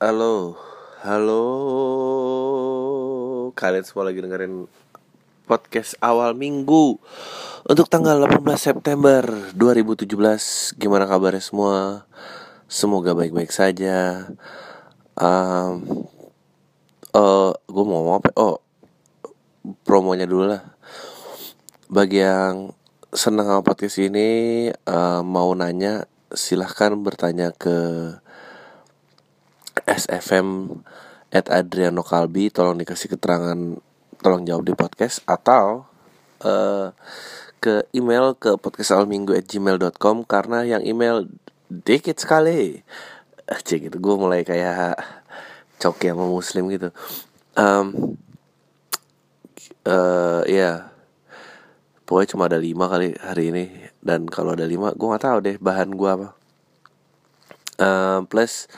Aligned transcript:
Halo, 0.00 0.56
halo. 1.04 1.44
Kalian 3.52 3.84
semua 3.84 4.08
lagi 4.08 4.24
dengerin 4.24 4.64
podcast 5.44 5.92
awal 6.00 6.32
minggu 6.32 6.96
untuk 7.68 7.84
tanggal 7.84 8.16
18 8.24 8.40
September 8.56 9.20
2017. 9.52 10.80
Gimana 10.80 11.04
kabarnya 11.04 11.44
semua? 11.44 12.08
Semoga 12.64 13.12
baik-baik 13.12 13.52
saja. 13.52 14.24
Um, 15.20 16.08
uh, 17.12 17.52
gue 17.68 17.84
mau 17.84 18.00
ngomong 18.00 18.24
apa? 18.24 18.32
Oh, 18.40 18.64
promonya 19.84 20.24
dulu 20.24 20.48
lah. 20.48 20.64
Bagi 21.92 22.24
yang 22.24 22.72
senang 23.12 23.52
sama 23.52 23.60
podcast 23.60 24.00
ini, 24.00 24.72
uh, 24.88 25.20
mau 25.20 25.52
nanya, 25.52 26.08
silahkan 26.32 26.96
bertanya 26.96 27.52
ke 27.52 27.76
SFM 29.90 30.78
at 31.34 31.50
Adriano 31.50 32.06
Kalbi 32.06 32.50
tolong 32.50 32.78
dikasih 32.78 33.18
keterangan 33.18 33.58
tolong 34.20 34.42
jawab 34.46 34.62
di 34.66 34.74
podcast 34.78 35.22
atau 35.26 35.86
uh, 36.46 36.94
ke 37.60 37.84
email 37.92 38.32
ke 38.38 38.56
podcastalminggu 38.56 39.36
at 39.36 39.44
gmail.com 39.44 40.24
karena 40.24 40.64
yang 40.64 40.82
email 40.86 41.28
dikit 41.68 42.16
sekali. 42.16 42.80
Cek 43.50 43.90
gitu 43.90 43.98
gue 43.98 44.14
mulai 44.14 44.46
kayak 44.46 44.94
coki 45.82 46.14
sama 46.14 46.24
muslim 46.30 46.70
gitu. 46.70 46.88
Um, 47.58 48.14
uh, 49.84 50.46
ya 50.46 50.94
pokoknya 52.06 52.30
cuma 52.30 52.44
ada 52.46 52.58
lima 52.62 52.86
kali 52.86 53.14
hari 53.18 53.50
ini 53.50 53.64
dan 53.98 54.26
kalau 54.30 54.54
ada 54.54 54.64
lima 54.66 54.94
gue 54.94 55.06
nggak 55.06 55.24
tahu 55.24 55.38
deh 55.42 55.56
bahan 55.58 55.90
gue 55.94 56.10
apa. 56.10 56.28
Um, 57.80 58.28
plus 58.28 58.68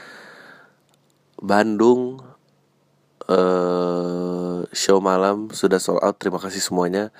Bandung 1.42 2.23
uh, 3.27 4.62
show 4.70 5.03
malam 5.03 5.50
sudah 5.50 5.83
sold 5.83 5.98
out. 5.98 6.14
Terima 6.22 6.39
kasih 6.39 6.62
semuanya. 6.62 7.11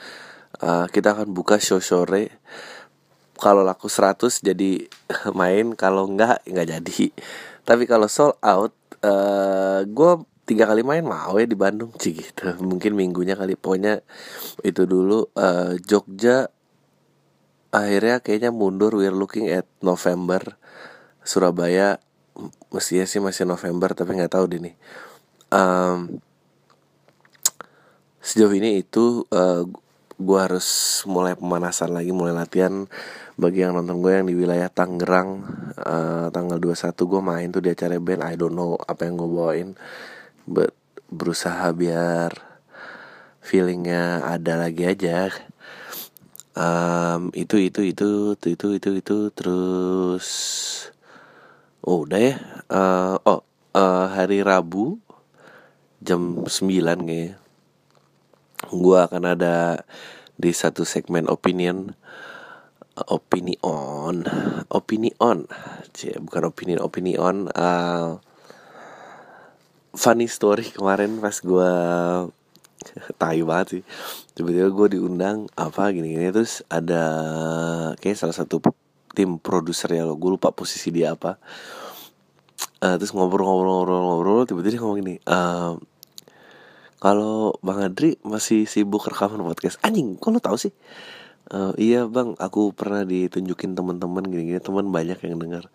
Uh, 0.63 0.87
kita 0.95 1.11
akan 1.19 1.35
buka 1.35 1.59
show 1.59 1.83
sore. 1.83 2.39
Kalau 3.35 3.67
laku 3.67 3.91
100 3.91 4.47
jadi 4.47 4.87
main, 5.41 5.75
kalau 5.75 6.07
enggak 6.07 6.39
enggak 6.47 6.79
jadi. 6.79 7.11
Tapi 7.67 7.91
kalau 7.91 8.07
sold 8.07 8.39
out, 8.47 8.71
uh, 9.03 9.83
gue 9.83 10.13
tiga 10.47 10.71
kali 10.71 10.83
main 10.87 11.03
mau 11.03 11.39
ya 11.39 11.47
di 11.47 11.59
Bandung 11.59 11.91
sih 11.99 12.15
gitu. 12.15 12.47
Mungkin 12.71 12.95
minggunya 12.95 13.35
kali 13.35 13.59
pokoknya 13.59 14.07
itu 14.63 14.87
dulu 14.87 15.35
uh, 15.35 15.75
Jogja 15.83 16.47
akhirnya 17.75 18.23
kayaknya 18.23 18.55
mundur. 18.55 18.95
We're 18.95 19.11
looking 19.11 19.51
at 19.51 19.67
November. 19.83 20.59
Surabaya 21.23 22.03
mestinya 22.73 23.05
sih 23.05 23.21
masih 23.21 23.45
November 23.45 23.93
tapi 23.93 24.17
nggak 24.17 24.33
tahu 24.33 24.45
deh 24.49 24.61
nih. 24.61 24.75
Um, 25.53 26.21
sejauh 28.23 28.55
ini 28.57 28.81
itu 28.81 29.27
uh, 29.29 29.69
gue 30.23 30.39
harus 30.39 31.03
mulai 31.11 31.35
pemanasan 31.35 31.93
lagi 31.93 32.15
mulai 32.15 32.33
latihan. 32.33 32.87
Bagi 33.33 33.65
yang 33.65 33.75
nonton 33.75 34.05
gue 34.05 34.13
yang 34.13 34.27
di 34.29 34.37
wilayah 34.37 34.69
Tangerang 34.69 35.43
uh, 35.81 36.29
tanggal 36.29 36.61
21 36.61 36.93
gue 36.95 37.21
main 37.25 37.49
tuh 37.49 37.65
di 37.65 37.73
acara 37.73 37.97
band 37.97 38.23
I 38.23 38.37
don't 38.37 38.55
know 38.55 38.77
apa 38.77 39.09
yang 39.09 39.17
gue 39.19 39.29
bawain. 39.29 39.69
But 40.45 40.77
berusaha 41.13 41.73
biar 41.77 42.33
feelingnya 43.43 44.25
ada 44.25 44.57
lagi 44.63 44.87
aja. 44.87 45.29
Um, 46.53 47.33
itu 47.33 47.57
itu 47.57 47.81
itu 47.81 48.37
itu 48.37 48.49
itu 48.53 48.67
itu, 48.77 48.91
itu 49.01 49.17
terus 49.33 50.29
Oh 51.83 52.07
udah 52.07 52.21
ya 52.23 52.35
uh, 52.71 53.19
Oh 53.27 53.43
uh, 53.75 54.07
hari 54.07 54.39
Rabu 54.47 55.03
Jam 55.99 56.47
9 56.47 56.47
kayaknya 56.79 57.43
Gue 58.71 58.99
akan 59.03 59.23
ada 59.27 59.83
Di 60.39 60.55
satu 60.55 60.87
segmen 60.87 61.27
opinion 61.27 61.99
Opini 63.11 63.59
on 63.67 64.23
Opini 64.71 65.11
on 65.19 65.51
Cie, 65.91 66.15
Bukan 66.23 66.55
opini 66.55 66.79
opini 66.79 67.19
on 67.19 67.51
uh, 67.51 68.23
Funny 69.99 70.31
story 70.31 70.71
kemarin 70.71 71.19
pas 71.19 71.35
gue 71.35 71.73
Tai 73.21 73.39
banget 73.43 73.67
sih. 73.67 73.83
Tiba-tiba 74.39 74.71
gue 74.71 74.87
diundang 75.03 75.51
Apa 75.59 75.91
gini-gini 75.91 76.31
Terus 76.31 76.63
ada 76.71 77.03
Kayak 77.99 78.23
salah 78.23 78.39
satu 78.39 78.63
tim 79.13 79.41
produser 79.41 79.93
ya 79.93 80.05
lo. 80.09 80.17
Gue 80.17 80.35
lupa 80.35 80.53
posisi 80.53 80.89
dia 80.93 81.15
apa. 81.15 81.37
Uh, 82.83 82.99
terus 82.99 83.15
ngobrol-ngobrol-ngobrol-ngobrol 83.15 84.43
tiba-tiba 84.43 84.75
dia 84.75 84.81
ngomong 84.83 84.99
gini 84.99 85.15
uh, 85.31 85.79
kalau 87.03 87.55
bang 87.63 87.91
Adri 87.91 88.15
masih 88.23 88.71
sibuk 88.71 89.03
rekaman 89.11 89.43
podcast. 89.43 89.83
Anjing 89.83 90.15
kok 90.15 90.31
lo 90.31 90.39
tau 90.39 90.55
sih? 90.55 90.71
Uh, 91.51 91.75
iya 91.75 92.07
bang. 92.07 92.39
Aku 92.39 92.71
pernah 92.71 93.03
ditunjukin 93.03 93.75
teman-teman 93.75 94.23
gini-gini. 94.23 94.63
Teman 94.63 94.87
banyak 94.95 95.19
yang 95.27 95.35
dengar 95.43 95.67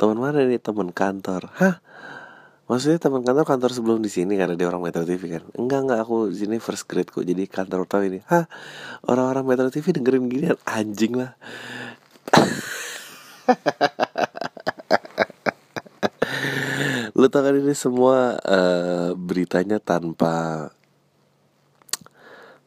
teman 0.00 0.16
mana 0.16 0.40
nih? 0.48 0.56
Teman 0.56 0.88
kantor. 0.88 1.52
Hah? 1.60 1.84
Maksudnya 2.64 2.96
teman 2.96 3.20
kantor 3.20 3.44
kantor 3.44 3.70
sebelum 3.76 4.00
di 4.00 4.08
sini 4.08 4.40
karena 4.40 4.56
dia 4.56 4.72
orang 4.72 4.80
Metro 4.80 5.04
TV 5.04 5.36
kan? 5.36 5.44
Enggak 5.52 5.80
enggak. 5.84 5.98
Aku 6.00 6.32
di 6.32 6.40
sini 6.40 6.56
first 6.56 6.88
grade 6.88 7.12
kok. 7.12 7.28
Jadi 7.28 7.44
kantor 7.44 7.84
utama 7.84 8.08
ini. 8.08 8.24
Hah? 8.24 8.48
Orang-orang 9.04 9.44
Metro 9.44 9.68
TV 9.68 9.92
dengerin 9.92 10.32
gini 10.32 10.48
anjing 10.64 11.12
lah. 11.12 11.36
Lu 17.18 17.26
tau 17.28 17.44
kan 17.44 17.52
ini 17.52 17.76
semua 17.76 18.40
uh, 18.40 19.12
beritanya 19.12 19.76
tanpa 19.82 20.70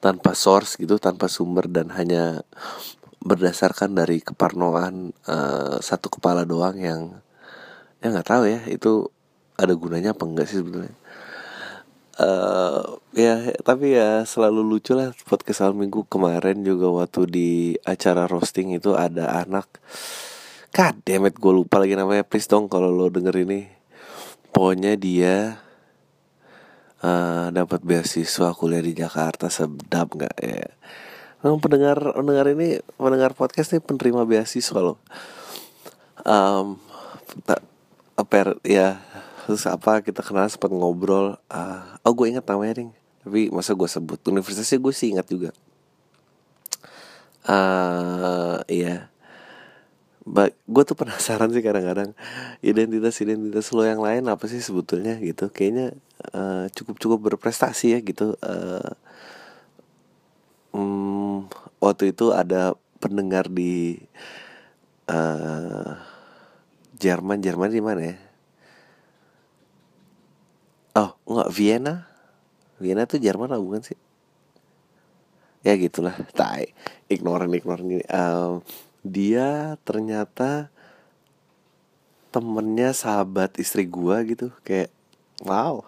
tanpa 0.03 0.35
source 0.35 0.75
gitu, 0.75 0.99
tanpa 0.99 1.31
sumber 1.31 1.71
dan 1.71 1.87
hanya 1.95 2.43
berdasarkan 3.23 3.95
dari 3.95 4.19
keparnoan 4.19 5.15
uh, 5.31 5.79
satu 5.79 6.11
kepala 6.11 6.43
doang 6.43 6.75
yang 6.75 7.23
ya 8.03 8.11
nggak 8.11 8.27
tahu 8.27 8.51
ya 8.51 8.67
itu 8.67 9.07
ada 9.55 9.71
gunanya 9.79 10.11
apa 10.11 10.27
enggak 10.27 10.51
sih 10.51 10.59
sebenarnya. 10.59 10.91
Uh, 12.13 13.01
ya 13.17 13.41
tapi 13.65 13.97
ya 13.97 14.21
selalu 14.21 14.61
lucu 14.61 14.93
lah 14.93 15.17
podcast 15.25 15.65
awal 15.65 15.73
minggu 15.73 16.05
kemarin 16.05 16.61
juga 16.61 16.93
waktu 16.93 17.25
di 17.25 17.49
acara 17.89 18.29
roasting 18.29 18.77
itu 18.77 18.93
ada 18.93 19.41
anak 19.41 19.65
God 20.73 21.05
damn 21.05 21.29
it, 21.29 21.37
gue 21.37 21.53
lupa 21.53 21.77
lagi 21.77 21.93
namanya 21.93 22.25
Please 22.25 22.49
dong 22.49 22.65
kalau 22.65 22.89
lo 22.89 23.05
denger 23.13 23.45
ini 23.45 23.69
Pokoknya 24.49 24.97
dia 24.97 25.61
uh, 27.05 27.53
dapat 27.53 27.85
beasiswa 27.85 28.57
kuliah 28.57 28.81
di 28.81 28.97
Jakarta 28.97 29.53
Sedap 29.53 30.17
gak 30.17 30.33
ya 30.41 30.65
Memang 31.43 31.59
pendengar 31.59 31.99
pendengar 32.15 32.47
ini 32.55 32.79
pendengar 32.95 33.35
podcast 33.35 33.75
nih 33.75 33.83
penerima 33.83 34.23
beasiswa 34.23 34.79
loh. 34.79 34.95
Um, 36.23 36.79
tak 37.43 37.59
apa 38.15 38.55
ya 38.63 39.03
terus 39.43 39.67
apa 39.67 39.99
kita 39.99 40.23
kenal 40.23 40.47
sempat 40.47 40.71
ngobrol. 40.71 41.35
Uh, 41.51 41.99
oh 42.07 42.15
gue 42.15 42.31
ingat 42.31 42.47
namanya 42.47 42.87
nih. 42.87 42.89
Tapi 43.27 43.51
masa 43.51 43.75
gue 43.75 43.89
sebut 43.91 44.23
universitasnya 44.23 44.79
gue 44.79 44.93
sih 44.95 45.11
ingat 45.11 45.27
juga. 45.27 45.51
Uh, 47.43 48.63
iya 48.71 49.11
gue 50.23 50.83
tuh 50.87 50.95
penasaran 50.95 51.51
sih 51.51 51.59
kadang-kadang 51.59 52.15
identitas 52.63 53.19
identitas 53.19 53.67
lo 53.75 53.83
yang 53.83 53.99
lain 53.99 54.23
apa 54.31 54.47
sih 54.47 54.63
sebetulnya 54.63 55.19
gitu. 55.19 55.51
Kayaknya 55.51 55.91
uh, 56.31 56.65
cukup 56.71 56.95
cukup 56.99 57.19
berprestasi 57.31 57.95
ya 57.95 57.99
gitu 57.99 58.39
uh, 58.39 58.91
um, 60.71 61.43
waktu 61.83 62.15
itu 62.15 62.31
ada 62.31 62.71
pendengar 63.03 63.51
di 63.51 63.99
uh, 65.11 65.99
Jerman 66.95 67.43
Jerman 67.43 67.69
di 67.75 67.83
mana 67.83 68.01
ya? 68.01 68.17
Oh 70.95 71.19
nggak 71.27 71.51
Vienna. 71.51 72.07
Vienna 72.79 73.03
tuh 73.03 73.19
Jerman 73.19 73.51
lah 73.51 73.59
bukan 73.59 73.83
sih? 73.83 73.99
Ya 75.67 75.75
gitulah 75.75 76.15
tai. 76.31 76.71
Ignoran 77.11 77.51
ignoran 77.51 77.87
ini 77.87 78.03
um, 78.07 78.63
dia 79.03 79.77
ternyata 79.83 80.71
temennya 82.33 82.95
sahabat 82.95 83.59
istri 83.61 83.85
gua 83.85 84.23
gitu. 84.23 84.49
Kayak 84.65 84.89
wow. 85.43 85.83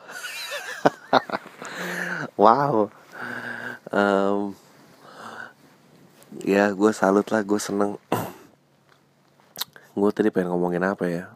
Wow. 2.39 2.91
Um, 3.91 4.55
ya 6.43 6.67
gue 6.71 6.91
salut 6.91 7.27
lah 7.31 7.43
gue 7.43 7.59
seneng. 7.59 7.95
Gue 9.95 10.11
tadi 10.11 10.31
pengen 10.31 10.51
ngomongin 10.51 10.83
apa 10.83 11.05
ya? 11.07 11.31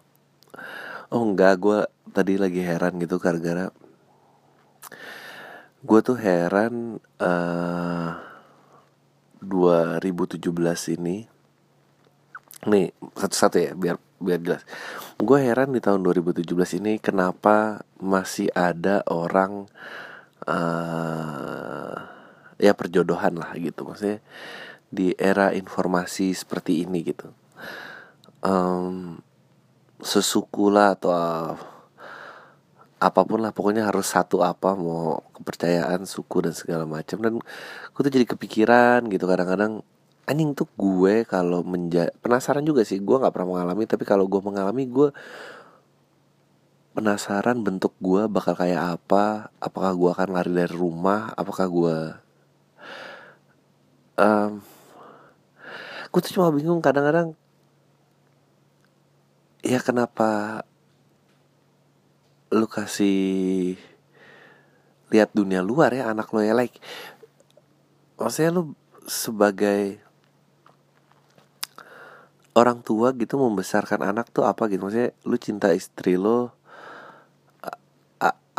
Oh 1.07 1.23
enggak 1.23 1.55
gue 1.59 1.79
tadi 2.11 2.35
lagi 2.35 2.59
heran 2.59 2.99
gitu 2.99 3.15
gara-gara 3.21 3.71
gue 5.79 5.99
tuh 6.03 6.19
heran 6.19 6.99
uh, 7.23 8.19
2017 9.39 10.43
ini 10.99 11.23
nih 12.67 12.91
satu-satu 13.15 13.57
ya 13.61 13.71
biar 13.77 13.95
biar 14.19 14.39
jelas. 14.43 14.63
Gue 15.15 15.47
heran 15.47 15.71
di 15.71 15.79
tahun 15.79 16.03
2017 16.03 16.79
ini 16.83 16.99
kenapa 16.99 17.83
masih 18.03 18.51
ada 18.51 19.03
orang 19.07 19.67
uh, 20.43 21.95
ya 22.59 22.75
perjodohan 22.75 23.39
lah 23.39 23.55
gitu. 23.55 23.87
Maksudnya 23.87 24.19
di 24.91 25.15
era 25.15 25.55
informasi 25.55 26.35
seperti 26.35 26.83
ini 26.83 26.99
gitu. 27.07 27.31
Um, 28.43 29.19
sesuku 29.99 30.71
lah 30.71 30.95
atau 30.95 31.11
uh, 31.11 31.55
apa 32.99 33.23
pun 33.23 33.39
lah 33.39 33.55
pokoknya 33.55 33.87
harus 33.87 34.11
satu 34.11 34.43
apa 34.43 34.75
mau 34.75 35.23
kepercayaan 35.31 36.03
suku 36.03 36.43
dan 36.43 36.53
segala 36.55 36.83
macam. 36.83 37.23
Dan 37.23 37.33
gue 37.95 38.01
tuh 38.03 38.11
jadi 38.11 38.27
kepikiran 38.27 39.07
gitu 39.07 39.23
kadang-kadang 39.23 39.79
anjing 40.29 40.53
tuh 40.53 40.69
gue 40.77 41.25
kalau 41.25 41.65
menja 41.65 42.13
penasaran 42.21 42.61
juga 42.61 42.85
sih 42.85 43.01
gue 43.01 43.17
nggak 43.17 43.33
pernah 43.33 43.57
mengalami 43.57 43.89
tapi 43.89 44.05
kalau 44.05 44.29
gue 44.29 44.37
mengalami 44.45 44.85
gue 44.85 45.09
penasaran 46.93 47.57
bentuk 47.65 47.97
gue 47.97 48.29
bakal 48.29 48.53
kayak 48.53 49.01
apa 49.01 49.49
apakah 49.57 49.89
gue 49.97 50.09
akan 50.13 50.29
lari 50.29 50.51
dari 50.53 50.69
rumah 50.69 51.33
apakah 51.33 51.65
gue 51.65 51.97
um, 54.21 54.61
gue 56.13 56.19
tuh 56.21 56.33
cuma 56.37 56.53
bingung 56.53 56.77
kadang-kadang 56.77 57.33
ya 59.65 59.81
kenapa 59.81 60.61
lu 62.53 62.69
kasih 62.69 63.77
lihat 65.09 65.33
dunia 65.33 65.65
luar 65.65 65.89
ya 65.89 66.13
anak 66.13 66.29
lo 66.29 66.41
ya 66.45 66.53
like 66.53 66.77
maksudnya 68.21 68.53
lu 68.53 68.77
sebagai 69.09 70.08
orang 72.59 72.83
tua 72.83 73.15
gitu 73.15 73.39
membesarkan 73.39 74.03
anak 74.03 74.35
tuh 74.35 74.43
apa 74.43 74.67
gitu? 74.67 74.83
Maksudnya 74.83 75.15
lu 75.23 75.37
cinta 75.39 75.71
istri 75.71 76.19
lo 76.19 76.59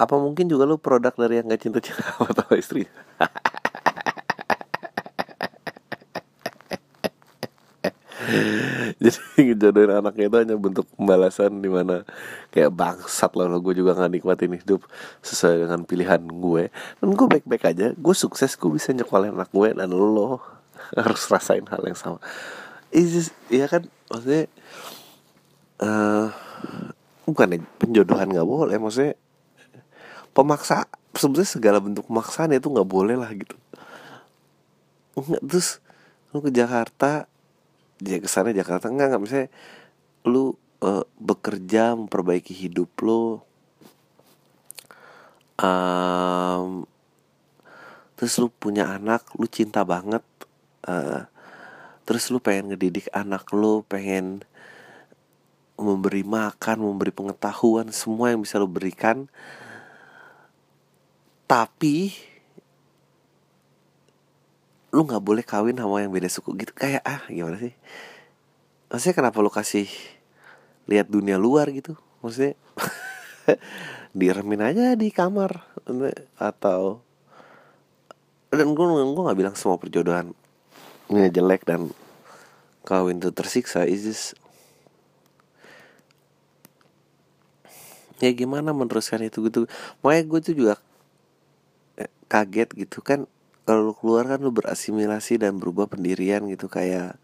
apa 0.01 0.17
mungkin 0.17 0.49
juga 0.49 0.65
lu 0.65 0.81
produk 0.81 1.13
dari 1.13 1.37
yang 1.37 1.53
gak 1.53 1.61
cinta-cinta 1.61 2.01
sama 2.17 2.57
istri? 2.57 2.89
Jadi 9.01 9.17
ngejodohin 9.53 9.97
anaknya 9.97 10.29
itu 10.29 10.37
hanya 10.45 10.57
bentuk 10.61 10.87
pembalasan 10.93 11.65
di 11.65 11.73
mana 11.73 12.05
kayak 12.53 12.69
bangsat 12.69 13.33
loh 13.33 13.49
gue 13.59 13.73
juga 13.73 13.97
nggak 13.97 14.13
nikmatin 14.13 14.53
hidup 14.61 14.85
sesuai 15.25 15.67
dengan 15.67 15.89
pilihan 15.89 16.21
gue. 16.21 16.69
Dan 17.01 17.17
gue 17.17 17.27
baik-baik 17.27 17.65
aja 17.65 17.87
gue 17.97 18.15
sukses 18.17 18.53
gue 18.61 18.71
bisa 18.71 18.93
nyekolin 18.93 19.33
anak 19.33 19.49
gue 19.53 19.73
dan 19.73 19.89
lo 19.93 20.41
harus 21.01 21.23
rasain 21.33 21.65
hal 21.69 21.81
yang 21.85 21.97
sama 21.97 22.21
is 22.91 23.31
ya 23.51 23.67
kan? 23.71 23.87
Maksudnya 24.11 24.51
uh, 25.83 26.29
bukan 27.25 27.57
ya, 27.57 27.59
penjodohan 27.79 28.29
nggak 28.31 28.49
boleh 28.49 28.77
maksudnya 28.77 29.15
pemaksa 30.35 30.87
sebenarnya 31.15 31.51
segala 31.51 31.79
bentuk 31.83 32.07
pemaksaan 32.07 32.55
itu 32.55 32.71
nggak 32.71 32.91
boleh 32.91 33.15
lah 33.19 33.31
gitu. 33.35 33.57
Nggak 35.19 35.43
terus 35.47 35.83
lu 36.31 36.39
ke 36.43 36.51
Jakarta 36.55 37.27
dia 38.01 38.17
ke 38.23 38.29
sana 38.31 38.55
Jakarta 38.55 38.89
nggak 38.89 39.07
nggak 39.13 39.23
misalnya 39.23 39.49
lu 40.25 40.57
uh, 40.81 41.05
bekerja 41.21 41.93
memperbaiki 41.99 42.57
hidup 42.57 42.89
lu 43.05 43.43
um, 45.61 46.89
terus 48.17 48.35
lu 48.41 48.49
punya 48.49 48.97
anak 48.97 49.25
lu 49.37 49.45
cinta 49.49 49.85
banget 49.85 50.25
uh, 50.89 51.29
terus 52.11 52.27
lu 52.35 52.43
pengen 52.43 52.75
ngedidik 52.75 53.07
anak 53.15 53.47
lu 53.55 53.87
pengen 53.87 54.43
memberi 55.79 56.27
makan 56.27 56.83
memberi 56.83 57.15
pengetahuan 57.15 57.87
semua 57.95 58.35
yang 58.35 58.43
bisa 58.43 58.59
lu 58.59 58.67
berikan. 58.67 59.31
Tapi 61.47 62.11
lu 64.91 65.07
nggak 65.07 65.23
boleh 65.23 65.47
kawin 65.47 65.79
sama 65.79 66.03
yang 66.03 66.11
beda 66.11 66.27
suku 66.27 66.59
gitu. 66.59 66.75
Kayak 66.75 67.07
ah 67.07 67.23
gimana 67.31 67.63
sih? 67.63 67.79
Maksudnya 68.91 69.15
kenapa 69.15 69.39
lu 69.39 69.51
kasih 69.55 69.87
lihat 70.91 71.07
dunia 71.07 71.39
luar 71.39 71.71
gitu? 71.71 71.95
Maksudnya 72.27 72.59
diremin 74.19 74.67
aja 74.67 74.99
di 74.99 75.15
kamar. 75.15 75.63
Atau 76.35 77.07
dan 78.51 78.67
gue 78.75 78.87
gue 78.99 79.23
nggak 79.31 79.39
bilang 79.39 79.55
semua 79.55 79.79
perjodohan 79.79 80.35
ini 81.11 81.29
jelek 81.29 81.67
dan 81.67 81.91
kawin 82.87 83.19
tuh 83.19 83.35
tersiksa 83.35 83.85
is 83.85 84.07
this 84.07 84.23
ya 88.21 88.31
gimana 88.37 88.71
meneruskan 88.77 89.25
itu 89.25 89.41
gitu. 89.49 89.65
Makanya 90.05 90.25
gue 90.29 90.41
tuh 90.45 90.55
juga 90.55 90.75
eh, 91.97 92.13
kaget 92.29 92.69
gitu 92.77 93.01
kan 93.01 93.25
kalau 93.65 93.91
lu 93.91 93.95
keluar 93.97 94.29
kan 94.29 94.39
lu 94.45 94.53
berasimilasi 94.53 95.41
dan 95.41 95.57
berubah 95.57 95.89
pendirian 95.89 96.45
gitu 96.53 96.69
kayak 96.69 97.17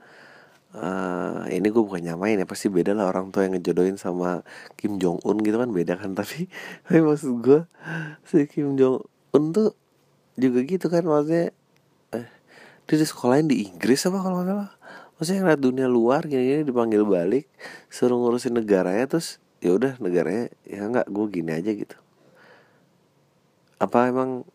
uh, 0.72 1.44
ini 1.52 1.68
gue 1.68 1.82
bukan 1.82 2.00
nyamain 2.00 2.40
ya 2.40 2.48
pasti 2.48 2.72
beda 2.72 2.96
lah 2.96 3.12
orang 3.12 3.28
tua 3.32 3.44
yang 3.48 3.60
ngejodohin 3.60 4.00
sama 4.00 4.42
Kim 4.80 4.96
Jong 4.96 5.20
Un 5.22 5.36
gitu 5.44 5.60
kan 5.60 5.70
beda 5.70 6.00
kan. 6.00 6.16
Tapi 6.18 6.48
tapi 6.88 7.00
maksud 7.04 7.44
gue 7.44 7.60
si 8.24 8.48
Kim 8.48 8.74
Jong 8.80 9.04
Un 9.36 9.52
tuh 9.52 9.76
juga 10.36 10.64
gitu 10.64 10.88
kan 10.88 11.04
maksudnya 11.04 11.52
dia 12.86 12.96
di 13.02 13.06
sekolahin 13.06 13.50
di 13.50 13.66
Inggris 13.66 14.06
apa 14.06 14.22
kalau 14.22 14.42
nggak 14.42 14.48
salah? 14.50 14.70
Maksudnya 15.18 15.40
ngeliat 15.42 15.62
dunia 15.62 15.86
luar 15.90 16.22
gini-gini 16.28 16.62
dipanggil 16.62 17.02
balik 17.02 17.50
suruh 17.90 18.14
ngurusin 18.20 18.54
negaranya 18.54 19.16
terus 19.16 19.42
ya 19.64 19.74
udah 19.74 19.98
negaranya 19.98 20.52
ya 20.62 20.86
nggak 20.86 21.08
gue 21.10 21.26
gini 21.34 21.50
aja 21.50 21.70
gitu. 21.74 21.96
Apa 23.82 24.12
emang 24.12 24.46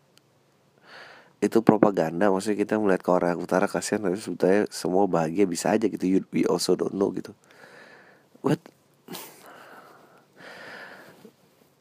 itu 1.42 1.58
propaganda? 1.60 2.30
Maksudnya 2.30 2.58
kita 2.62 2.78
melihat 2.78 3.02
ke 3.02 3.10
orang 3.10 3.36
utara 3.42 3.66
kasihan 3.66 4.06
tapi 4.06 4.16
sebetulnya 4.16 4.70
semua 4.70 5.04
bahagia 5.10 5.44
bisa 5.44 5.74
aja 5.74 5.90
gitu. 5.90 6.04
You, 6.06 6.20
we 6.30 6.46
also 6.46 6.78
don't 6.78 6.94
know 6.94 7.10
gitu. 7.10 7.34
But 8.40 8.62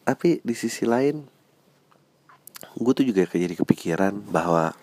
tapi 0.02 0.42
di 0.44 0.58
sisi 0.58 0.84
lain 0.84 1.24
gue 2.76 2.94
tuh 2.98 3.06
juga 3.06 3.30
jadi 3.30 3.54
kepikiran 3.54 4.26
bahwa 4.34 4.74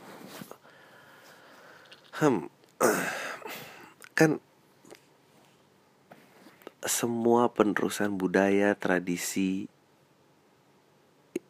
Hmm, 2.19 2.51
kan 4.19 4.43
semua 6.83 7.47
penerusan 7.47 8.19
budaya 8.19 8.75
tradisi 8.75 9.71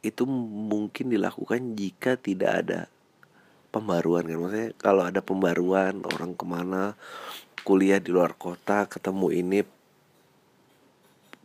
itu 0.04 0.28
mungkin 0.28 1.08
dilakukan 1.08 1.72
jika 1.72 2.20
tidak 2.20 2.52
ada 2.52 2.80
pembaruan 3.72 4.28
kan? 4.28 4.36
Maksudnya 4.44 4.70
kalau 4.76 5.08
ada 5.08 5.24
pembaruan 5.24 6.04
orang 6.04 6.36
ke 6.36 6.44
mana 6.44 7.00
kuliah 7.64 7.96
di 7.96 8.12
luar 8.12 8.36
kota 8.36 8.84
ketemu 8.92 9.40
ini 9.40 9.64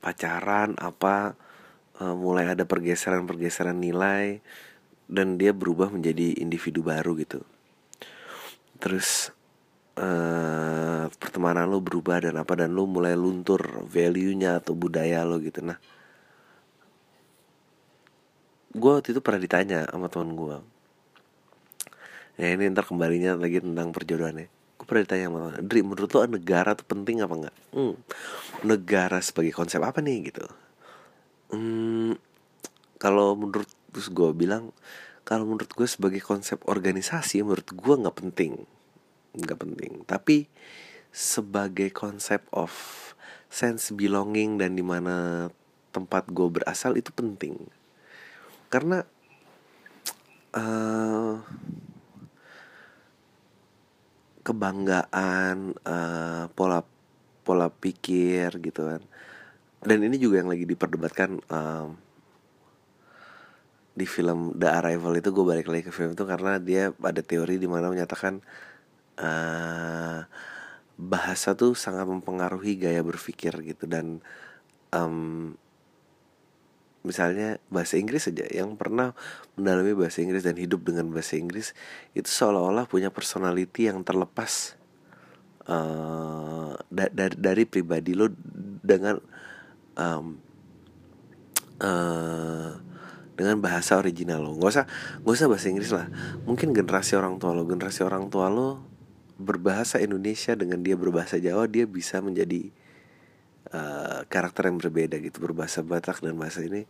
pacaran 0.03 0.75
apa 0.75 1.39
uh, 2.03 2.11
mulai 2.11 2.51
ada 2.51 2.67
pergeseran-pergeseran 2.67 3.79
nilai 3.79 4.43
dan 5.07 5.39
dia 5.39 5.55
berubah 5.55 5.87
menjadi 5.95 6.43
individu 6.43 6.83
baru 6.83 7.15
gitu 7.23 7.39
terus 8.83 9.31
uh, 9.95 11.07
pertemanan 11.15 11.71
lo 11.71 11.79
berubah 11.79 12.19
dan 12.19 12.35
apa 12.35 12.59
dan 12.59 12.75
lo 12.75 12.83
mulai 12.83 13.15
luntur 13.15 13.87
value-nya 13.87 14.59
atau 14.59 14.75
budaya 14.75 15.23
lo 15.23 15.39
gitu. 15.39 15.63
Nah 15.63 15.79
gue 18.73 18.91
waktu 18.91 19.15
itu 19.15 19.21
pernah 19.23 19.39
ditanya 19.39 19.79
sama 19.87 20.09
teman 20.09 20.33
gue 20.33 20.57
ya 22.41 22.49
ini 22.49 22.73
ntar 22.73 22.89
kembalinya 22.89 23.37
lagi 23.37 23.61
tentang 23.61 23.93
perjodohan 23.93 24.41
ya 24.41 24.47
gue 24.49 24.85
pernah 24.89 25.05
ditanya 25.05 25.25
sama 25.29 25.37
teman 25.53 25.63
Dri 25.69 25.79
menurut 25.85 26.09
lo 26.11 26.25
negara 26.25 26.75
tuh 26.75 26.83
penting 26.83 27.23
apa 27.23 27.33
enggak? 27.39 27.55
Hmm, 27.71 27.95
negara 28.67 29.23
sebagai 29.23 29.55
konsep 29.55 29.79
apa 29.79 30.03
nih? 30.03 30.27
Gitu. 30.27 30.43
Hmm, 31.55 32.19
kalau 32.99 33.39
menurut 33.39 33.69
terus 33.93 34.11
gue 34.11 34.29
bilang 34.35 34.75
kalau 35.23 35.47
menurut 35.47 35.71
gue 35.71 35.87
sebagai 35.87 36.19
konsep 36.19 36.59
organisasi 36.67 37.43
menurut 37.47 37.67
gue 37.71 37.95
nggak 37.95 38.17
penting. 38.19 38.67
Nggak 39.35 39.59
penting. 39.59 39.93
Tapi 40.03 40.51
sebagai 41.15 41.89
konsep 41.95 42.43
of 42.51 42.71
sense 43.47 43.95
belonging 43.95 44.59
dan 44.59 44.75
di 44.75 44.83
mana 44.83 45.47
tempat 45.95 46.27
gue 46.27 46.47
berasal 46.51 46.99
itu 46.99 47.15
penting. 47.15 47.55
Karena 48.67 49.05
uh, 50.59 51.39
kebanggaan 54.43 55.77
uh, 55.87 56.45
pola 56.51 56.83
pola 57.47 57.71
pikir 57.71 58.59
gitu 58.59 58.91
kan. 58.91 59.01
Dan 59.83 60.03
ini 60.03 60.19
juga 60.19 60.43
yang 60.43 60.51
lagi 60.51 60.67
diperdebatkan 60.67 61.39
um, 61.47 62.02
di 63.93 64.09
film 64.09 64.57
The 64.57 64.69
Arrival 64.81 65.13
itu 65.21 65.29
gue 65.29 65.45
balik 65.45 65.69
lagi 65.69 65.83
ke 65.85 65.93
film 65.93 66.17
itu 66.17 66.25
karena 66.25 66.57
dia 66.57 66.89
ada 66.97 67.21
teori 67.21 67.61
di 67.61 67.69
mana 67.69 67.93
menyatakan 67.93 68.41
uh, 69.21 70.25
bahasa 70.97 71.53
tuh 71.53 71.77
sangat 71.77 72.09
mempengaruhi 72.09 72.77
gaya 72.77 73.05
berpikir 73.05 73.53
gitu 73.61 73.85
dan 73.85 74.21
um, 74.89 75.53
misalnya 77.03 77.59
bahasa 77.67 77.99
Inggris 77.99 78.31
saja 78.31 78.47
yang 78.49 78.79
pernah 78.79 79.11
mendalami 79.59 79.93
bahasa 79.93 80.23
Inggris 80.23 80.41
dan 80.41 80.55
hidup 80.55 80.87
dengan 80.87 81.11
bahasa 81.11 81.35
Inggris 81.35 81.75
itu 82.15 82.29
seolah-olah 82.31 82.87
punya 82.87 83.11
personality 83.11 83.91
yang 83.91 84.01
terlepas 84.01 84.79
uh, 85.67 86.73
da 86.87 87.05
dari, 87.11 87.35
dari 87.35 87.63
pribadi 87.67 88.15
lo 88.15 88.31
dengan 88.81 89.19
um, 89.99 90.39
uh, 91.83 92.71
dengan 93.33 93.57
bahasa 93.59 93.97
original 93.97 94.45
lo. 94.45 94.57
Nggak 94.57 94.71
usah 94.71 94.85
nggak 95.25 95.35
usah 95.35 95.47
bahasa 95.49 95.67
Inggris 95.69 95.91
lah. 95.93 96.07
Mungkin 96.45 96.71
generasi 96.71 97.17
orang 97.17 97.41
tua 97.41 97.51
lo 97.53 97.65
generasi 97.65 98.05
orang 98.05 98.29
tua 98.29 98.47
lo 98.49 98.85
berbahasa 99.41 99.97
Indonesia 99.97 100.53
dengan 100.53 100.85
dia 100.85 100.93
berbahasa 100.93 101.41
Jawa 101.41 101.65
dia 101.65 101.89
bisa 101.89 102.21
menjadi 102.21 102.69
uh, 103.73 104.21
karakter 104.29 104.69
yang 104.69 104.77
berbeda 104.77 105.17
gitu. 105.17 105.41
Berbahasa 105.41 105.81
Batak 105.81 106.21
dan 106.21 106.37
bahasa 106.37 106.61
ini 106.61 106.85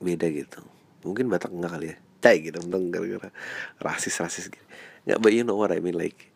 beda 0.00 0.26
gitu. 0.32 0.64
Mungkin 1.04 1.28
Batak 1.28 1.52
enggak 1.52 1.72
kali 1.76 1.86
ya? 1.92 1.96
Cai 2.18 2.42
gitu 2.42 2.58
untung 2.64 2.90
gara-gara 2.90 3.30
rasis 3.78 4.16
rasis 4.18 4.50
gitu. 4.50 4.64
Nggak 5.06 5.18
but 5.20 5.32
you 5.36 5.44
know 5.44 5.54
what 5.54 5.70
I 5.70 5.78
mean 5.78 5.94
like 5.94 6.32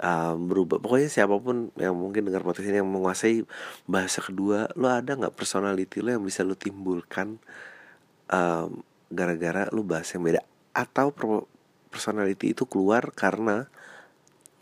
um, 0.00 0.48
berubah. 0.48 0.78
Pokoknya 0.78 1.10
siapa 1.10 1.34
pun 1.42 1.74
yang 1.76 1.98
mungkin 1.98 2.24
dengar 2.24 2.46
podcast 2.46 2.70
ini 2.70 2.80
yang 2.80 2.88
menguasai 2.88 3.44
bahasa 3.84 4.22
kedua 4.22 4.70
lo 4.78 4.88
ada 4.88 5.18
nggak 5.18 5.34
personality 5.34 6.00
lo 6.00 6.14
yang 6.14 6.24
bisa 6.24 6.46
lo 6.46 6.54
timbulkan 6.56 7.42
um, 8.32 8.80
gara-gara 9.12 9.68
lo 9.70 9.84
bahasa 9.84 10.16
yang 10.16 10.24
beda 10.32 10.42
atau 10.72 11.12
personality 11.92 12.56
itu 12.56 12.64
keluar 12.64 13.12
karena 13.12 13.68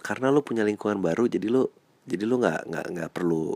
karena 0.02 0.34
lo 0.34 0.42
punya 0.42 0.66
lingkungan 0.66 0.98
baru 0.98 1.30
jadi 1.30 1.46
lo 1.46 1.70
jadi 2.02 2.26
lu 2.26 2.42
nggak 2.42 2.60
nggak 2.66 2.86
nggak 2.90 3.10
perlu 3.14 3.54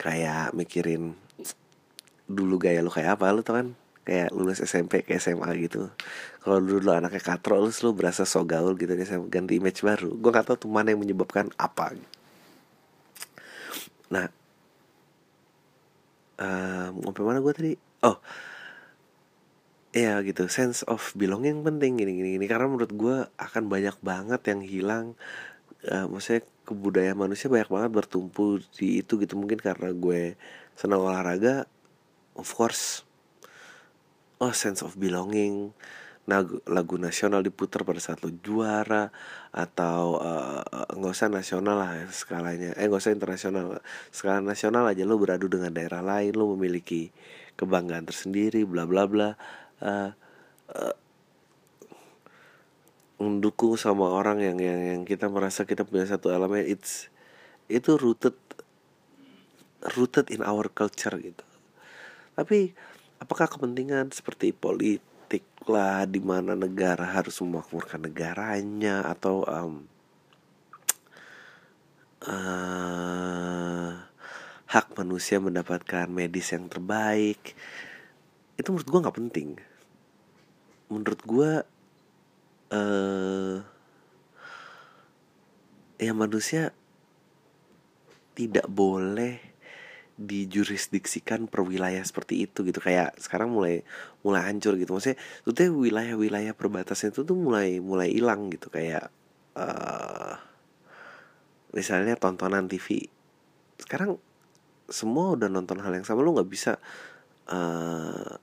kayak 0.00 0.56
mikirin 0.56 1.12
dulu 2.26 2.58
gaya 2.58 2.82
lu 2.82 2.90
kayak 2.90 3.20
apa 3.20 3.30
lu 3.30 3.42
tau 3.44 3.60
kan? 3.60 3.68
Kayak 4.06 4.30
lulus 4.38 4.62
SMP 4.62 5.02
ke 5.02 5.18
SMA 5.18 5.50
gitu. 5.66 5.90
Kalau 6.42 6.62
dulu 6.62 6.78
lu 6.78 6.92
anaknya 6.94 7.22
katro 7.22 7.58
lu 7.58 7.70
lu 7.70 7.90
berasa 7.92 8.22
so 8.22 8.46
gaul 8.46 8.78
gitu 8.78 8.94
ya 8.94 9.18
ganti 9.26 9.58
image 9.58 9.82
baru 9.82 10.14
gue 10.14 10.30
gak 10.30 10.46
tau 10.46 10.56
tuh 10.58 10.70
mana 10.70 10.94
yang 10.94 11.02
menyebabkan 11.02 11.50
apa. 11.58 11.94
Nah 14.10 14.30
um, 16.38 17.02
sampai 17.02 17.22
mana 17.26 17.38
gue 17.42 17.52
tadi? 17.54 17.72
Oh 18.06 18.18
Iya 19.96 20.20
gitu. 20.28 20.44
Sense 20.52 20.84
of 20.92 21.02
belonging 21.16 21.64
penting 21.66 21.96
gini 21.96 22.12
gini 22.20 22.28
gini. 22.36 22.46
Karena 22.52 22.68
menurut 22.68 22.92
gue 22.92 23.16
akan 23.40 23.64
banyak 23.72 23.96
banget 24.04 24.40
yang 24.52 24.60
hilang 24.60 25.06
uh, 25.88 26.06
maksudnya 26.12 26.42
kebudayaan 26.68 27.16
manusia 27.24 27.48
banyak 27.48 27.70
banget 27.72 27.90
bertumpu 27.96 28.60
di 28.76 29.00
itu 29.00 29.16
gitu. 29.16 29.34
Mungkin 29.40 29.56
karena 29.56 29.88
gue 29.96 30.36
senang 30.76 31.00
olahraga 31.00 31.64
of 32.36 32.48
course. 32.52 33.08
Oh 34.36 34.52
sense 34.52 34.84
of 34.84 35.00
belonging. 35.00 35.72
Lagu, 36.26 36.58
lagu 36.66 36.98
nasional 36.98 37.38
diputar 37.46 37.86
pada 37.86 38.02
saat 38.02 38.18
lo 38.26 38.34
juara 38.42 39.14
atau 39.54 40.18
uh, 40.18 40.90
nggak 40.98 41.12
usah 41.16 41.30
nasional 41.32 41.76
lah 41.78 41.92
skalanya. 42.12 42.74
Eh 42.76 42.84
nggak 42.90 43.00
usah 43.00 43.14
internasional. 43.16 43.80
Skala 44.12 44.44
nasional 44.44 44.84
aja. 44.90 45.08
Lo 45.08 45.16
beradu 45.16 45.46
dengan 45.48 45.72
daerah 45.72 46.02
lain 46.04 46.36
lo 46.36 46.52
memiliki 46.52 47.08
kebanggaan 47.56 48.04
tersendiri 48.04 48.68
bla 48.68 48.84
bla 48.84 49.08
bla 49.08 49.28
uh, 49.82 50.10
uh, 50.72 50.94
mendukung 53.16 53.80
sama 53.80 54.12
orang 54.12 54.44
yang 54.44 54.58
yang 54.60 54.80
yang 54.80 55.02
kita 55.08 55.32
merasa 55.32 55.64
kita 55.64 55.88
punya 55.88 56.04
satu 56.04 56.28
elemen 56.28 56.68
it's 56.68 57.08
itu 57.72 57.96
rooted 57.96 58.36
rooted 59.96 60.28
in 60.28 60.44
our 60.44 60.68
culture 60.68 61.16
gitu. 61.16 61.44
Tapi 62.36 62.76
apakah 63.16 63.48
kepentingan 63.48 64.12
seperti 64.12 64.52
politik 64.52 65.46
lah 65.64 66.04
di 66.04 66.20
mana 66.20 66.52
negara 66.52 67.08
harus 67.08 67.40
memakmurkan 67.40 68.04
negaranya 68.04 69.02
atau 69.08 69.42
um, 69.48 69.88
uh, 72.28 73.90
hak 74.66 74.86
manusia 74.98 75.40
mendapatkan 75.40 76.06
medis 76.10 76.52
yang 76.52 76.68
terbaik 76.68 77.56
itu 78.56 78.68
menurut 78.72 78.88
gue 78.88 79.02
nggak 79.04 79.18
penting. 79.20 79.48
Menurut 80.88 81.20
gue 81.24 81.50
uh, 82.72 83.56
ya 85.96 86.12
manusia 86.12 86.72
tidak 88.36 88.68
boleh 88.68 89.40
dijurisdiksikan 90.16 91.44
per 91.44 91.60
wilayah 91.64 92.00
seperti 92.00 92.48
itu 92.48 92.64
gitu. 92.64 92.80
Kayak 92.80 93.16
sekarang 93.20 93.52
mulai 93.52 93.84
mulai 94.24 94.48
hancur 94.48 94.80
gitu. 94.80 94.96
Maksudnya 94.96 95.20
itu 95.44 95.62
wilayah-wilayah 95.76 96.56
perbatasan 96.56 97.12
itu 97.12 97.24
tuh 97.24 97.36
mulai 97.36 97.80
mulai 97.80 98.12
hilang 98.12 98.48
gitu. 98.48 98.72
Kayak 98.72 99.12
uh, 99.56 100.40
misalnya 101.76 102.16
tontonan 102.16 102.68
TV 102.68 103.08
sekarang 103.76 104.16
semua 104.88 105.36
udah 105.36 105.52
nonton 105.52 105.80
hal 105.84 105.92
yang 105.92 106.08
sama. 106.08 106.24
Lu 106.24 106.32
nggak 106.32 106.48
bisa 106.48 106.80
uh, 107.52 108.40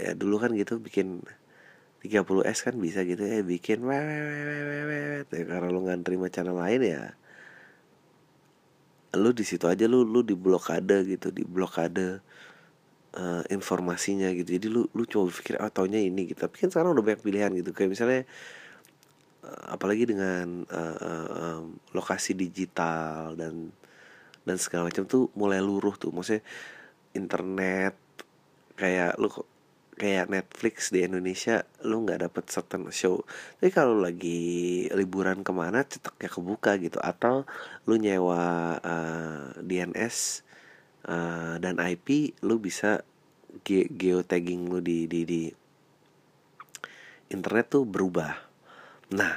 ya 0.00 0.12
dulu 0.12 0.42
kan 0.42 0.50
gitu 0.54 0.82
bikin 0.82 1.22
30S 2.04 2.68
kan 2.68 2.74
bisa 2.76 3.00
gitu 3.06 3.24
ya 3.24 3.40
bikin 3.40 3.80
wewewewewewet 3.80 5.28
ya 5.30 5.42
karena 5.48 5.68
lu 5.72 5.86
nggak 5.86 6.04
terima 6.04 6.28
channel 6.28 6.58
lain 6.58 6.82
ya 6.84 7.02
lu 9.14 9.30
di 9.30 9.46
situ 9.46 9.64
aja 9.70 9.86
lu 9.86 10.02
lu 10.02 10.26
di 10.26 10.34
blokade 10.34 11.06
gitu 11.06 11.30
di 11.30 11.46
blokade 11.46 12.18
uh, 13.14 13.42
informasinya 13.50 14.30
gitu. 14.34 14.58
Jadi 14.58 14.66
lu 14.70 14.86
lu 14.92 15.02
coba 15.06 15.30
berpikir 15.30 15.58
oh 15.62 15.70
taunya 15.70 16.02
ini 16.02 16.30
gitu. 16.30 16.44
Tapi 16.44 16.66
kan 16.66 16.68
sekarang 16.70 16.94
udah 16.94 17.04
banyak 17.04 17.22
pilihan 17.22 17.50
gitu. 17.54 17.70
Kayak 17.70 17.90
misalnya 17.94 18.22
uh, 19.46 19.74
apalagi 19.74 20.04
dengan 20.10 20.66
uh, 20.68 20.96
uh, 20.98 21.28
um, 21.32 21.64
lokasi 21.94 22.34
digital 22.34 23.38
dan 23.38 23.70
dan 24.44 24.56
segala 24.60 24.90
macam 24.90 25.06
tuh 25.06 25.30
mulai 25.38 25.62
luruh 25.62 25.94
tuh. 25.96 26.10
Maksudnya 26.10 26.42
internet 27.14 27.94
kayak 28.74 29.16
lu 29.22 29.30
kayak 29.94 30.26
Netflix 30.30 30.90
di 30.90 31.06
Indonesia 31.06 31.62
lu 31.86 32.02
nggak 32.02 32.26
dapet 32.26 32.44
certain 32.50 32.86
show. 32.90 33.22
Tapi 33.58 33.70
kalau 33.70 33.98
lagi 33.98 34.86
liburan 34.90 35.46
ke 35.46 35.52
mana 35.54 35.86
cetaknya 35.86 36.28
kebuka 36.30 36.76
gitu. 36.82 36.98
Atau 36.98 37.46
lu 37.86 37.98
nyewa 37.98 38.78
uh, 38.78 38.82
eh, 38.82 39.44
DNS 39.62 40.16
uh, 41.06 41.14
eh, 41.14 41.54
dan 41.62 41.78
IP 41.78 42.38
lu 42.42 42.58
bisa 42.58 43.06
ge 43.62 43.86
geotagging 43.86 44.66
lu 44.66 44.82
di 44.82 45.06
di 45.06 45.20
di 45.22 45.42
internet 47.30 47.70
tuh 47.70 47.86
berubah. 47.86 48.34
Nah 49.14 49.34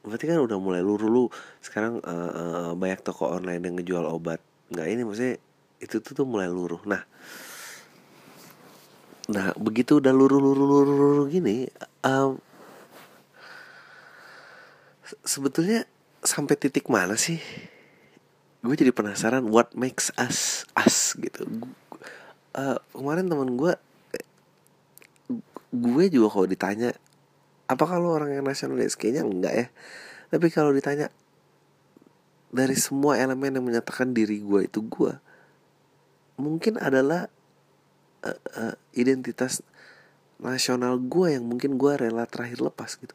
berarti 0.00 0.24
kan 0.28 0.40
udah 0.44 0.58
mulai 0.60 0.84
luru 0.84 1.08
lu. 1.08 1.24
Sekarang 1.64 2.00
uh, 2.04 2.32
uh, 2.32 2.72
banyak 2.76 3.00
toko 3.00 3.32
online 3.32 3.64
yang 3.64 3.74
ngejual 3.80 4.04
obat. 4.04 4.40
Nggak 4.68 4.86
ini 4.88 5.02
maksudnya 5.02 5.36
itu 5.80 5.96
tuh 6.04 6.12
tuh 6.12 6.26
mulai 6.28 6.46
luruh 6.46 6.84
nah 6.84 7.00
nah 9.30 9.54
begitu 9.54 10.02
udah 10.02 10.10
luru 10.10 10.42
luru 10.42 10.64
luru 10.66 10.92
luru 10.98 11.24
gini 11.30 11.70
um, 12.02 12.42
sebetulnya 15.24 15.86
sampai 16.22 16.54
titik 16.56 16.86
mana 16.92 17.16
sih? 17.16 17.40
Gue 18.60 18.76
jadi 18.76 18.92
penasaran 18.92 19.48
what 19.48 19.72
makes 19.72 20.12
us 20.20 20.68
us 20.76 21.16
gitu. 21.16 21.48
Uh, 22.52 22.76
kemarin 22.92 23.30
teman 23.30 23.56
gue 23.56 23.72
gue 25.70 26.04
juga 26.10 26.28
kalau 26.34 26.46
ditanya 26.50 26.90
apa 27.70 27.84
kalau 27.86 28.18
orang 28.18 28.34
yang 28.34 28.44
nasionalis 28.44 28.98
kayaknya 28.98 29.22
enggak 29.24 29.54
ya. 29.54 29.66
Tapi 30.30 30.46
kalau 30.52 30.70
ditanya 30.70 31.08
dari 32.50 32.74
semua 32.74 33.16
elemen 33.16 33.54
yang 33.54 33.64
menyatakan 33.64 34.10
diri 34.10 34.42
gue 34.42 34.66
itu 34.66 34.82
gue 34.82 35.14
mungkin 36.34 36.82
adalah 36.82 37.30
uh, 38.24 38.38
uh, 38.56 38.74
identitas 38.92 39.64
nasional 40.40 40.96
gue 40.96 41.36
yang 41.36 41.44
mungkin 41.44 41.76
gue 41.76 41.92
rela 42.00 42.24
terakhir 42.24 42.64
lepas 42.64 42.96
gitu. 42.96 43.12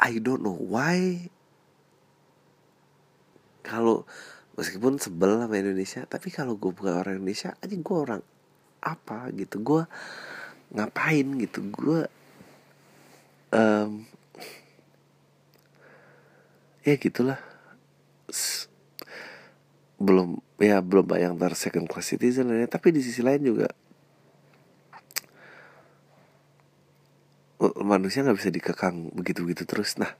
I 0.00 0.18
don't 0.18 0.42
know 0.42 0.58
why. 0.58 1.30
Kalau 3.62 4.08
meskipun 4.58 4.98
sebel 4.98 5.38
sama 5.38 5.56
Indonesia 5.56 6.02
tapi 6.10 6.34
kalau 6.34 6.58
gue 6.58 6.74
bukan 6.74 6.98
orang 6.98 7.22
Indonesia 7.22 7.54
aja 7.62 7.74
gue 7.74 7.96
orang 7.96 8.22
apa 8.82 9.30
gitu. 9.38 9.62
Gue 9.62 9.82
ngapain 10.74 11.26
gitu? 11.38 11.62
Gue 11.70 12.10
um, 13.54 14.02
ya 16.82 16.94
gitulah. 16.98 17.38
Belum 20.00 20.42
ya 20.58 20.82
belum 20.82 21.06
banyak 21.06 21.38
ntar 21.38 21.54
second 21.54 21.86
class 21.86 22.10
citizen 22.10 22.50
ya. 22.50 22.66
Tapi 22.66 22.90
di 22.90 23.04
sisi 23.04 23.22
lain 23.22 23.46
juga 23.46 23.70
manusia 27.84 28.24
nggak 28.24 28.38
bisa 28.40 28.50
dikekang 28.50 29.12
begitu 29.12 29.44
begitu 29.44 29.68
terus. 29.68 30.00
Nah 30.00 30.16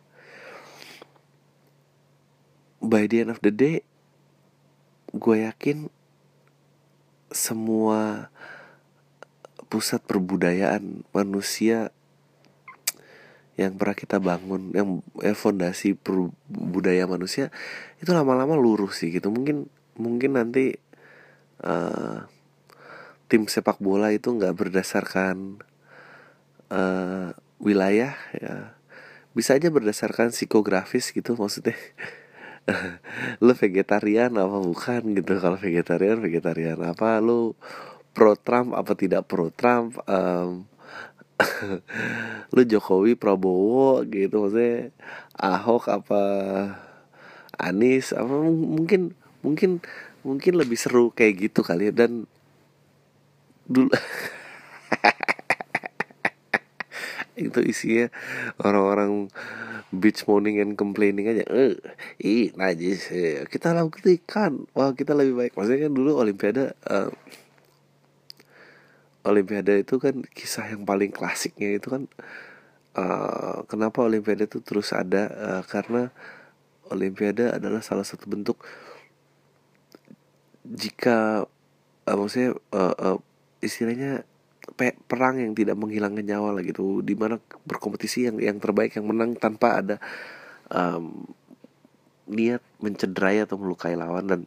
by 2.80 3.08
the 3.08 3.24
end 3.24 3.32
of 3.32 3.40
the 3.40 3.52
day 3.52 3.84
gue 5.10 5.36
yakin 5.42 5.88
semua 7.30 8.30
pusat 9.70 10.02
perbudayaan 10.02 11.06
manusia 11.14 11.94
yang 13.54 13.76
pernah 13.76 13.94
kita 13.94 14.16
bangun 14.18 14.72
yang 14.72 15.04
eh, 15.20 15.36
fondasi 15.36 15.94
manusia 17.06 17.52
itu 18.00 18.10
lama-lama 18.10 18.56
lurus 18.56 19.04
sih 19.04 19.12
gitu. 19.12 19.28
Mungkin 19.28 19.68
mungkin 20.00 20.40
nanti 20.40 20.80
uh, 21.60 22.24
tim 23.28 23.44
sepak 23.46 23.76
bola 23.78 24.10
itu 24.10 24.32
nggak 24.32 24.56
berdasarkan 24.56 25.60
uh, 26.70 27.34
wilayah 27.60 28.14
ya. 28.34 28.74
Bisa 29.30 29.54
aja 29.54 29.70
berdasarkan 29.70 30.34
psikografis 30.34 31.14
gitu 31.14 31.38
maksudnya. 31.38 31.76
Lo 33.44 33.52
vegetarian 33.54 34.34
apa 34.34 34.58
bukan 34.58 35.02
gitu. 35.14 35.38
Kalau 35.38 35.58
vegetarian 35.58 36.18
vegetarian 36.18 36.78
apa? 36.82 37.18
Lo 37.22 37.54
pro 38.10 38.34
Trump 38.34 38.74
apa 38.74 38.94
tidak 38.98 39.30
pro 39.30 39.54
Trump 39.54 40.02
um, 40.10 40.66
lu 42.54 42.62
Jokowi 42.66 43.14
Prabowo 43.14 44.02
gitu 44.06 44.48
maksudnya. 44.48 44.90
Ahok 45.38 45.90
apa 45.90 46.22
Anies 47.54 48.10
apa? 48.16 48.34
Mungkin 48.50 49.14
mungkin 49.40 49.80
mungkin 50.20 50.52
lebih 50.58 50.76
seru 50.76 51.14
kayak 51.14 51.50
gitu 51.50 51.60
kali 51.62 51.90
ya. 51.90 51.94
Dan 51.94 52.26
dulu 53.70 53.94
itu 57.48 57.60
isinya 57.64 58.06
orang-orang 58.60 59.32
bitch 59.90 60.28
moaning 60.30 60.62
and 60.62 60.78
complaining 60.78 61.26
aja. 61.26 61.44
Eh 61.50 61.74
ih 62.22 62.54
najis. 62.54 63.10
Eh, 63.10 63.42
kita 63.50 63.74
lakukan 63.74 64.70
wah 64.76 64.94
kita 64.94 65.16
lebih 65.16 65.34
baik. 65.34 65.52
Maksudnya 65.58 65.90
kan 65.90 65.92
dulu 65.96 66.10
olimpiade 66.20 66.76
uh, 66.86 67.10
Olimpiade 69.20 69.84
itu 69.84 70.00
kan 70.00 70.24
kisah 70.32 70.72
yang 70.72 70.88
paling 70.88 71.12
klasiknya 71.12 71.76
itu 71.76 71.92
kan 71.92 72.08
uh, 72.96 73.68
kenapa 73.68 74.00
Olimpiade 74.00 74.48
itu 74.48 74.64
terus 74.64 74.96
ada? 74.96 75.28
Uh, 75.28 75.62
karena 75.68 76.08
Olimpiade 76.88 77.52
adalah 77.52 77.84
salah 77.84 78.02
satu 78.02 78.32
bentuk 78.32 78.56
jika 80.64 81.44
uh, 82.08 82.16
maksudnya 82.16 82.56
uh, 82.72 82.94
uh, 82.96 83.18
istilahnya 83.60 84.24
perang 84.78 85.40
yang 85.40 85.52
tidak 85.54 85.76
menghilangkan 85.76 86.24
nyawa 86.24 86.58
lah 86.58 86.62
gitu. 86.64 87.00
Di 87.00 87.14
mana 87.18 87.38
berkompetisi 87.66 88.28
yang 88.30 88.36
yang 88.38 88.56
terbaik 88.58 88.96
yang 88.96 89.06
menang 89.08 89.36
tanpa 89.36 89.80
ada 89.82 89.96
um, 90.70 91.26
niat 92.30 92.62
mencederai 92.78 93.42
atau 93.44 93.58
melukai 93.58 93.98
lawan. 93.98 94.26
Dan 94.26 94.40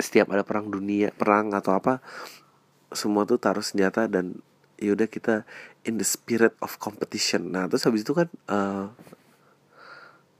setiap 0.00 0.32
ada 0.32 0.40
perang 0.40 0.72
dunia 0.72 1.12
perang 1.12 1.52
atau 1.52 1.76
apa 1.76 2.00
semua 2.92 3.28
tuh 3.28 3.36
taruh 3.36 3.64
senjata 3.64 4.08
dan 4.08 4.40
yaudah 4.80 5.08
kita 5.08 5.44
in 5.84 6.00
the 6.00 6.06
spirit 6.06 6.56
of 6.60 6.76
competition. 6.80 7.52
Nah 7.52 7.68
terus 7.68 7.84
habis 7.84 8.04
itu 8.04 8.12
kan 8.16 8.28
uh, 8.48 8.92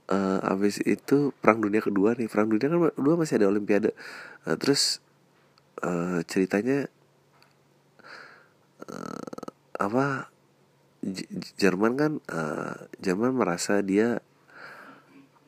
uh, 0.09 0.39
habis 0.43 0.81
itu 0.83 1.31
perang 1.39 1.61
dunia 1.61 1.79
kedua 1.79 2.17
nih. 2.17 2.27
Perang 2.29 2.49
dunia 2.49 2.67
kan 2.69 2.79
kedua 2.93 3.15
masih 3.15 3.41
ada 3.41 3.49
olimpiade. 3.49 3.95
Uh, 4.45 4.57
terus 4.59 4.99
uh, 5.81 6.21
ceritanya 6.27 6.91
uh, 8.89 9.45
apa 9.79 10.31
J 11.03 11.27
Jerman 11.59 11.93
kan 11.99 12.11
uh, 12.31 12.87
Jerman 13.03 13.35
merasa 13.35 13.83
dia 13.83 14.23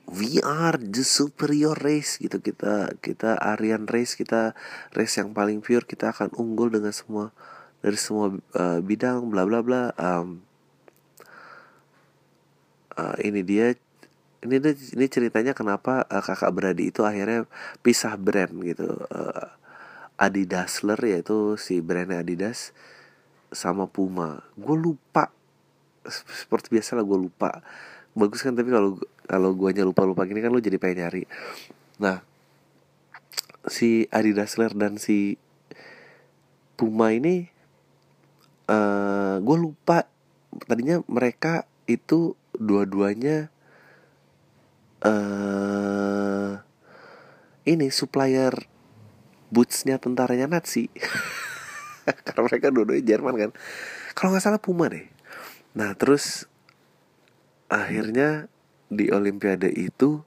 we 0.10 0.38
are 0.44 0.78
the 0.78 1.02
superior 1.02 1.78
race 1.82 2.22
gitu. 2.22 2.38
Kita 2.42 2.94
kita 3.02 3.40
Aryan 3.40 3.90
race 3.90 4.14
kita 4.14 4.54
race 4.94 5.16
yang 5.18 5.34
paling 5.34 5.64
pure 5.64 5.88
kita 5.88 6.14
akan 6.14 6.34
unggul 6.38 6.70
dengan 6.70 6.94
semua 6.94 7.34
dari 7.82 7.98
semua 7.98 8.36
uh, 8.58 8.80
bidang 8.82 9.30
bla 9.32 9.48
bla 9.48 9.60
bla. 9.66 9.84
Um, 9.98 10.46
uh, 12.98 13.18
ini 13.22 13.42
dia 13.42 13.74
ini 14.46 14.58
ini 14.94 15.06
ceritanya 15.10 15.58
kenapa 15.58 16.06
uh, 16.06 16.22
kakak 16.22 16.54
beradik 16.54 16.94
itu 16.94 17.02
akhirnya 17.02 17.50
pisah 17.82 18.14
brand 18.20 18.54
gitu. 18.62 18.90
Uh, 19.10 19.50
Adidasler 20.16 20.96
yaitu 21.04 21.60
si 21.60 21.84
brandnya 21.84 22.24
Adidas 22.24 22.72
sama 23.52 23.90
Puma. 23.90 24.42
Gue 24.58 24.78
lupa. 24.78 25.30
Seperti 26.08 26.74
biasa 26.74 26.98
lah 26.98 27.06
gue 27.06 27.20
lupa. 27.30 27.62
Bagus 28.16 28.46
kan 28.46 28.56
tapi 28.56 28.72
kalau 28.72 28.98
kalau 29.26 29.52
guanya 29.58 29.84
lupa 29.84 30.06
lupa 30.08 30.24
gini 30.24 30.40
kan 30.40 30.54
lu 30.54 30.62
jadi 30.62 30.78
pengen 30.80 31.06
nyari. 31.06 31.24
Nah 32.00 32.22
si 33.66 34.06
Adidas 34.14 34.56
Ler 34.62 34.72
dan 34.78 35.02
si 35.02 35.42
Puma 36.78 37.12
ini 37.12 37.50
uh, 38.70 38.74
eh, 38.74 39.36
gue 39.42 39.58
lupa. 39.58 40.08
Tadinya 40.56 41.04
mereka 41.12 41.68
itu 41.86 42.40
dua-duanya 42.56 43.52
uh, 45.04 46.56
ini 47.68 47.88
supplier 47.92 48.54
bootsnya 49.54 50.02
tentaranya 50.02 50.50
Nazi 50.50 50.90
karena 52.26 52.42
mereka 52.46 52.68
dua-duanya 52.72 53.06
Jerman 53.06 53.36
kan. 53.38 53.52
Kalau 54.14 54.30
nggak 54.34 54.44
salah 54.44 54.62
Puma 54.62 54.88
deh. 54.88 55.06
Nah 55.76 55.94
terus 55.98 56.48
akhirnya 57.68 58.48
di 58.88 59.10
Olimpiade 59.10 59.74
itu 59.74 60.22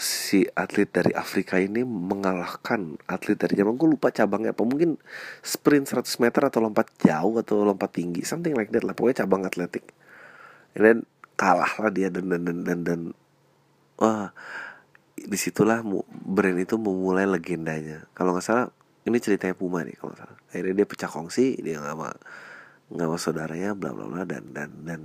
si 0.00 0.48
atlet 0.56 0.88
dari 0.88 1.12
Afrika 1.12 1.60
ini 1.60 1.84
mengalahkan 1.84 2.96
atlet 3.04 3.36
dari 3.36 3.60
Jerman. 3.60 3.76
Gue 3.76 3.92
lupa 3.92 4.08
cabangnya 4.08 4.56
apa. 4.56 4.64
Mungkin 4.64 4.96
sprint 5.44 5.92
100 5.92 6.24
meter 6.24 6.42
atau 6.48 6.64
lompat 6.64 6.88
jauh 7.04 7.36
atau 7.36 7.68
lompat 7.68 8.00
tinggi. 8.00 8.24
Something 8.24 8.56
like 8.56 8.72
that 8.72 8.84
lah. 8.84 8.96
Pokoknya 8.96 9.24
cabang 9.24 9.44
atletik. 9.44 9.84
Dan 10.72 11.04
kalah 11.36 11.72
lah 11.80 11.92
dia 11.92 12.08
dan 12.08 12.32
dan 12.32 12.48
dan 12.48 12.58
dan, 12.64 12.78
dan. 12.80 13.00
Wah 14.00 14.32
di 15.20 15.36
situlah 15.36 15.84
brand 16.08 16.56
itu 16.56 16.80
memulai 16.80 17.28
legendanya. 17.28 18.08
Kalau 18.16 18.32
nggak 18.32 18.44
salah 18.44 18.72
ini 19.08 19.16
ceritanya 19.16 19.56
Puma 19.56 19.80
nih 19.80 19.96
kalau 19.96 20.12
salah. 20.12 20.36
Akhirnya 20.52 20.84
dia 20.84 20.86
pecah 20.88 21.08
kongsi 21.08 21.56
dia 21.64 21.80
nggak 21.80 21.96
mau 21.96 22.12
nggak 22.90 23.08
mau 23.08 23.18
saudaranya 23.20 23.72
bla 23.72 23.96
bla 23.96 24.06
bla 24.10 24.22
dan 24.28 24.52
dan 24.52 24.70
dan. 24.84 25.02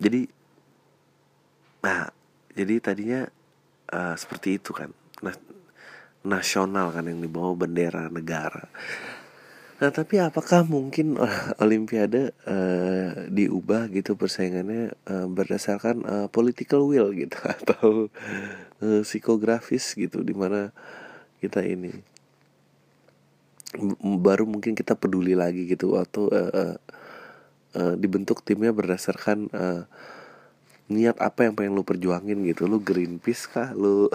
Jadi 0.00 0.26
nah 1.80 2.10
jadi 2.50 2.74
tadinya 2.82 3.20
uh, 3.94 4.14
seperti 4.18 4.58
itu 4.58 4.74
kan 4.74 4.90
nah, 5.22 5.36
nasional 6.26 6.90
kan 6.90 7.06
yang 7.06 7.22
dibawa 7.22 7.54
bendera 7.54 8.10
negara. 8.10 8.66
Nah 9.80 9.88
tapi 9.88 10.20
apakah 10.20 10.66
mungkin 10.66 11.16
uh, 11.16 11.56
olimpiade 11.62 12.36
uh, 12.44 13.30
diubah 13.32 13.88
gitu 13.94 14.18
persaingannya 14.18 14.92
uh, 15.08 15.24
berdasarkan 15.30 15.96
uh, 16.04 16.26
political 16.28 16.84
will 16.90 17.14
gitu 17.14 17.38
atau 17.56 18.10
uh, 18.82 19.00
psikografis 19.06 19.94
gitu 19.94 20.20
di 20.26 20.34
mana 20.34 20.74
kita 21.40 21.64
ini 21.64 22.09
baru 24.02 24.50
mungkin 24.50 24.74
kita 24.74 24.98
peduli 24.98 25.38
lagi 25.38 25.70
gitu 25.70 25.94
atau 25.94 26.26
uh, 26.26 26.50
uh, 26.50 26.76
uh, 27.78 27.94
dibentuk 27.94 28.42
timnya 28.42 28.74
berdasarkan 28.74 29.46
uh, 29.54 29.82
niat 30.90 31.22
apa 31.22 31.46
yang 31.46 31.54
pengen 31.54 31.78
lu 31.78 31.86
perjuangin 31.86 32.42
gitu. 32.50 32.66
Lu 32.66 32.82
Greenpeace 32.82 33.46
kah? 33.46 33.70
Lu 33.70 34.10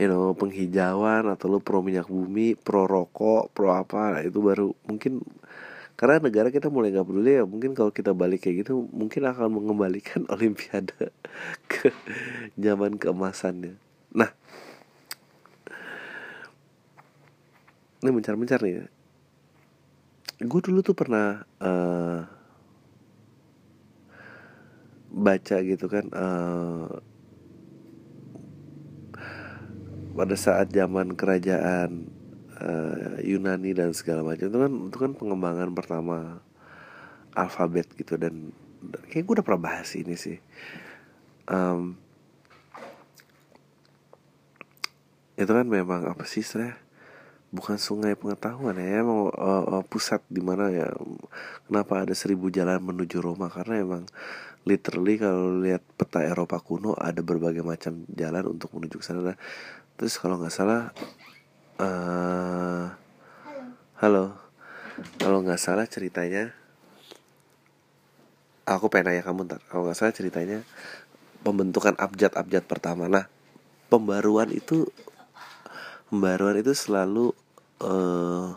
you 0.00 0.08
know 0.08 0.32
penghijauan 0.32 1.28
atau 1.28 1.50
lu 1.50 1.58
pro 1.60 1.84
minyak 1.84 2.08
bumi 2.08 2.56
pro 2.56 2.88
rokok 2.88 3.52
pro 3.52 3.76
apa? 3.76 4.16
Nah, 4.16 4.22
itu 4.24 4.40
baru 4.40 4.72
mungkin 4.88 5.20
karena 5.98 6.22
negara 6.22 6.48
kita 6.54 6.70
mulai 6.70 6.94
nggak 6.94 7.10
peduli 7.10 7.42
ya 7.42 7.44
mungkin 7.44 7.74
kalau 7.74 7.90
kita 7.90 8.14
balik 8.14 8.46
kayak 8.46 8.62
gitu 8.62 8.86
mungkin 8.94 9.26
akan 9.26 9.50
mengembalikan 9.50 10.24
olimpiade 10.34 11.12
ke 11.68 11.92
zaman 12.56 12.96
keemasannya. 12.96 13.76
Nah 14.14 14.30
ini 17.98 18.10
mencar-mencar 18.14 18.62
nih 18.62 18.74
ya. 18.82 18.86
gue 20.38 20.60
dulu 20.62 20.78
tuh 20.86 20.94
pernah 20.94 21.42
uh, 21.58 22.22
baca 25.10 25.56
gitu 25.66 25.86
kan 25.90 26.06
uh, 26.14 27.02
pada 30.14 30.36
saat 30.38 30.70
zaman 30.70 31.18
kerajaan 31.18 32.06
uh, 32.58 33.18
Yunani 33.22 33.74
dan 33.74 33.90
segala 33.94 34.22
macam 34.22 34.46
itu 34.46 34.58
kan 34.58 34.72
itu 34.90 34.98
kan 34.98 35.12
pengembangan 35.18 35.70
pertama 35.74 36.38
alfabet 37.34 37.90
gitu 37.98 38.14
dan, 38.14 38.54
dan 38.82 39.02
kayak 39.10 39.26
gue 39.26 39.34
udah 39.38 39.46
pernah 39.46 39.62
bahas 39.74 39.90
ini 39.98 40.14
sih 40.14 40.38
um, 41.50 41.98
itu 45.38 45.50
kan 45.50 45.66
memang 45.66 46.06
apa 46.06 46.26
sih 46.26 46.42
saya 46.42 46.78
bukan 47.48 47.80
sungai 47.80 48.12
pengetahuan 48.12 48.76
ya 48.76 49.00
emang 49.00 49.32
uh, 49.32 49.80
uh, 49.80 49.84
pusat 49.88 50.20
di 50.28 50.44
mana 50.44 50.68
ya. 50.68 50.92
Kenapa 51.64 52.04
ada 52.04 52.12
seribu 52.12 52.52
jalan 52.52 52.80
menuju 52.80 53.24
Roma? 53.24 53.48
Karena 53.48 53.80
emang 53.80 54.04
literally 54.68 55.16
kalau 55.16 55.56
lihat 55.64 55.80
peta 55.96 56.20
Eropa 56.20 56.60
kuno 56.60 56.92
ada 56.92 57.24
berbagai 57.24 57.64
macam 57.64 58.04
jalan 58.12 58.44
untuk 58.52 58.76
menuju 58.76 59.00
ke 59.00 59.04
sana. 59.04 59.34
Terus 59.96 60.20
kalau 60.20 60.36
nggak 60.36 60.52
salah 60.52 60.92
uh, 61.80 62.92
halo. 64.04 64.36
Kalau 65.16 65.40
nggak 65.40 65.62
salah 65.62 65.86
ceritanya 65.88 66.52
aku 68.68 68.92
pengen 68.92 69.16
nanya 69.16 69.24
kamu 69.24 69.48
ntar. 69.48 69.60
Kalau 69.72 69.88
nggak 69.88 69.96
salah 69.96 70.12
ceritanya 70.12 70.58
pembentukan 71.40 71.96
abjad-abjad 71.96 72.68
pertama. 72.68 73.08
Nah 73.08 73.24
pembaruan 73.88 74.52
itu 74.52 74.84
pembaruan 76.08 76.56
itu 76.60 76.72
selalu 76.72 77.32
uh, 77.84 78.56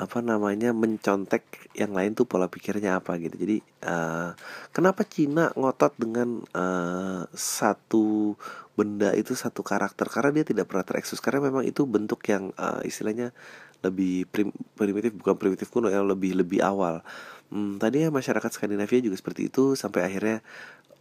apa 0.00 0.24
namanya 0.24 0.72
mencontek 0.72 1.68
yang 1.76 1.92
lain 1.92 2.16
tuh 2.16 2.24
pola 2.24 2.48
pikirnya 2.48 2.98
apa 3.04 3.20
gitu. 3.20 3.36
Jadi 3.36 3.60
uh, 3.84 4.32
kenapa 4.72 5.04
Cina 5.04 5.52
ngotot 5.52 5.92
dengan 6.00 6.40
uh, 6.56 7.28
satu 7.36 8.32
benda 8.72 9.12
itu 9.12 9.36
satu 9.36 9.60
karakter? 9.60 10.08
Karena 10.08 10.40
dia 10.40 10.44
tidak 10.48 10.72
pernah 10.72 10.88
tereksus 10.88 11.20
karena 11.20 11.52
memang 11.52 11.68
itu 11.68 11.84
bentuk 11.84 12.24
yang 12.32 12.48
uh, 12.56 12.80
istilahnya 12.80 13.36
lebih 13.84 14.28
prim, 14.28 14.52
primitif 14.76 15.12
bukan 15.16 15.36
primitif 15.36 15.68
kuno 15.68 15.92
yang 15.92 16.08
lebih 16.08 16.32
lebih 16.32 16.64
awal. 16.64 17.04
Hmm, 17.52 17.76
tadi 17.76 18.06
ya 18.06 18.08
masyarakat 18.08 18.50
Skandinavia 18.56 19.04
juga 19.04 19.20
seperti 19.20 19.52
itu 19.52 19.76
sampai 19.76 20.06
akhirnya 20.06 20.40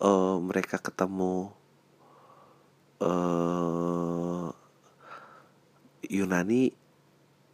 uh, 0.03 0.41
mereka 0.43 0.75
ketemu 0.81 1.55
uh, 2.99 4.49
Yunani 6.09 6.73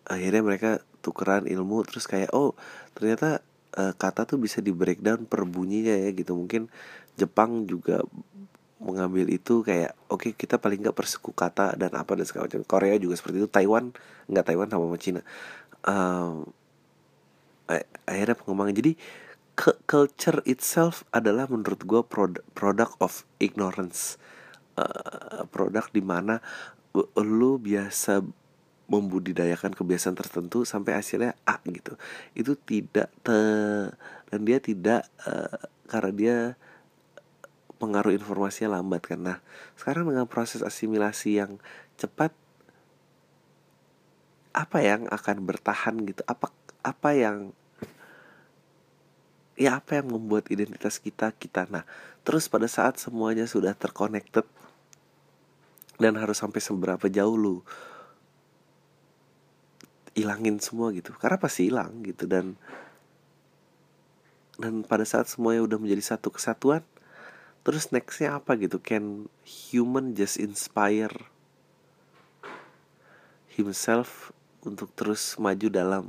akhirnya 0.07 0.41
mereka 0.41 0.71
tukeran 1.03 1.45
ilmu 1.45 1.85
terus 1.85 2.09
kayak 2.09 2.33
oh 2.33 2.57
ternyata 2.97 3.45
uh, 3.77 3.93
kata 3.93 4.25
tuh 4.25 4.39
bisa 4.41 4.63
di 4.63 4.71
breakdown 4.71 5.27
per 5.27 5.43
bunyinya 5.45 5.93
ya 5.93 6.09
gitu. 6.15 6.33
Mungkin 6.33 6.71
Jepang 7.19 7.69
juga 7.69 8.01
mengambil 8.79 9.31
itu 9.31 9.63
kayak 9.63 9.95
oke 10.11 10.29
okay, 10.29 10.31
kita 10.35 10.59
paling 10.59 10.83
nggak 10.83 10.97
persuku 10.97 11.31
kata 11.31 11.75
dan 11.79 11.93
apa 11.93 12.15
dan 12.15 12.25
segala 12.25 12.47
macam. 12.49 12.63
Korea 12.65 12.95
juga 12.97 13.15
seperti 13.19 13.43
itu. 13.43 13.49
Taiwan 13.51 13.91
nggak 14.31 14.45
Taiwan 14.47 14.67
sama 14.71 14.97
Cina. 14.97 15.21
Uh, 15.85 16.41
akhirnya 18.05 18.35
pengembangan. 18.37 18.75
Jadi 18.77 18.93
culture 19.87 20.43
itself 20.43 21.07
adalah 21.15 21.47
menurut 21.47 21.81
gue 21.87 22.01
product 22.51 22.93
of 22.99 23.23
ignorance. 23.39 24.19
Uh, 24.75 25.47
produk 25.55 25.87
di 25.95 26.03
mana 26.03 26.43
lu 27.15 27.55
biasa 27.55 28.19
membudidayakan 28.85 29.73
kebiasaan 29.73 30.13
tertentu 30.13 30.61
sampai 30.61 30.97
hasilnya 30.97 31.33
A 31.45 31.57
gitu. 31.65 31.97
Itu 32.37 32.53
tidak 32.53 33.09
te 33.25 33.39
dan 34.29 34.39
dia 34.45 34.61
tidak 34.61 35.09
uh, 35.25 35.57
karena 35.89 36.11
dia 36.13 36.37
pengaruh 37.81 38.13
informasinya 38.15 38.79
lambat 38.79 39.03
karena 39.03 39.43
sekarang 39.75 40.07
dengan 40.07 40.25
proses 40.29 40.63
asimilasi 40.63 41.41
yang 41.41 41.57
cepat 41.99 42.31
apa 44.55 44.77
yang 44.79 45.09
akan 45.11 45.37
bertahan 45.43 45.95
gitu? 46.07 46.21
Apa 46.29 46.53
apa 46.85 47.09
yang 47.11 47.51
ya 49.57 49.81
apa 49.81 49.99
yang 49.99 50.13
membuat 50.13 50.47
identitas 50.53 51.01
kita 51.01 51.33
kita? 51.35 51.65
Nah 51.67 51.83
terus 52.21 52.45
pada 52.45 52.69
saat 52.69 53.01
semuanya 53.01 53.49
sudah 53.49 53.73
terconnected 53.73 54.45
dan 55.99 56.13
harus 56.19 56.39
sampai 56.39 56.59
seberapa 56.59 57.07
jauh 57.07 57.35
lu 57.35 57.57
hilangin 60.15 60.57
semua 60.63 60.95
gitu. 60.95 61.11
Karena 61.19 61.37
pasti 61.37 61.67
hilang 61.69 62.01
gitu. 62.01 62.25
Dan 62.25 62.55
dan 64.55 64.87
pada 64.87 65.03
saat 65.03 65.27
semuanya 65.27 65.67
udah 65.67 65.75
menjadi 65.75 66.15
satu 66.15 66.31
kesatuan 66.31 66.79
terus 67.67 67.91
nextnya 67.91 68.39
apa 68.39 68.55
gitu? 68.55 68.79
Can 68.79 69.27
human 69.43 70.15
just 70.15 70.39
inspire 70.39 71.11
himself 73.51 74.31
untuk 74.63 74.89
terus 74.95 75.35
maju 75.35 75.67
dalam 75.67 76.05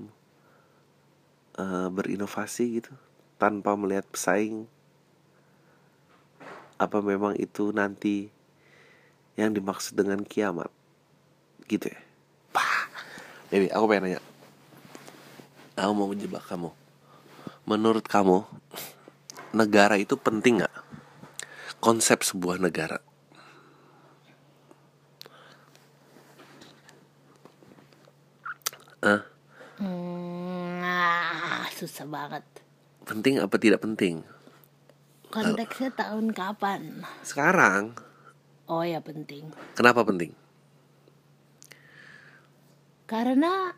uh, 1.59 1.91
berinovasi 1.91 2.81
gitu? 2.81 2.95
Tanpa 3.37 3.75
melihat 3.75 4.07
pesaing. 4.09 4.71
Apa 6.77 7.01
memang 7.01 7.35
itu 7.41 7.73
nanti 7.73 8.29
yang 9.35 9.53
dimaksud 9.53 9.97
dengan 9.97 10.23
kiamat? 10.23 10.69
Gitu 11.67 11.89
ya 11.91 12.06
Baby, 13.47 13.71
aku 13.71 13.85
pengen 13.87 14.03
nanya. 14.11 14.21
Aku 15.79 15.93
mau 15.95 16.11
menjebak 16.11 16.43
kamu. 16.51 16.75
Menurut 17.63 18.03
kamu, 18.07 18.43
negara 19.55 19.95
itu 19.99 20.19
penting 20.19 20.63
nggak? 20.63 20.75
Konsep 21.79 22.27
sebuah 22.27 22.59
negara. 22.59 22.99
Ah? 29.05 29.23
Hmm, 29.79 30.83
ah, 30.83 31.71
susah 31.71 32.09
banget. 32.09 32.43
Penting 33.07 33.39
apa 33.39 33.55
tidak 33.63 33.85
penting? 33.85 34.27
Konteksnya 35.31 35.95
tahun 35.95 36.35
kapan? 36.35 37.07
Sekarang. 37.23 37.95
Oh 38.67 38.83
ya 38.83 38.99
penting. 38.99 39.55
Kenapa 39.79 40.03
penting? 40.03 40.35
Karena 43.07 43.75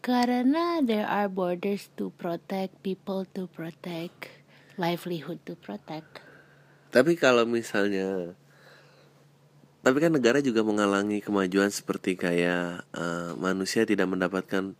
karena 0.00 0.80
there 0.84 1.08
are 1.08 1.28
borders 1.28 1.88
to 1.96 2.12
protect 2.16 2.76
people 2.80 3.24
to 3.32 3.48
protect 3.48 4.28
livelihood 4.76 5.40
to 5.44 5.56
protect 5.56 6.20
tapi 6.92 7.16
kalau 7.16 7.48
misalnya 7.48 8.36
tapi 9.80 9.96
kan 9.96 10.12
negara 10.12 10.44
juga 10.44 10.60
mengalami 10.60 11.24
kemajuan 11.24 11.72
seperti 11.72 12.20
kayak 12.20 12.84
uh, 12.92 13.32
manusia 13.40 13.88
tidak 13.88 14.12
mendapatkan 14.12 14.76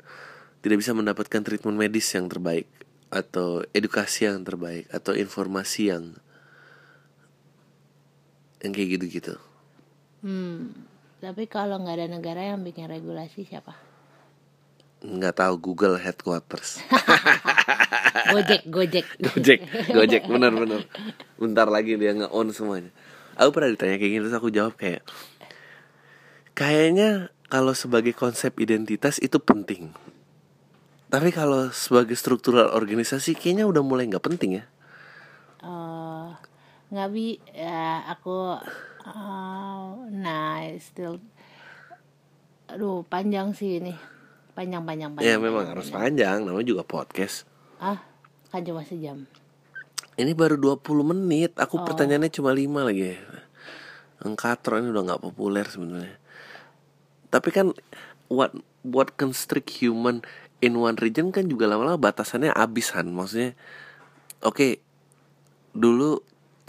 tidak 0.61 0.77
bisa 0.77 0.93
mendapatkan 0.93 1.41
treatment 1.41 1.81
medis 1.81 2.05
yang 2.13 2.29
terbaik 2.29 2.69
atau 3.09 3.65
edukasi 3.73 4.29
yang 4.29 4.45
terbaik 4.45 4.87
atau 4.93 5.17
informasi 5.17 5.89
yang 5.89 6.15
yang 8.61 8.77
kayak 8.77 9.01
gitu-gitu. 9.01 9.35
Hmm. 10.21 10.90
Tapi 11.21 11.45
kalau 11.53 11.77
nggak 11.85 11.97
ada 12.01 12.09
negara 12.09 12.41
yang 12.41 12.65
bikin 12.65 12.89
regulasi 12.89 13.45
siapa? 13.45 13.77
Nggak 15.05 15.37
tahu 15.37 15.55
Google 15.61 16.01
headquarters. 16.01 16.81
gojek, 18.33 18.65
Gojek. 18.65 19.07
Gojek, 19.29 19.61
Gojek, 19.93 20.23
benar-benar. 20.25 20.89
Bentar 21.37 21.69
lagi 21.69 22.01
dia 22.01 22.17
nge-on 22.17 22.57
semuanya. 22.57 22.89
Aku 23.37 23.53
pernah 23.53 23.69
ditanya 23.69 24.01
kayak 24.01 24.13
gini 24.17 24.23
terus 24.25 24.37
aku 24.37 24.49
jawab 24.49 24.81
kayak 24.81 25.05
kayaknya 26.57 27.33
kalau 27.53 27.77
sebagai 27.77 28.17
konsep 28.17 28.57
identitas 28.57 29.21
itu 29.21 29.37
penting. 29.37 29.93
Tapi 31.13 31.37
kalau 31.37 31.69
sebagai 31.69 32.17
struktural 32.17 32.73
organisasi 32.73 33.37
kayaknya 33.37 33.69
udah 33.69 33.85
mulai 33.85 34.09
nggak 34.09 34.25
penting 34.25 34.61
ya. 34.61 34.65
Uh, 35.61 36.33
nggak 36.89 37.09
bi, 37.13 37.37
ya 37.53 38.09
aku 38.09 38.57
Oh, 39.09 40.05
nah, 40.13 40.61
still 40.77 41.21
aduh 42.71 43.03
panjang 43.03 43.51
sih 43.57 43.83
ini. 43.83 43.95
Panjang 44.55 44.85
panjang 44.87 45.11
panjang. 45.17 45.27
Ya 45.27 45.37
memang 45.41 45.67
panjang, 45.67 45.73
harus 45.75 45.89
panjang, 45.91 46.39
namanya 46.47 46.67
juga 46.67 46.83
podcast. 46.87 47.49
Ah, 47.81 47.99
kan 48.53 48.63
cuma 48.63 48.85
sejam. 48.87 49.27
Ini 50.21 50.37
baru 50.37 50.61
20 50.61 50.85
menit, 51.01 51.57
aku 51.57 51.81
oh. 51.81 51.85
pertanyaannya 51.87 52.29
cuma 52.29 52.53
5 52.53 52.89
lagi. 52.89 53.17
Engkatro 54.21 54.77
ini 54.77 54.93
udah 54.93 55.03
nggak 55.09 55.23
populer 55.25 55.65
sebenarnya. 55.65 56.21
Tapi 57.33 57.49
kan 57.55 57.73
what 58.29 58.53
what 58.85 59.17
constrict 59.17 59.81
human 59.81 60.21
in 60.61 60.77
one 60.77 60.99
region 61.01 61.33
kan 61.33 61.49
juga 61.49 61.65
lama-lama 61.65 61.97
batasannya 61.97 62.53
abisan. 62.53 63.09
Maksudnya 63.17 63.57
oke 64.45 64.55
okay, 64.55 64.73
dulu 65.73 66.21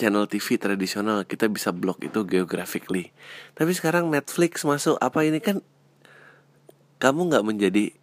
channel 0.02 0.26
TV 0.26 0.58
tradisional 0.58 1.30
kita 1.30 1.46
bisa 1.46 1.70
blok 1.70 2.02
itu 2.02 2.26
geographically. 2.26 3.14
Tapi 3.54 3.78
sekarang 3.78 4.10
Netflix 4.10 4.66
masuk 4.66 4.98
apa 4.98 5.22
ini 5.22 5.38
kan 5.38 5.62
kamu 6.98 7.30
nggak 7.30 7.46
menjadi 7.46 7.94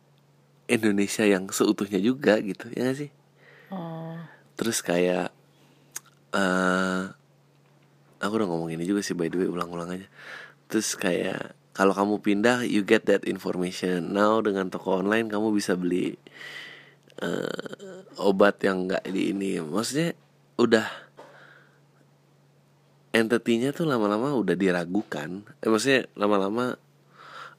Indonesia 0.71 1.27
yang 1.27 1.51
seutuhnya 1.51 1.99
juga 1.99 2.39
gitu 2.39 2.71
ya 2.71 2.93
gak 2.93 2.99
sih? 3.03 3.11
Oh. 3.69 4.17
terus 4.57 4.81
kayak 4.81 5.29
uh, 6.33 7.13
aku 8.17 8.33
udah 8.41 8.49
ngomong 8.49 8.73
ini 8.73 8.89
juga 8.89 9.05
sih 9.05 9.13
by 9.13 9.29
the 9.29 9.43
way 9.43 9.49
ulang-ulang 9.51 9.93
aja. 9.93 10.07
Terus 10.71 10.95
kayak 10.95 11.59
kalau 11.75 11.95
kamu 11.95 12.23
pindah 12.23 12.67
you 12.67 12.87
get 12.87 13.07
that 13.11 13.27
information. 13.27 14.15
Now 14.15 14.39
dengan 14.43 14.71
toko 14.71 15.03
online 15.03 15.31
kamu 15.31 15.55
bisa 15.55 15.75
beli 15.79 16.19
uh, 17.23 18.03
obat 18.19 18.63
yang 18.63 18.87
nggak 18.91 19.07
di 19.11 19.31
ini. 19.35 19.63
Maksudnya 19.63 20.17
udah 20.59 21.08
entitinya 23.19 23.75
tuh 23.75 23.85
lama-lama 23.85 24.35
udah 24.35 24.55
diragukan. 24.55 25.43
Eh, 25.61 25.69
maksudnya 25.69 26.07
lama-lama 26.15 26.79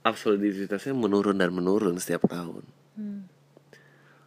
absolutitasnya 0.02 0.96
menurun 0.96 1.38
dan 1.38 1.52
menurun 1.52 1.96
setiap 2.00 2.28
tahun. 2.28 2.64
Hmm. 2.96 3.24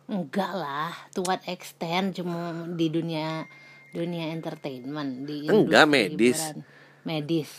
enggak 0.08 0.52
lah 0.52 0.92
to 1.16 1.24
what 1.24 1.40
extent? 1.48 2.12
Cuma 2.12 2.68
di 2.68 2.92
dunia 2.92 3.48
dunia 3.92 4.32
entertainment 4.32 5.24
di 5.24 5.48
Enggak, 5.48 5.88
medis. 5.88 6.40
hiburan. 6.40 6.56
medis. 7.04 7.50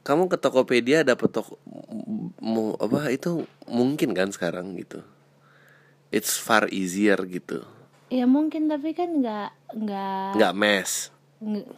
Kamu 0.00 0.30
ke 0.30 0.38
Tokopedia 0.38 1.02
dapat 1.02 1.30
toko 1.30 1.58
mau 2.40 2.72
apa 2.78 3.10
itu 3.10 3.44
mungkin 3.66 4.14
kan 4.14 4.30
sekarang 4.30 4.74
gitu? 4.78 5.02
It's 6.10 6.38
far 6.38 6.66
easier 6.70 7.18
gitu. 7.26 7.62
Ya 8.10 8.26
mungkin 8.26 8.66
tapi 8.66 8.90
kan 8.90 9.22
nggak 9.22 9.50
nggak 9.70 10.30
nggak 10.34 10.54
mes 10.58 11.14
nge- 11.40 11.68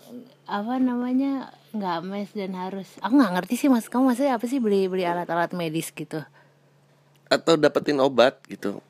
apa 0.44 0.74
namanya 0.76 1.50
nggak 1.72 1.98
mes 2.02 2.30
dan 2.30 2.52
harus. 2.52 2.88
Aku 2.98 3.14
nggak 3.14 3.32
ngerti 3.40 3.54
sih 3.56 3.68
mas. 3.70 3.88
Kamu 3.88 4.10
maksudnya 4.10 4.36
apa 4.36 4.44
sih 4.44 4.58
beli 4.58 4.86
beli 4.86 5.02
alat-alat 5.02 5.54
medis 5.54 5.88
gitu? 5.90 6.20
Atau 7.26 7.56
dapetin 7.56 7.96
obat 7.98 8.42
gitu. 8.44 8.82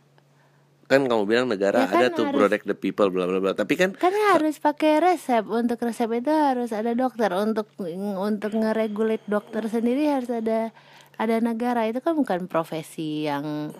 Kan 0.90 1.06
kamu 1.06 1.24
bilang 1.24 1.46
negara 1.46 1.85
Ya 1.85 1.88
kan 1.88 1.98
ada 2.02 2.06
tuh 2.11 2.26
harus- 2.26 2.37
protect 2.37 2.64
the 2.66 2.74
people 2.74 3.08
bla 3.08 3.24
bla 3.24 3.38
bla. 3.38 3.52
Tapi 3.54 3.78
kan 3.78 3.94
kan 3.94 4.12
harus 4.35 4.58
pakai 4.58 4.98
resep. 4.98 5.46
Untuk 5.46 5.78
resep 5.78 6.11
itu 6.11 6.28
harus 6.28 6.74
ada 6.74 6.92
dokter. 6.92 7.30
Untuk 7.32 7.70
untuk 8.18 8.52
ngeregulat 8.52 9.22
dokter 9.24 9.64
sendiri 9.66 10.11
harus 10.11 10.28
ada 10.28 10.74
ada 11.16 11.37
negara. 11.38 11.87
Itu 11.87 12.00
kan 12.00 12.12
bukan 12.12 12.44
profesi 12.44 13.24
yang 13.24 13.70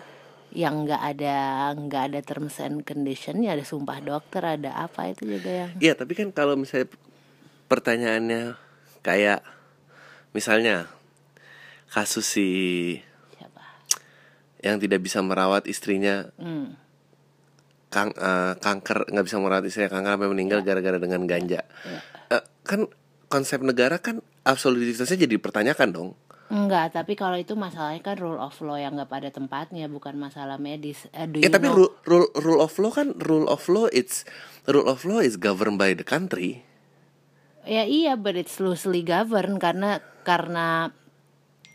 yang 0.53 0.85
nggak 0.85 1.01
ada 1.01 1.35
nggak 1.73 2.03
ada 2.13 2.19
terms 2.21 2.61
and 2.61 2.85
conditionnya 2.85 3.57
ada 3.57 3.65
sumpah 3.65 3.97
dokter 3.99 4.45
ada 4.45 4.77
apa 4.77 5.09
itu 5.09 5.25
juga 5.25 5.49
yang 5.49 5.71
Iya 5.81 5.93
tapi 5.97 6.13
kan 6.13 6.29
kalau 6.29 6.53
misalnya 6.53 6.93
pertanyaannya 7.65 8.53
kayak 9.01 9.41
misalnya 10.37 10.85
kasus 11.89 12.25
si 12.25 12.49
siapa 13.33 13.61
yang 14.61 14.77
tidak 14.77 15.01
bisa 15.01 15.25
merawat 15.25 15.65
istrinya 15.65 16.29
hmm. 16.37 16.77
kang 17.89 18.13
eh, 18.13 18.53
kanker 18.61 19.09
nggak 19.09 19.25
bisa 19.25 19.37
merawat 19.41 19.65
istrinya 19.65 19.89
kanker 19.89 20.21
sampai 20.21 20.29
meninggal 20.29 20.61
gara-gara 20.61 21.01
dengan 21.01 21.25
ganja 21.25 21.65
Ya. 21.83 21.99
Eh, 22.29 22.43
kan 22.61 22.85
konsep 23.27 23.65
negara 23.65 23.97
kan 23.97 24.21
absolutitasnya 24.45 25.25
jadi 25.25 25.41
dipertanyakan 25.41 25.89
dong 25.89 26.09
Enggak, 26.51 26.93
tapi 26.93 27.15
kalau 27.15 27.39
itu 27.39 27.55
masalahnya 27.55 28.03
kan 28.03 28.19
rule 28.19 28.37
of 28.37 28.53
law 28.59 28.75
yang 28.75 28.93
nggak 28.93 29.09
pada 29.09 29.29
tempatnya, 29.29 29.87
bukan 29.87 30.19
masalah 30.19 30.59
medis. 30.59 31.07
Eh, 31.11 31.25
do 31.25 31.39
ya 31.39 31.47
tapi 31.47 31.71
know- 31.71 31.77
rule, 31.77 31.91
rule 32.03 32.27
rule 32.35 32.61
of 32.61 32.73
law 32.77 32.91
kan 32.91 33.15
rule 33.17 33.47
of 33.47 33.63
law 33.67 33.87
it's 33.89 34.27
rule 34.65 34.85
of 34.85 35.01
law 35.03 35.17
is 35.17 35.35
governed 35.35 35.77
by 35.77 35.91
the 35.91 36.03
country 36.03 36.61
Ya 37.63 37.87
iya, 37.87 38.19
but 38.19 38.35
it's 38.35 38.59
loosely 38.59 38.99
governed 39.01 39.55
karena 39.57 40.03
karena 40.27 40.91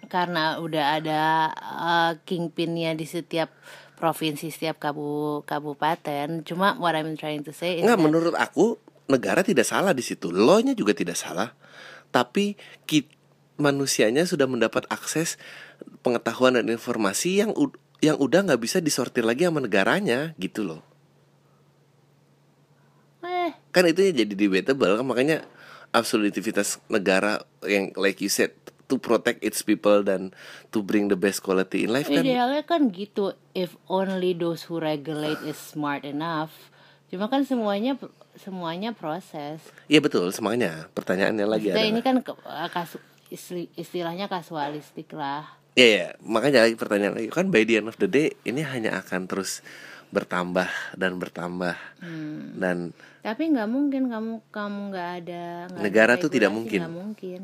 karena 0.06 0.60
udah 0.60 1.00
ada 1.00 1.22
uh, 1.56 2.12
kingpinnya 2.22 2.92
di 2.92 3.04
setiap 3.04 3.48
provinsi, 3.96 4.52
setiap 4.52 4.76
kabu 4.78 5.42
kabupaten. 5.42 6.44
Cuma 6.44 6.76
what 6.76 6.92
I'm 6.92 7.16
trying 7.16 7.40
to 7.44 7.56
say 7.56 7.80
is 7.80 7.88
Nggak, 7.88 7.98
that- 7.98 8.04
menurut 8.04 8.34
aku 8.36 8.76
negara 9.08 9.40
tidak 9.40 9.64
salah 9.64 9.96
di 9.96 10.04
situ, 10.04 10.28
law-nya 10.28 10.76
juga 10.76 10.92
tidak 10.92 11.16
salah. 11.16 11.56
Tapi 12.08 12.52
ki- 12.84 13.17
manusianya 13.58 14.24
sudah 14.24 14.46
mendapat 14.46 14.86
akses 14.88 15.36
pengetahuan 16.00 16.54
dan 16.54 16.70
informasi 16.70 17.42
yang 17.42 17.50
yang 17.98 18.14
udah 18.16 18.46
nggak 18.46 18.62
bisa 18.62 18.78
disortir 18.78 19.26
lagi 19.26 19.42
sama 19.42 19.58
negaranya 19.58 20.32
gitu 20.38 20.62
loh. 20.62 20.82
eh 23.20 23.50
Kan 23.68 23.84
itu 23.84 24.00
ya 24.00 24.12
jadi 24.14 24.32
debatable 24.32 24.94
kan 24.94 25.04
makanya 25.04 25.38
absolutivitas 25.90 26.78
negara 26.86 27.42
yang 27.66 27.90
like 27.94 28.20
you 28.20 28.30
said 28.30 28.54
to 28.86 28.96
protect 28.96 29.42
its 29.42 29.60
people 29.60 30.00
dan 30.00 30.32
to 30.70 30.80
bring 30.80 31.10
the 31.10 31.18
best 31.18 31.42
quality 31.42 31.84
in 31.84 31.92
life 31.92 32.08
kan 32.08 32.24
idealnya 32.24 32.64
kan 32.64 32.88
gitu 32.88 33.34
if 33.52 33.76
only 33.84 34.32
those 34.32 34.64
who 34.64 34.78
regulate 34.78 35.42
is 35.42 35.58
smart 35.58 36.06
enough. 36.06 36.72
Cuma 37.08 37.26
kan 37.26 37.40
semuanya 37.42 37.96
semuanya 38.36 38.92
proses. 38.92 39.64
Iya 39.88 39.98
betul 39.98 40.28
semuanya 40.30 40.86
pertanyaannya 40.92 41.42
lagi 41.42 41.68
Maksudnya 41.68 41.82
adalah 41.82 41.90
ini 41.90 42.00
kan 42.00 42.16
ke- 42.20 42.38
kasu, 42.70 42.96
isti- 42.96 43.17
istilahnya 43.74 44.26
kasualistik 44.26 45.12
lah. 45.12 45.46
Ya 45.72 45.86
ya, 45.86 46.06
makanya 46.20 46.66
lagi 46.66 46.74
pertanyaan 46.74 47.14
lagi 47.14 47.30
kan 47.30 47.48
by 47.48 47.62
the 47.62 47.78
end 47.78 47.86
of 47.86 47.94
the 47.96 48.10
day 48.10 48.34
ini 48.42 48.66
hanya 48.66 48.98
akan 48.98 49.30
terus 49.30 49.62
bertambah 50.08 50.66
dan 50.96 51.20
bertambah 51.20 51.76
Hmm. 52.00 52.56
dan 52.56 52.76
Tapi 53.20 53.52
nggak 53.52 53.68
mungkin 53.68 54.08
kamu 54.08 54.32
kamu 54.48 54.78
nggak 54.90 55.10
ada 55.22 55.42
ada 55.68 55.78
Negara 55.78 56.16
tuh 56.16 56.32
tidak 56.32 56.48
mungkin. 56.50 56.80
nggak 56.80 56.96
mungkin. 56.96 57.42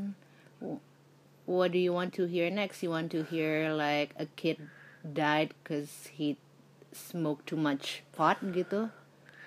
What 1.44 1.76
do 1.76 1.78
you 1.78 1.92
want 1.92 2.16
to 2.16 2.24
hear 2.24 2.48
next? 2.48 2.80
You 2.80 2.88
want 2.88 3.12
to 3.12 3.20
hear 3.28 3.68
like 3.68 4.16
a 4.16 4.24
kid 4.32 4.56
died 5.04 5.52
because 5.60 6.08
he 6.16 6.40
smoked 6.88 7.44
too 7.44 7.60
much 7.60 8.00
pot 8.16 8.40
gitu? 8.40 8.88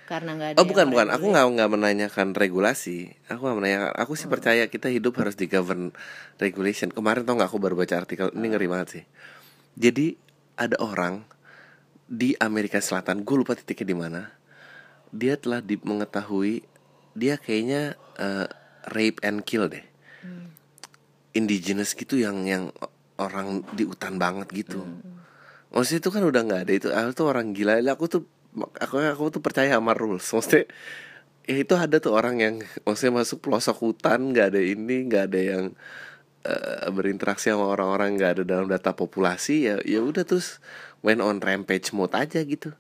Karena 0.08 0.40
nggak 0.40 0.50
ada. 0.56 0.58
oh 0.64 0.66
bukan 0.66 0.88
bukan. 0.88 1.08
Aku 1.12 1.26
nggak 1.36 1.46
nggak 1.60 1.70
menanyakan 1.76 2.32
regulasi. 2.32 3.12
Aku 3.28 3.44
nggak 3.44 3.58
menanyakan. 3.60 3.90
Aku 4.00 4.16
sih 4.16 4.32
percaya 4.32 4.64
kita 4.72 4.88
hidup 4.88 5.20
harus 5.20 5.36
di 5.36 5.52
govern 5.52 5.92
regulation. 6.40 6.96
Kemarin 6.96 7.28
tau 7.28 7.36
nggak 7.36 7.52
aku 7.52 7.60
baru 7.60 7.76
baca 7.76 8.00
artikel? 8.00 8.32
Ini 8.32 8.48
ngeri 8.56 8.68
banget 8.72 8.88
sih. 8.88 9.04
Jadi 9.76 10.16
ada 10.56 10.80
orang 10.80 11.28
di 12.08 12.32
Amerika 12.40 12.80
Selatan 12.80 13.28
gue 13.28 13.36
lupa 13.36 13.52
titiknya 13.52 13.88
di 13.92 13.98
mana 14.00 14.22
dia 15.12 15.36
telah 15.36 15.60
di, 15.60 15.76
mengetahui 15.76 16.64
dia 17.12 17.36
kayaknya 17.36 18.00
eh, 18.16 18.48
rape 18.88 19.20
and 19.28 19.44
kill 19.44 19.68
deh. 19.68 19.84
Indigenous 21.36 21.94
gitu 21.94 22.16
yang 22.16 22.48
yang 22.48 22.72
orang 23.20 23.62
di 23.76 23.84
hutan 23.84 24.16
banget 24.16 24.48
gitu. 24.56 24.82
Maksudnya 25.70 26.00
itu 26.00 26.10
kan 26.16 26.24
udah 26.24 26.42
nggak 26.48 26.62
ada. 26.64 26.74
Itu 26.74 26.88
aku 26.96 27.12
tuh 27.12 27.28
orang 27.28 27.52
gila. 27.52 27.84
Aku 27.94 28.08
tuh 28.08 28.24
aku 28.58 28.96
aku 29.02 29.24
tuh 29.38 29.42
percaya 29.44 29.78
sama 29.78 29.94
rules. 29.94 30.26
Maksudnya 30.26 30.66
ya 31.48 31.56
itu 31.64 31.74
ada 31.80 31.98
tuh 32.04 32.12
orang 32.12 32.36
yang 32.44 32.56
maksudnya 32.84 33.24
masuk 33.24 33.40
pelosok 33.40 33.78
hutan 33.80 34.36
nggak 34.36 34.52
ada 34.52 34.62
ini 34.62 35.08
nggak 35.08 35.24
ada 35.32 35.40
yang 35.40 35.66
eh, 36.44 36.88
berinteraksi 36.92 37.54
sama 37.54 37.72
orang-orang 37.72 38.20
nggak 38.20 38.32
ada 38.40 38.44
dalam 38.44 38.68
data 38.68 38.92
populasi 38.92 39.72
ya 39.72 39.76
ya 39.88 40.04
udah 40.04 40.28
terus 40.28 40.60
went 41.06 41.24
on 41.24 41.40
rampage 41.40 41.96
mode 41.96 42.12
aja 42.18 42.44
gitu. 42.44 42.76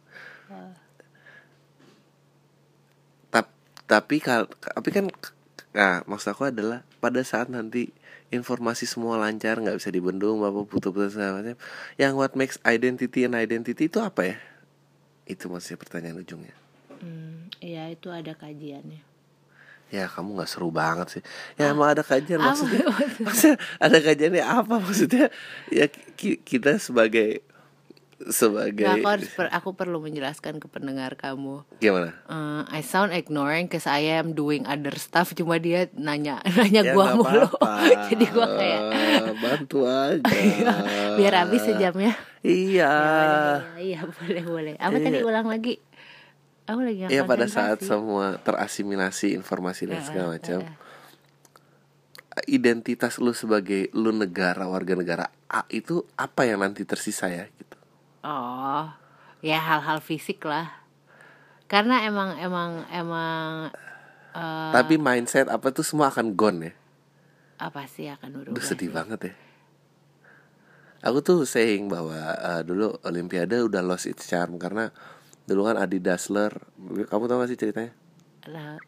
Tap- 3.32 3.56
tapi 3.88 4.20
tapi 4.52 4.90
kan 4.92 5.06
nah 5.72 6.02
maksud 6.10 6.34
aku 6.36 6.50
adalah 6.50 6.82
pada 7.00 7.22
saat 7.24 7.48
nanti 7.48 7.94
informasi 8.34 8.84
semua 8.84 9.16
lancar 9.16 9.62
nggak 9.64 9.80
bisa 9.80 9.90
dibendung 9.94 10.44
apa 10.44 10.68
putus-putus 10.68 11.16
segala 11.16 11.40
macam 11.40 11.56
yang 11.96 12.20
what 12.20 12.36
makes 12.36 12.60
identity 12.68 13.24
and 13.24 13.38
identity 13.38 13.88
itu 13.88 14.04
apa 14.04 14.36
ya 14.36 14.38
itu 15.28 15.46
maksudnya 15.48 15.78
pertanyaan 15.78 16.18
ujungnya 16.18 16.56
Hmm, 16.98 17.54
Iya 17.60 17.94
itu 17.94 18.10
ada 18.10 18.34
kajiannya. 18.34 19.06
ya 19.88 20.04
kamu 20.06 20.36
nggak 20.36 20.50
seru 20.50 20.68
banget 20.68 21.08
sih. 21.08 21.24
Ya 21.56 21.70
emang 21.70 21.88
ada 21.88 22.02
kajian 22.02 22.42
maksudnya 22.42 22.84
maksudnya? 22.84 23.24
maksudnya 23.24 23.56
ada 23.78 23.98
kajiannya 24.02 24.44
apa? 24.44 24.74
Maksudnya 24.78 25.26
ya 25.70 25.86
ki- 25.88 26.42
kita 26.42 26.76
sebagai 26.76 27.40
sebagai 28.20 28.82
Nggak, 28.82 28.98
aku 28.98 29.08
harus 29.08 29.30
per- 29.30 29.54
aku 29.54 29.70
perlu 29.72 29.98
menjelaskan 30.00 30.58
ke 30.58 30.66
pendengar 30.66 31.14
kamu. 31.14 31.62
gimana? 31.78 32.18
Uh, 32.26 32.66
I 32.68 32.82
sound 32.82 33.12
ignoring 33.12 33.66
cause 33.66 33.86
I 33.86 34.10
am 34.12 34.34
doing 34.34 34.66
other 34.66 34.94
stuff. 34.96 35.32
Cuma 35.32 35.58
dia 35.58 35.86
nanya 35.94 36.42
nanya 36.58 36.82
ya 36.82 36.92
gua 36.92 37.14
mulu. 37.14 37.46
jadi 38.10 38.26
gua 38.28 38.48
kayak 38.52 38.82
bantu 39.38 39.86
aja. 40.08 40.40
biar 41.14 41.34
habis 41.36 41.62
sejamnya 41.64 42.18
iya. 42.40 42.90
Iya 43.78 43.78
iya 43.78 44.00
boleh 44.04 44.44
boleh. 44.44 44.74
Apa 44.76 44.98
tadi 44.98 45.18
Iya. 45.18 45.26
ulang 45.26 45.46
lagi? 45.46 45.78
Aku 46.66 46.82
lagi 46.82 47.06
Iya 47.06 47.22
pada 47.24 47.46
saat 47.46 47.80
semua 47.80 48.36
terasimilasi 48.38 49.32
informasi 49.32 49.86
dan 49.86 50.00
Heeh, 50.00 50.06
segala 50.06 50.28
macam 50.34 50.60
identitas 52.44 53.18
lu 53.18 53.32
sebagai 53.32 53.90
lu 53.94 54.10
negara 54.12 54.66
warga 54.66 54.94
negara 54.94 55.26
A 55.48 55.66
itu 55.70 56.06
apa 56.14 56.44
yang 56.44 56.60
nanti 56.60 56.84
tersisa 56.84 57.26
ya 57.28 57.50
gitu 57.50 57.77
oh 58.24 58.86
ya 59.42 59.60
hal-hal 59.62 60.02
fisik 60.02 60.42
lah 60.46 60.72
karena 61.68 62.06
emang 62.08 62.40
emang 62.40 62.72
emang 62.90 63.70
eh, 64.34 64.72
tapi 64.74 64.96
mindset 64.98 65.52
apa 65.52 65.70
tuh 65.70 65.84
semua 65.84 66.10
akan 66.10 66.34
gone 66.34 66.60
ya 66.72 66.74
apa 67.58 67.90
sih 67.90 68.06
akan 68.08 68.30
Duh 68.34 68.40
berubah 68.54 68.62
sedih 68.64 68.90
sih? 68.90 68.96
banget 68.96 69.22
ya 69.30 69.36
Aku 71.06 71.22
tuh 71.22 71.46
saying 71.46 71.94
bahwa 71.94 72.18
eh, 72.18 72.62
dulu 72.66 72.98
Olimpiade 73.06 73.62
udah 73.62 73.86
lost 73.86 74.10
its 74.10 74.26
charm 74.26 74.58
Karena 74.58 74.90
dulu 75.46 75.70
kan 75.70 75.78
Adi 75.78 76.02
Dassler 76.02 76.50
Kamu 77.06 77.30
tau 77.30 77.38
gak 77.38 77.54
sih 77.54 77.58
ceritanya? 77.58 77.94
Lah, 78.50 78.82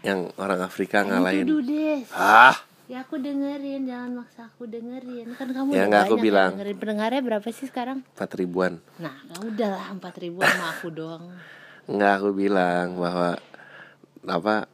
Yang 0.00 0.32
orang 0.40 0.60
Afrika 0.64 1.04
ngalahin. 1.04 1.44
Ah 2.16 2.56
Ya 2.92 3.08
aku 3.08 3.16
dengerin, 3.16 3.88
jangan 3.88 4.20
maksa 4.20 4.52
aku 4.52 4.68
dengerin. 4.68 5.32
Kan 5.32 5.48
kamu 5.48 5.72
Ya, 5.72 5.88
udah 5.88 6.04
aku 6.04 6.20
banyak 6.20 6.26
bilang. 6.28 6.50
dengerin. 6.60 6.76
Pendengarnya 6.76 7.20
berapa 7.24 7.48
sih 7.48 7.64
sekarang? 7.64 8.04
4 8.12 8.36
ribuan 8.36 8.84
Nah, 9.00 9.16
ya 9.24 9.36
udahlah 9.40 9.96
4 9.96 10.12
ribu 10.20 10.44
sama 10.44 10.76
aku 10.76 10.92
doang. 10.92 11.24
Nggak 11.88 12.12
aku 12.20 12.30
bilang 12.36 13.00
bahwa 13.00 13.40
Apa 14.22 14.68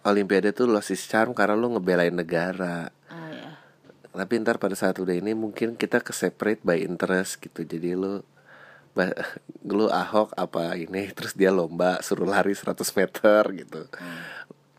Olimpiade 0.00 0.52
tuh 0.52 0.64
lost 0.64 0.92
its 0.92 1.04
charm 1.04 1.32
karena 1.32 1.52
lu 1.52 1.74
ngebelain 1.74 2.14
negara 2.14 2.88
Oh 3.10 3.28
ya. 3.28 3.58
tapi 4.12 4.38
ntar 4.38 4.56
pada 4.56 4.72
saat 4.72 4.96
udah 4.96 5.12
ini 5.12 5.34
mungkin 5.34 5.74
kita 5.74 5.98
ke 5.98 6.14
separate 6.14 6.62
by 6.62 6.78
interest 6.78 7.36
gitu 7.36 7.66
jadi 7.66 7.98
lu 7.98 8.22
Ba- 8.90 9.12
lu 9.66 9.86
Ahok 9.86 10.30
apa 10.34 10.72
ini 10.74 11.10
terus 11.10 11.34
dia 11.34 11.50
lomba 11.50 11.98
suruh 12.00 12.24
lari 12.24 12.54
100 12.54 12.80
meter 12.94 13.42
gitu 13.52 13.90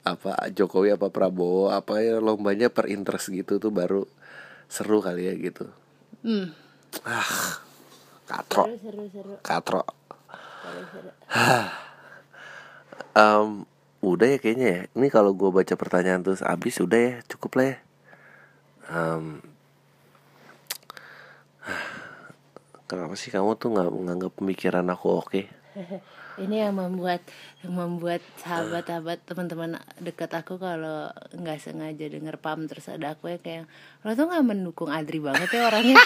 apa 0.01 0.33
Jokowi 0.49 0.97
apa 0.97 1.13
Prabowo 1.13 1.69
apa 1.69 2.01
ya 2.01 2.17
lombanya 2.17 2.73
per 2.73 2.89
interest 2.89 3.29
gitu 3.29 3.61
tuh 3.61 3.69
baru 3.69 4.09
seru 4.65 4.97
kali 4.99 5.29
ya 5.29 5.33
gitu. 5.37 5.69
Hmm. 6.25 6.53
ah 7.05 7.61
katro 8.25 8.65
Seru 8.67 8.79
seru 8.81 9.03
seru. 9.11 9.33
katro 9.41 9.81
seru, 10.61 10.81
seru. 10.89 11.09
Em, 13.11 13.67
udah 13.99 14.27
ya 14.31 14.37
kayaknya 14.39 14.67
ya. 14.67 14.81
Ini 14.95 15.07
kalau 15.11 15.35
gue 15.35 15.51
baca 15.51 15.75
pertanyaan 15.75 16.23
terus 16.23 16.39
abis 16.41 16.79
udah 16.79 16.99
ya 16.99 17.13
cukup 17.27 17.51
lah 17.59 17.65
ya. 17.67 17.77
Em, 18.91 19.43
kenapa 22.87 23.13
sih 23.15 23.31
kamu 23.31 23.55
tuh 23.55 23.71
nggak 23.71 23.89
menganggap 23.91 24.31
pemikiran 24.35 24.83
aku 24.91 25.07
oke 25.23 25.41
Ini 26.33 26.55
yang 26.63 26.73
membuat 26.73 27.19
yang 27.59 27.73
membuat 27.73 28.23
sahabat-sahabat 28.37 29.23
teman-teman 29.23 29.75
dekat 29.97 30.31
aku 30.31 30.55
kalau 30.55 31.11
nggak 31.31 31.59
sengaja 31.59 32.07
denger 32.07 32.37
pam 32.37 32.65
terus 32.65 32.87
ada 32.87 33.13
aku 33.13 33.27
ya 33.27 33.37
kayak 33.37 33.65
lo 34.01 34.13
tuh 34.13 34.25
nggak 34.25 34.43
mendukung 34.43 34.87
Adri 34.87 35.19
banget 35.19 35.49
ya 35.49 35.67
orangnya. 35.67 35.99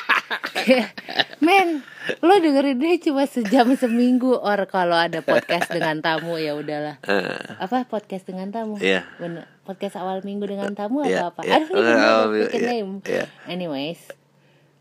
Kayak, 0.55 0.89
Men, 1.45 1.85
lo 2.19 2.33
dengerin 2.35 2.75
dia 2.75 2.97
cuma 2.99 3.23
sejam 3.23 3.69
seminggu 3.75 4.33
or 4.33 4.65
kalau 4.65 4.97
ada 4.97 5.19
podcast 5.19 5.69
dengan 5.69 6.01
tamu 6.01 6.35
ya 6.35 6.57
udahlah. 6.57 6.97
Eh, 7.01 7.61
Apa 7.61 7.85
podcast 7.85 8.25
dengan 8.25 8.49
tamu? 8.49 8.75
Iya. 8.77 9.05
Bener. 9.17 9.45
Podcast 9.61 9.93
awal 9.95 10.21
minggu 10.21 10.45
dengan 10.45 10.73
tamu 10.73 11.01
Iya, 11.01 11.21
atau 11.21 11.37
apa? 11.37 11.41
iya. 11.41 11.53
Aduh, 11.59 11.75
ini 11.75 12.41
bikin 12.41 12.59
iya, 12.59 12.69
name. 12.71 12.93
iya. 13.03 13.25
Anyways, 13.45 14.01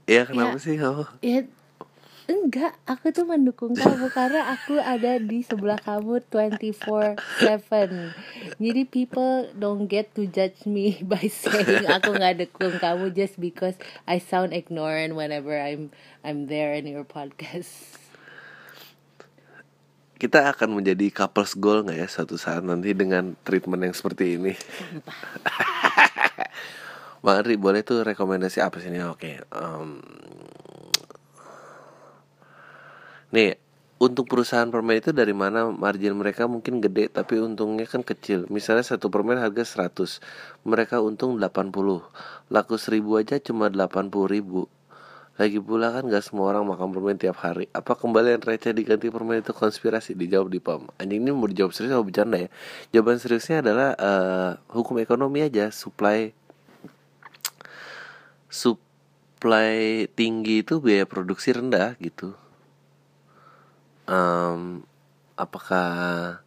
ya 0.05 0.23
kenapa 0.25 0.57
Ya. 0.57 0.63
sih 0.63 0.77
kamu 0.77 1.05
Ya 1.21 1.39
enggak, 2.25 2.73
aku 2.89 3.13
tuh 3.13 3.29
mendukung 3.29 3.77
kamu 3.77 4.09
karena 4.13 4.57
aku 4.57 4.81
ada 4.81 5.21
di 5.21 5.45
sebelah 5.45 5.77
kamu 5.81 6.25
24/7. 6.33 7.21
Jadi 8.61 8.83
people 8.89 9.49
don't 9.57 9.89
get 9.89 10.13
to 10.17 10.27
judge 10.29 10.65
me 10.65 11.01
by 11.11 11.29
saying 11.29 11.87
aku 11.89 12.17
nggak 12.17 12.45
dukung 12.45 12.81
kamu 12.81 13.13
just 13.13 13.37
because 13.37 13.77
I 14.09 14.21
sound 14.21 14.57
ignorant 14.57 15.17
whenever 15.17 15.57
I'm 15.57 15.93
I'm 16.25 16.49
there 16.49 16.73
in 16.73 16.89
your 16.89 17.05
podcast. 17.05 18.01
kita 20.15 20.57
akan 20.57 20.81
menjadi 20.81 21.13
couples 21.13 21.53
goal 21.53 21.85
nggak 21.85 22.01
ya 22.01 22.09
suatu 22.09 22.41
saat 22.41 22.65
nanti 22.65 22.97
dengan 22.97 23.37
treatment 23.45 23.85
yang 23.85 23.93
seperti 23.93 24.41
ini. 24.41 24.57
Bang 27.25 27.45
Andri 27.45 27.61
boleh 27.61 27.85
tuh 27.85 28.05
rekomendasi 28.05 28.65
apa 28.65 28.81
sih 28.81 28.89
nih 28.93 29.05
oke 29.05 29.49
em, 29.49 29.89
nih 33.35 33.59
untuk 33.99 34.31
perusahaan 34.31 34.67
permen 34.71 35.03
itu 35.03 35.11
dari 35.11 35.35
mana 35.35 35.71
margin 35.71 36.15
mereka 36.15 36.47
mungkin 36.47 36.79
gede 36.79 37.11
tapi 37.11 37.39
untungnya 37.43 37.87
kan 37.87 38.07
kecil. 38.07 38.47
Misalnya 38.47 38.87
satu 38.87 39.11
permen 39.11 39.39
harga 39.39 39.65
100 39.91 40.21
mereka 40.63 41.03
untung 41.03 41.39
80 41.39 41.73
laku 42.53 42.75
1000 42.79 43.21
aja 43.23 43.37
cuma 43.43 43.67
80 43.71 44.13
ribu. 44.31 44.71
Lagi 45.35 45.59
pula 45.59 45.91
kan 45.91 46.07
gak 46.07 46.23
semua 46.31 46.55
orang 46.55 46.63
makan 46.63 46.95
permen 46.95 47.19
tiap 47.19 47.43
hari. 47.43 47.67
Apa 47.75 47.99
kembalian 47.99 48.39
receh 48.39 48.71
diganti 48.71 49.11
permen 49.11 49.43
itu 49.43 49.51
konspirasi? 49.51 50.15
Dijawab 50.15 50.47
di 50.47 50.63
PAM. 50.63 50.95
Anjing 50.95 51.27
ini 51.27 51.35
mau 51.35 51.51
dijawab 51.51 51.75
serius 51.75 51.91
atau 51.91 52.07
bercanda 52.07 52.39
ya? 52.39 52.49
Jawaban 52.95 53.19
seriusnya 53.19 53.67
adalah 53.67 53.99
eh, 53.99 54.51
Hukum 54.71 55.03
ekonomi 55.03 55.43
aja 55.43 55.75
Supply 55.75 56.31
Supply 58.47 60.07
tinggi 60.15 60.63
itu 60.63 60.79
biaya 60.79 61.03
produksi 61.03 61.51
rendah 61.51 61.99
gitu 61.99 62.44
Em, 64.05 64.85
Apakah 65.35 66.39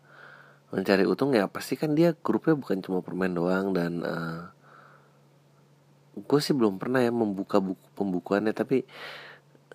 Mencari 0.72 1.08
untung? 1.08 1.32
Ya 1.32 1.48
pasti 1.48 1.80
kan 1.80 1.96
dia 1.96 2.12
grupnya 2.12 2.56
bukan 2.56 2.84
cuma 2.84 3.00
permen 3.00 3.36
doang 3.36 3.72
Dan 3.72 4.04
eh, 4.04 4.42
gue 6.18 6.40
sih 6.44 6.52
belum 6.52 6.76
pernah 6.76 7.00
ya 7.04 7.12
membuka 7.12 7.64
buku 7.64 7.88
pembukuannya. 7.96 8.52
Tapi 8.52 8.84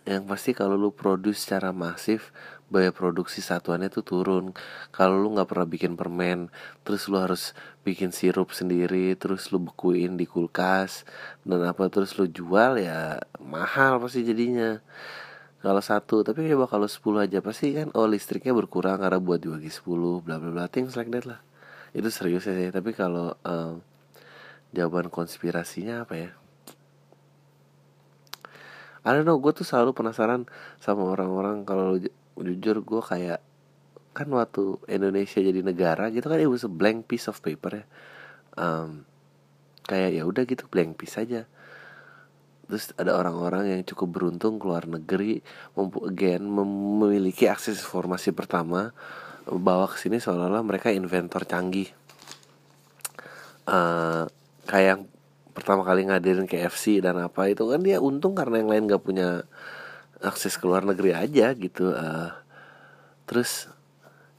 yang 0.03 0.27
pasti 0.27 0.51
kalau 0.51 0.75
lu 0.75 0.90
produce 0.90 1.47
secara 1.47 1.71
masif 1.71 2.35
biaya 2.73 2.90
produksi 2.90 3.45
satuannya 3.45 3.92
tuh 3.92 4.05
turun. 4.05 4.45
Kalau 4.92 5.21
lu 5.21 5.37
nggak 5.37 5.49
pernah 5.49 5.68
bikin 5.68 5.92
permen 5.97 6.49
terus 6.85 7.07
lu 7.09 7.21
harus 7.21 7.53
bikin 7.85 8.11
sirup 8.12 8.53
sendiri 8.57 9.12
terus 9.16 9.53
lu 9.53 9.61
bekuin 9.61 10.16
di 10.16 10.25
kulkas 10.25 11.05
dan 11.45 11.62
apa 11.68 11.88
terus 11.92 12.16
lu 12.16 12.27
jual 12.29 12.81
ya 12.81 13.21
mahal 13.40 14.01
pasti 14.03 14.25
jadinya 14.25 14.81
kalau 15.62 15.79
satu 15.79 16.27
tapi 16.27 16.51
coba 16.51 16.66
kalau 16.66 16.90
10 16.90 17.22
aja 17.22 17.38
pasti 17.38 17.70
kan 17.70 17.94
oh 17.94 18.11
listriknya 18.11 18.51
berkurang 18.51 18.98
karena 18.98 19.22
buat 19.22 19.38
dibagi 19.38 19.70
10 19.70 20.18
bla 20.18 20.42
bla 20.42 20.51
bla 20.51 20.66
things 20.66 20.98
like 20.98 21.09
that 21.14 21.22
lah. 21.22 21.38
Itu 21.94 22.11
serius 22.11 22.51
ya 22.51 22.55
sih 22.59 22.75
tapi 22.75 22.90
kalau 22.90 23.38
em, 23.46 23.79
jawaban 24.75 25.07
konspirasinya 25.07 26.03
apa 26.03 26.14
ya? 26.18 26.31
I 29.07 29.14
don't 29.14 29.27
know 29.27 29.38
gue 29.38 29.55
tuh 29.55 29.62
selalu 29.66 29.94
penasaran 29.94 30.51
sama 30.83 31.07
orang-orang 31.07 31.62
kalau 31.62 31.98
ju- 31.98 32.14
jujur 32.38 32.83
gue 32.83 33.03
kayak 33.03 33.38
kan 34.18 34.29
waktu 34.35 34.83
Indonesia 34.90 35.38
jadi 35.38 35.62
negara 35.62 36.11
gitu 36.11 36.27
kan 36.27 36.42
it 36.42 36.51
was 36.51 36.66
blank 36.66 37.07
piece 37.07 37.31
of 37.31 37.38
paper 37.38 37.83
ya. 37.83 37.85
Em, 38.59 39.07
kayak 39.87 40.11
ya 40.18 40.22
udah 40.27 40.42
gitu 40.42 40.66
blank 40.66 40.98
piece 40.98 41.22
aja 41.22 41.46
terus 42.73 42.97
ada 42.97 43.21
orang-orang 43.21 43.69
yang 43.69 43.83
cukup 43.85 44.17
beruntung 44.17 44.57
keluar 44.57 44.89
negeri 44.89 45.45
mempu 45.77 46.09
again 46.09 46.41
mem- 46.41 47.05
memiliki 47.05 47.45
akses 47.45 47.85
informasi 47.85 48.33
pertama 48.33 48.97
bawa 49.45 49.93
ke 49.93 50.01
sini 50.01 50.17
seolah-olah 50.17 50.65
mereka 50.65 50.89
inventor 50.89 51.45
canggih. 51.45 51.93
Eh 53.69 54.25
kayak 54.65 54.87
yang 54.89 55.03
pertama 55.53 55.85
kali 55.85 56.09
ngadirin 56.09 56.49
KFC 56.49 57.05
dan 57.05 57.21
apa 57.21 57.53
itu 57.53 57.69
kan 57.69 57.85
dia 57.85 58.01
untung 58.01 58.33
karena 58.33 58.65
yang 58.65 58.73
lain 58.73 58.89
gak 58.89 59.05
punya 59.05 59.45
akses 60.25 60.57
ke 60.57 60.65
luar 60.65 60.89
negeri 60.89 61.13
aja 61.13 61.53
gitu 61.53 61.93
eh. 61.93 62.33
Terus 63.29 63.69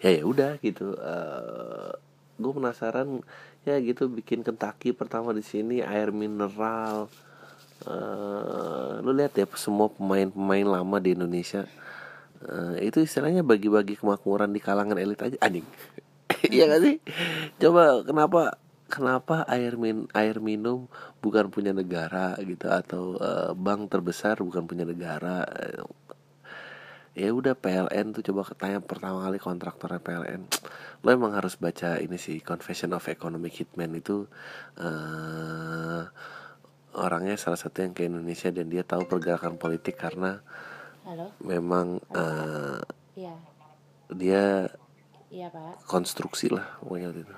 ya 0.01 0.09
ya 0.09 0.25
udah 0.25 0.57
gitu 0.57 0.97
eh 0.97 1.93
gue 2.41 2.49
penasaran 2.49 3.21
ya 3.61 3.77
gitu 3.77 4.09
bikin 4.09 4.41
Kentucky 4.41 4.89
pertama 4.89 5.37
di 5.37 5.45
sini 5.45 5.85
air 5.85 6.09
mineral 6.09 7.13
eh 7.87 8.93
lu 9.03 9.11
lihat 9.11 9.33
ya 9.35 9.45
semua 9.59 9.91
pemain-pemain 9.91 10.67
lama 10.67 10.97
di 11.03 11.15
Indonesia 11.15 11.67
eh, 12.43 12.87
itu 12.87 13.03
istilahnya 13.03 13.43
bagi-bagi 13.43 13.99
kemakmuran 13.99 14.51
di 14.55 14.61
kalangan 14.63 14.97
elit 14.99 15.19
aja. 15.21 15.37
Anjing. 15.43 15.67
Iya 16.43 16.67
gak 16.67 16.81
sih? 16.83 16.95
Coba 17.55 18.03
kenapa 18.03 18.59
kenapa 18.91 19.47
air 19.47 19.79
min 19.79 20.11
air 20.11 20.43
minum 20.43 20.91
bukan 21.23 21.47
punya 21.47 21.71
negara 21.71 22.35
gitu 22.43 22.67
atau 22.67 23.15
eh, 23.15 23.51
bank 23.55 23.87
terbesar 23.87 24.43
bukan 24.43 24.67
punya 24.67 24.83
negara? 24.83 25.47
Ya 27.13 27.29
udah 27.31 27.53
PLN 27.55 28.11
tuh 28.11 28.25
coba 28.27 28.43
tanya 28.57 28.81
pertama 28.83 29.23
kali 29.23 29.37
kontraktornya 29.39 30.01
PLN 30.01 30.41
lo 31.03 31.11
emang 31.11 31.35
harus 31.35 31.59
baca 31.59 31.99
ini 31.99 32.15
sih 32.15 32.39
Confession 32.39 32.95
of 32.95 33.03
Economic 33.11 33.53
Hitman 33.59 33.91
itu 33.99 34.23
eh 34.79 36.03
orangnya 36.93 37.35
salah 37.39 37.57
satu 37.59 37.81
yang 37.83 37.93
ke 37.97 38.05
Indonesia 38.05 38.49
dan 38.53 38.69
dia 38.69 38.83
tahu 38.85 39.03
pergerakan 39.09 39.57
politik 39.57 39.97
karena 39.97 40.41
Halo? 41.03 41.27
memang 41.43 41.99
eh, 42.13 42.79
Iya. 43.15 43.35
dia 44.13 44.69
Iya, 45.33 45.47
Pak. 45.49 45.89
konstruksi 45.89 46.47
lah 46.53 46.77
pokoknya 46.81 47.09
itu 47.13 47.35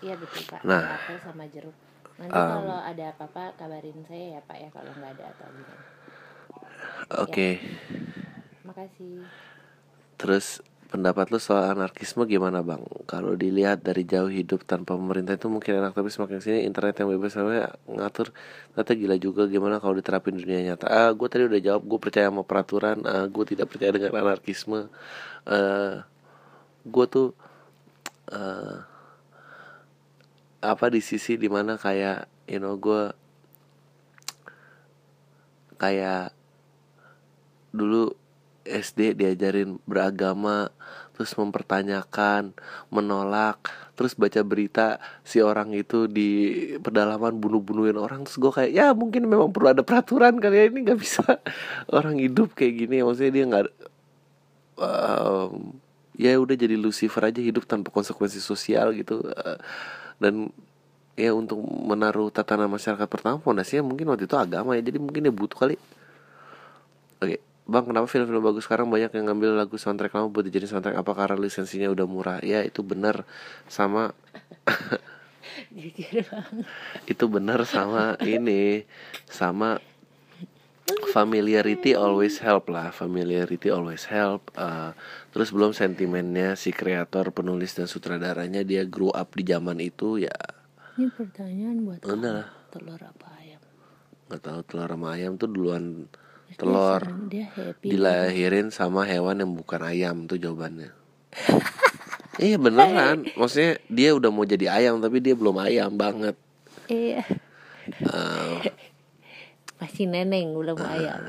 Iya 0.00 0.14
betul, 0.16 0.42
Pak. 0.48 0.62
Nah. 0.64 0.96
Apel 0.96 1.18
sama 1.20 1.44
jeruk. 1.52 1.76
Nanti 2.20 2.36
Um, 2.36 2.48
kalau 2.52 2.78
ada 2.84 3.04
apa-apa 3.16 3.44
kabarin 3.56 4.00
saya 4.08 4.36
ya, 4.36 4.40
Pak 4.44 4.56
ya 4.60 4.68
kalau 4.72 4.92
nggak 4.96 5.12
ada 5.16 5.24
atau 5.32 5.48
gimana. 5.52 5.84
oke 7.20 7.48
Makasih. 8.64 9.24
terus 10.20 10.60
pendapat 10.90 11.30
lu 11.30 11.38
soal 11.38 11.70
anarkisme 11.70 12.26
gimana 12.26 12.66
bang? 12.66 12.82
Kalau 13.06 13.38
dilihat 13.38 13.86
dari 13.86 14.02
jauh 14.02 14.26
hidup 14.26 14.66
tanpa 14.66 14.98
pemerintah 14.98 15.38
itu 15.38 15.46
mungkin 15.46 15.78
enak 15.78 15.94
tapi 15.94 16.10
semakin 16.10 16.42
sini 16.42 16.58
internet 16.66 16.98
yang 16.98 17.14
bebas 17.14 17.38
sampai 17.38 17.70
ngatur. 17.86 18.34
Ternyata 18.74 18.92
gila 18.98 19.16
juga 19.22 19.42
gimana 19.46 19.78
kalau 19.78 19.94
diterapin 19.94 20.34
di 20.34 20.42
dunia 20.42 20.74
nyata. 20.74 20.90
Ah 20.90 21.10
gue 21.14 21.28
tadi 21.30 21.46
udah 21.46 21.60
jawab 21.62 21.82
gue 21.86 21.98
percaya 22.02 22.26
sama 22.26 22.42
peraturan. 22.42 22.98
Ah, 23.06 23.30
gue 23.30 23.44
tidak 23.46 23.70
percaya 23.70 23.94
dengan 23.94 24.10
anarkisme. 24.18 24.90
Eh 25.46 25.94
gue 26.82 27.06
tuh 27.06 27.28
eh 28.34 28.78
apa 30.60 30.86
di 30.92 31.00
sisi 31.00 31.40
di 31.40 31.48
mana 31.48 31.78
kayak 31.80 32.28
you 32.50 32.60
know 32.60 32.74
gue 32.76 33.14
kayak 35.80 36.34
dulu 37.72 38.12
SD 38.70 39.18
diajarin 39.18 39.82
beragama 39.84 40.70
terus 41.20 41.36
mempertanyakan 41.36 42.56
menolak 42.88 43.60
terus 43.92 44.16
baca 44.16 44.40
berita 44.40 44.96
si 45.20 45.44
orang 45.44 45.76
itu 45.76 46.08
di 46.08 46.56
pedalaman 46.80 47.36
bunuh-bunuhin 47.36 48.00
orang 48.00 48.24
terus 48.24 48.40
gue 48.40 48.48
kayak 48.48 48.72
ya 48.72 48.86
mungkin 48.96 49.28
memang 49.28 49.52
perlu 49.52 49.76
ada 49.76 49.84
peraturan 49.84 50.40
kali 50.40 50.56
ya 50.56 50.64
ini 50.72 50.88
nggak 50.88 50.96
bisa 50.96 51.20
orang 51.92 52.16
hidup 52.16 52.56
kayak 52.56 52.88
gini. 52.88 53.04
Maksudnya 53.04 53.32
dia 53.36 53.44
nggak 53.52 53.64
um, 54.80 55.76
ya 56.16 56.32
udah 56.40 56.56
jadi 56.56 56.80
Lucifer 56.80 57.20
aja 57.20 57.44
hidup 57.44 57.68
tanpa 57.68 57.92
konsekuensi 57.92 58.40
sosial 58.40 58.96
gitu 58.96 59.20
uh, 59.20 59.60
dan 60.16 60.48
ya 61.20 61.36
untuk 61.36 61.60
menaruh 61.60 62.32
tatanan 62.32 62.72
masyarakat 62.72 63.04
pertama 63.04 63.36
fondasinya 63.44 63.84
mungkin 63.84 64.08
waktu 64.08 64.24
itu 64.24 64.40
agama 64.40 64.72
ya 64.72 64.80
jadi 64.80 64.96
mungkin 64.96 65.28
dia 65.28 65.34
butuh 65.36 65.60
kali. 65.60 65.76
Oke 67.20 67.49
bang 67.70 67.86
kenapa 67.86 68.10
film-film 68.10 68.42
bagus 68.42 68.66
sekarang 68.66 68.90
banyak 68.90 69.14
yang 69.14 69.30
ngambil 69.30 69.54
lagu 69.54 69.78
soundtrack 69.78 70.10
lama 70.10 70.26
buat 70.26 70.42
dijadiin 70.42 70.70
soundtrack? 70.74 70.98
Apa 70.98 71.12
karena 71.14 71.38
lisensinya 71.38 71.86
udah 71.94 72.06
murah? 72.10 72.38
Ya 72.42 72.66
itu 72.66 72.82
benar 72.82 73.22
sama 73.70 74.10
itu 77.12 77.24
benar 77.30 77.62
sama 77.62 78.18
ini. 78.26 78.82
Sama 79.30 79.78
familiarity 81.14 81.94
always 81.94 82.42
help 82.42 82.66
lah. 82.66 82.90
Familiarity 82.90 83.70
always 83.70 84.10
help 84.10 84.50
uh, 84.58 84.90
terus 85.30 85.54
belum 85.54 85.70
sentimennya 85.70 86.58
si 86.58 86.74
kreator 86.74 87.30
penulis 87.30 87.78
dan 87.78 87.86
sutradaranya 87.86 88.66
dia 88.66 88.82
grow 88.82 89.14
up 89.14 89.38
di 89.38 89.46
zaman 89.46 89.78
itu 89.78 90.18
ya. 90.18 90.34
Ini 90.98 91.06
pertanyaan 91.14 91.86
buat. 91.86 92.02
Telur 92.70 93.02
apa 93.02 93.26
ayam? 93.38 93.58
nggak 94.30 94.46
tahu 94.46 94.60
telur 94.62 94.86
sama 94.86 95.18
ayam 95.18 95.34
tuh 95.34 95.50
duluan 95.50 96.06
telur. 96.58 97.02
Dia 97.30 97.46
happy. 97.52 97.86
dilahirin 97.94 98.70
sama 98.74 99.06
hewan 99.06 99.42
yang 99.42 99.52
bukan 99.54 99.80
ayam 99.84 100.26
tuh 100.26 100.38
jawabannya. 100.40 100.90
Iya 102.40 102.56
beneran. 102.56 103.28
Maksudnya 103.36 103.76
dia 103.92 104.16
udah 104.16 104.32
mau 104.32 104.48
jadi 104.48 104.72
ayam 104.72 104.96
tapi 104.96 105.20
dia 105.20 105.36
belum 105.36 105.60
ayam 105.60 105.92
banget. 105.92 106.32
Iya. 106.88 107.20
Uh, 108.00 108.64
Masih 109.76 110.08
neneng 110.08 110.56
belum 110.56 110.80
ayam. 110.80 111.20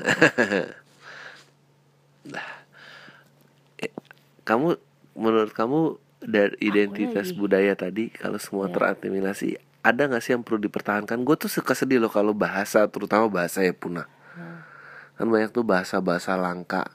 kamu 4.48 4.80
menurut 5.12 5.52
kamu 5.52 6.00
dari 6.24 6.56
identitas 6.64 7.34
budaya 7.36 7.76
tadi 7.76 8.08
kalau 8.08 8.40
semua 8.40 8.72
Ya. 8.72 8.74
terasimilasi 8.74 9.60
ada 9.82 10.06
nggak 10.08 10.22
sih 10.22 10.32
yang 10.32 10.46
perlu 10.46 10.64
dipertahankan? 10.64 11.26
Gue 11.26 11.36
tuh 11.36 11.50
suka 11.50 11.74
sedih 11.76 11.98
loh 12.00 12.08
kalau 12.08 12.32
bahasa 12.32 12.88
terutama 12.88 13.28
bahasa 13.28 13.60
ya 13.60 13.74
punah 13.76 14.06
kan 15.22 15.30
banyak 15.30 15.54
tuh 15.54 15.62
bahasa 15.62 16.02
bahasa 16.02 16.34
langka 16.34 16.90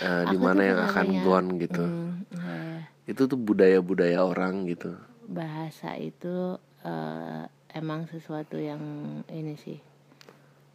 eh, 0.00 0.24
di 0.32 0.40
mana 0.40 0.64
yang 0.64 0.80
akan 0.88 1.06
gone 1.20 1.48
gitu. 1.60 1.84
Hmm, 1.84 2.24
eh, 2.32 2.80
itu 3.04 3.28
tuh 3.28 3.36
budaya 3.36 3.84
budaya 3.84 4.24
orang 4.24 4.64
gitu. 4.64 4.96
Bahasa 5.28 6.00
itu 6.00 6.56
eh, 6.80 7.44
emang 7.76 8.08
sesuatu 8.08 8.56
yang 8.56 8.80
ini 9.28 9.52
sih 9.60 9.76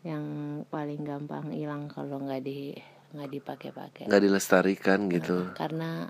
yang 0.06 0.22
paling 0.70 1.02
gampang 1.02 1.50
hilang 1.50 1.90
kalau 1.90 2.22
nggak 2.22 2.46
di 2.46 2.78
nggak 3.18 3.30
dipakai-pakai. 3.42 4.06
Nggak 4.06 4.22
dilestarikan 4.30 5.10
gitu. 5.10 5.50
Karena 5.58 6.06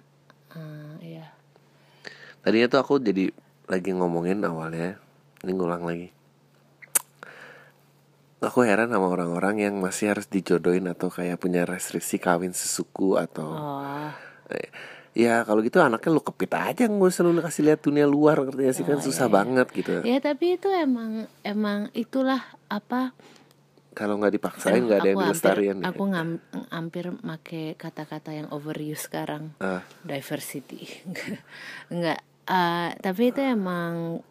eh, 0.52 1.16
ya 1.16 1.26
tadinya 2.44 2.68
tuh 2.70 2.80
aku 2.84 2.94
jadi 3.02 3.34
lagi 3.72 3.90
ngomongin 3.96 4.46
awalnya 4.46 5.02
ini 5.42 5.52
ngulang 5.58 5.82
lagi 5.82 6.14
aku 8.46 8.64
heran 8.64 8.94
sama 8.94 9.10
orang-orang 9.10 9.66
yang 9.66 9.76
masih 9.82 10.14
harus 10.14 10.30
dijodohin 10.30 10.86
atau 10.88 11.10
kayak 11.10 11.42
punya 11.42 11.66
restriksi 11.66 12.22
kawin 12.22 12.54
sesuku 12.54 13.18
atau 13.18 13.50
oh. 13.50 14.10
Eh, 14.46 14.70
ya 15.18 15.42
kalau 15.42 15.66
gitu 15.66 15.82
anaknya 15.82 16.14
lu 16.14 16.22
kepit 16.22 16.54
aja 16.54 16.86
nggak 16.86 17.10
usah 17.10 17.26
lu 17.26 17.42
kasih 17.42 17.66
lihat 17.66 17.82
dunia 17.82 18.06
luar 18.06 18.46
ngerti 18.46 18.82
sih? 18.82 18.86
Kan 18.86 19.02
susah 19.02 19.26
banget 19.26 19.68
gitu. 19.74 20.06
Ya 20.06 20.22
tapi 20.22 20.62
itu 20.62 20.70
emang 20.70 21.26
emang 21.42 21.90
itulah 21.98 22.46
apa? 22.70 23.18
Kalau 23.98 24.22
nggak 24.22 24.38
dipaksain 24.38 24.86
nggak 24.86 25.00
ada 25.02 25.10
yang 25.10 25.18
aku 25.18 25.24
dilestarian 25.26 25.78
hampir, 25.82 25.90
aku 25.90 26.04
ngam, 26.12 26.30
hampir 26.70 27.06
make 27.24 27.80
kata-kata 27.80 28.38
yang 28.38 28.48
overuse 28.54 29.08
sekarang. 29.08 29.56
Ah. 29.58 29.82
diversity. 30.06 30.86
Enggak 31.94 32.22
eh, 32.46 32.90
tapi 33.02 33.34
itu 33.34 33.42
emang 33.42 34.22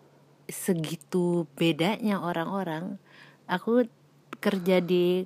segitu 0.47 1.49
bedanya 1.57 2.21
orang-orang 2.21 3.01
aku 3.49 3.89
kerja 4.45 4.85
di 4.85 5.25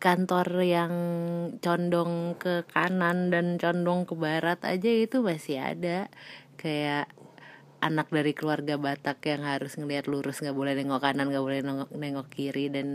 kantor 0.00 0.48
yang 0.64 0.94
condong 1.60 2.36
ke 2.40 2.64
kanan 2.72 3.28
dan 3.28 3.60
condong 3.60 4.08
ke 4.08 4.16
barat 4.16 4.60
aja 4.64 4.88
itu 4.88 5.20
masih 5.20 5.60
ada. 5.60 6.08
Kayak 6.56 7.12
anak 7.84 8.08
dari 8.08 8.32
keluarga 8.32 8.80
Batak 8.80 9.20
yang 9.28 9.44
harus 9.44 9.76
ngelihat 9.76 10.08
lurus 10.08 10.40
nggak 10.40 10.56
boleh 10.56 10.72
nengok 10.72 11.04
kanan 11.04 11.28
nggak 11.28 11.44
boleh 11.44 11.60
nengok, 11.60 11.92
nengok 11.92 12.28
kiri 12.32 12.72
dan 12.72 12.88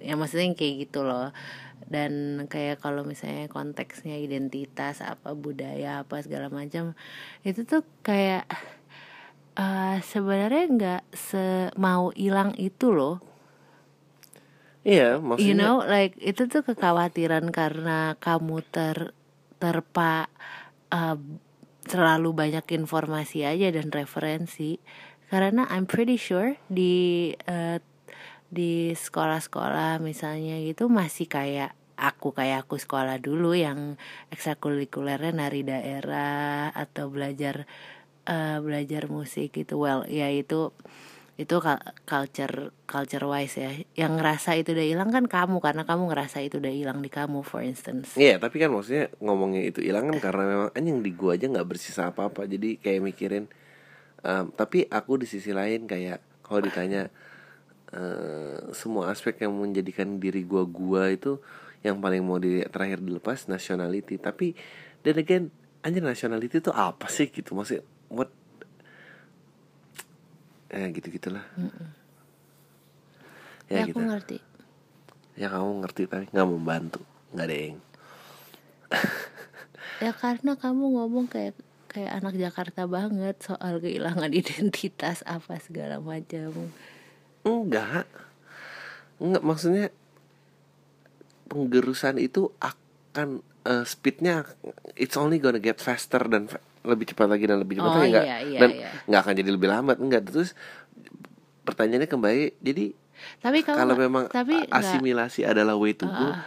ya 0.00 0.16
maksudnya 0.16 0.48
yang 0.48 0.56
kayak 0.56 0.74
gitu 0.88 1.00
loh. 1.04 1.36
Dan 1.84 2.44
kayak 2.48 2.80
kalau 2.80 3.04
misalnya 3.04 3.48
konteksnya 3.52 4.16
identitas 4.16 5.04
apa 5.04 5.36
budaya 5.36 6.04
apa 6.04 6.20
segala 6.24 6.48
macam 6.48 6.96
itu 7.44 7.64
tuh 7.68 7.84
kayak 8.04 8.48
eh, 9.56 9.96
sebenarnya 10.00 10.64
nggak 10.76 11.02
semau 11.12 12.12
hilang 12.16 12.56
itu 12.56 12.92
loh 12.92 13.29
iya 14.80 15.16
you 15.16 15.24
maksudnya 15.24 15.54
know 15.60 15.76
like 15.84 16.16
itu 16.20 16.48
tuh 16.48 16.64
kekhawatiran 16.64 17.52
karena 17.52 18.16
kamu 18.16 18.64
ter 18.72 19.12
terpa 19.60 20.32
uh, 20.88 21.20
terlalu 21.84 22.30
banyak 22.32 22.64
informasi 22.76 23.42
aja 23.42 23.68
dan 23.72 23.88
referensi. 23.90 24.78
Karena 25.30 25.66
I'm 25.70 25.86
pretty 25.86 26.18
sure 26.18 26.58
di 26.66 27.30
uh, 27.46 27.78
di 28.50 28.94
sekolah-sekolah 28.98 30.02
misalnya 30.02 30.58
gitu 30.58 30.90
masih 30.90 31.30
kayak 31.30 31.78
aku 31.94 32.34
kayak 32.34 32.66
aku 32.66 32.82
sekolah 32.82 33.22
dulu 33.22 33.54
yang 33.54 33.94
ekstrakurikulernya 34.34 35.30
nari 35.30 35.62
daerah 35.62 36.74
atau 36.74 37.12
belajar 37.12 37.70
uh, 38.26 38.58
belajar 38.58 39.06
musik 39.06 39.54
gitu. 39.54 39.78
Well 39.78 40.06
ya 40.10 40.26
itu 40.34 40.74
itu 41.38 41.56
cul- 41.62 41.86
culture 42.08 42.74
culture 42.84 43.24
wise 43.28 43.56
ya. 43.56 43.70
Yang 43.94 44.12
ngerasa 44.18 44.50
itu 44.58 44.74
udah 44.74 44.86
hilang 44.86 45.10
kan 45.14 45.24
kamu 45.30 45.56
karena 45.62 45.82
kamu 45.86 46.10
ngerasa 46.10 46.42
itu 46.42 46.58
udah 46.58 46.72
hilang 46.72 46.98
di 47.00 47.10
kamu 47.12 47.46
for 47.46 47.62
instance. 47.62 48.18
Iya 48.18 48.42
tapi 48.42 48.58
kan 48.58 48.72
maksudnya 48.74 49.12
ngomongnya 49.22 49.62
itu 49.70 49.80
hilang 49.84 50.10
kan 50.10 50.18
karena 50.18 50.44
memang 50.48 50.68
anjing 50.74 50.98
di 51.00 51.10
gua 51.14 51.38
aja 51.38 51.46
nggak 51.46 51.68
bersisa 51.68 52.10
apa-apa. 52.10 52.44
Jadi 52.48 52.80
kayak 52.80 53.00
mikirin 53.04 53.44
em, 54.26 54.44
tapi 54.52 54.84
aku 54.90 55.22
di 55.22 55.26
sisi 55.30 55.54
lain 55.54 55.86
kayak 55.86 56.20
kalau 56.42 56.60
ditanya 56.64 57.08
eh, 57.94 58.58
semua 58.74 59.10
aspek 59.14 59.38
yang 59.40 59.54
menjadikan 59.54 60.18
diri 60.18 60.42
gua 60.44 60.66
gua 60.66 61.08
itu 61.08 61.38
yang 61.80 61.96
paling 62.00 62.20
mau 62.20 62.36
di 62.36 62.60
terakhir 62.68 63.00
dilepas 63.00 63.48
nationality. 63.48 64.20
Tapi 64.20 64.52
dan 65.00 65.16
again 65.16 65.44
anjing 65.80 66.04
nationality 66.04 66.60
itu 66.60 66.72
apa 66.74 67.08
sih 67.08 67.32
gitu? 67.32 67.56
Maksudnya 67.56 67.80
what 68.12 68.28
eh 70.70 70.86
gitu 70.94 71.10
gitulah 71.10 71.42
ya, 73.70 73.82
ya, 73.82 73.86
gitu. 73.86 73.98
aku 73.98 74.06
ngerti. 74.10 74.38
Ya 75.38 75.46
kamu 75.50 75.86
ngerti 75.86 76.02
tapi 76.10 76.26
nggak 76.34 76.48
membantu. 76.50 77.00
Nggak 77.30 77.46
ada 77.46 77.56
yang 77.56 77.78
ya 80.04 80.12
karena 80.14 80.52
kamu 80.58 80.84
ngomong 80.98 81.26
kayak 81.30 81.54
kayak 81.86 82.22
anak 82.22 82.34
Jakarta 82.34 82.86
banget 82.90 83.38
soal 83.42 83.78
kehilangan 83.78 84.34
identitas 84.42 85.22
apa 85.26 85.58
segala 85.62 86.02
macam. 86.02 86.74
Enggak 87.46 88.04
Enggak 89.20 89.44
maksudnya 89.44 89.86
Penggerusan 91.50 92.20
itu 92.20 92.52
akan 92.60 93.40
eh, 93.64 93.84
Speednya 93.88 94.44
It's 94.94 95.16
only 95.16 95.40
gonna 95.40 95.58
get 95.58 95.80
faster 95.80 96.20
Dan 96.28 96.52
fa- 96.52 96.62
lebih 96.82 97.06
cepat 97.06 97.26
lagi 97.26 97.44
dan 97.44 97.58
lebih 97.58 97.76
cepat 97.76 97.88
Oh, 97.88 97.96
lagi 97.96 98.08
enggak 98.10 98.24
iya, 98.24 98.36
iya, 98.40 98.58
Dan 98.58 98.70
iya. 98.72 98.88
nggak 99.04 99.20
akan 99.20 99.34
jadi 99.34 99.50
lebih 99.50 99.68
lambat 99.68 99.96
Enggak 99.96 100.22
Terus 100.26 100.56
Pertanyaannya 101.62 102.06
kembali 102.06 102.42
Jadi 102.58 102.84
tapi 103.36 103.60
Kalau 103.60 103.84
nggak- 103.86 104.00
memang 104.00 104.24
tapi 104.26 104.56
asimilasi 104.66 105.44
adalah 105.44 105.76
way 105.76 105.92
to 105.92 106.04
go 106.04 106.28
Ah. 106.30 106.40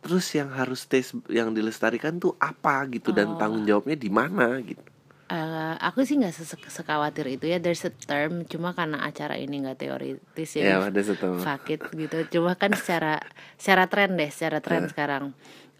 Terus 0.00 0.28
yang 0.30 0.52
harus 0.52 0.84
tes 0.84 1.00
Yang 1.26 1.56
dilestarikan 1.56 2.18
tuh 2.18 2.36
apa 2.36 2.84
gitu 2.88 3.08
Oh. 3.08 3.14
Dan 3.14 3.34
tanggung 3.34 3.64
jawabnya 3.64 3.94
di 3.94 4.08
mana 4.08 4.60
gitu 4.60 4.84
Eh, 5.24 5.40
aku 5.80 6.04
sih 6.04 6.20
nggak 6.20 6.36
sekhawatir 6.68 7.24
itu 7.30 7.48
ya 7.48 7.56
there's 7.56 7.80
a 7.80 7.90
term 7.90 8.44
cuma 8.44 8.70
karena 8.70 9.00
acara 9.00 9.34
ini 9.34 9.56
nggak 9.58 9.80
teoritis 9.80 10.50
Ya 10.54 10.76
jadi 10.76 10.92
ada 10.92 11.00
satu 11.00 11.40
fuck 11.40 11.64
it 11.66 11.80
gitu 11.88 12.16
cuma 12.30 12.52
kan 12.52 12.68
secara 12.70 13.24
secara 13.56 13.88
tren 13.88 14.12
deh 14.12 14.28
secara 14.28 14.60
Iya. 14.60 14.62
tren 14.62 14.82
sekarang 14.86 15.24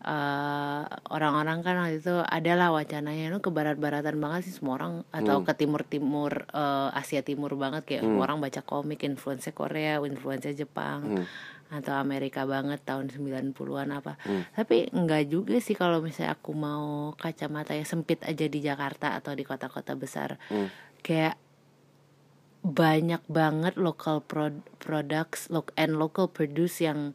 eh, 0.04 0.82
orang-orang 1.08 1.64
kan 1.64 1.74
waktu 1.80 2.04
itu 2.04 2.20
adalah 2.20 2.70
wacananya. 2.70 3.32
Lu 3.32 3.40
ke 3.40 3.48
barat-baratan 3.48 4.20
banget 4.20 4.46
sih 4.46 4.54
semua 4.54 4.76
orang. 4.76 4.94
Atau 5.10 5.40
ke 5.42 5.56
timur-timur 5.56 6.46
eh, 6.52 6.98
Asia 7.00 7.24
Timur 7.24 7.56
banget. 7.56 7.88
Kayak 7.88 8.06
semua 8.06 8.22
orang 8.28 8.38
baca 8.44 8.60
komik 8.60 9.02
influence 9.02 9.48
Korea 9.56 9.98
influence 10.04 10.46
Jepang. 10.52 11.24
Atau 11.72 11.96
Amerika 11.96 12.44
banget 12.44 12.84
tahun 12.84 13.08
90-an 13.10 13.88
apa. 13.90 14.20
Tapi 14.54 14.92
enggak 14.92 15.32
juga 15.32 15.56
sih 15.58 15.74
kalau 15.74 16.04
misalnya 16.04 16.36
aku 16.36 16.52
mau 16.52 17.16
kacamata 17.16 17.72
yang 17.72 17.88
sempit 17.88 18.20
aja 18.22 18.46
di 18.46 18.60
Jakarta 18.60 19.16
atau 19.16 19.32
di 19.32 19.42
kota-kota 19.42 19.96
besar. 19.96 20.36
Kayak 21.00 21.40
banyak 22.64 23.20
banget 23.28 23.76
local 23.76 24.24
prod 24.24 24.64
products 24.80 25.52
lo 25.52 25.68
and 25.76 26.00
local 26.00 26.24
produce 26.32 26.80
yang 26.80 27.12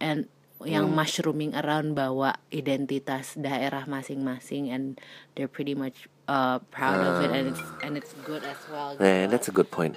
and 0.00 0.32
yang 0.62 0.90
mushrooming 0.90 1.54
around 1.54 1.94
bawa 1.94 2.34
identitas 2.50 3.38
daerah 3.38 3.86
masing-masing 3.86 4.68
and 4.68 4.98
they're 5.32 5.46
pretty 5.46 5.72
much 5.72 6.10
uh, 6.26 6.58
proud 6.68 6.98
of 6.98 7.22
it 7.22 7.30
and 7.30 7.54
it's 7.54 7.62
and 7.80 7.92
it's 7.94 8.10
good 8.26 8.42
as 8.42 8.58
well 8.66 8.98
Nah, 8.98 9.06
gitu. 9.22 9.30
that's 9.30 9.46
a 9.46 9.54
good 9.54 9.70
point. 9.70 9.94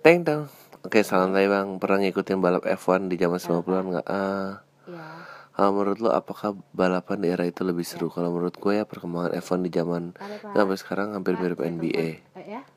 Teng 0.00 0.22
teng. 0.22 0.50
Oke, 0.82 1.02
salam 1.02 1.30
tay 1.30 1.46
bang. 1.46 1.78
Pernah 1.78 1.98
ngikutin 2.00 2.38
balap 2.38 2.64
F1 2.64 3.06
di 3.06 3.14
zaman 3.14 3.38
90-an 3.38 3.84
nggak? 3.92 4.06
Ah, 4.06 4.62
ya 4.86 5.06
kalau 5.52 5.74
menurut 5.74 5.98
lo 5.98 6.10
apakah 6.10 6.54
balapan 6.70 7.18
di 7.18 7.28
era 7.28 7.42
itu 7.42 7.66
lebih 7.66 7.82
seru? 7.82 8.06
Kalau 8.08 8.30
menurut 8.30 8.54
gue 8.54 8.78
ya 8.78 8.86
perkembangan 8.86 9.34
F1 9.34 9.58
di 9.60 9.70
zaman 9.70 10.02
sampai 10.48 10.76
sekarang 10.78 11.18
hampir 11.18 11.34
mirip 11.34 11.58
NBA. 11.58 12.22
Eh, 12.34 12.46
ya 12.46 12.62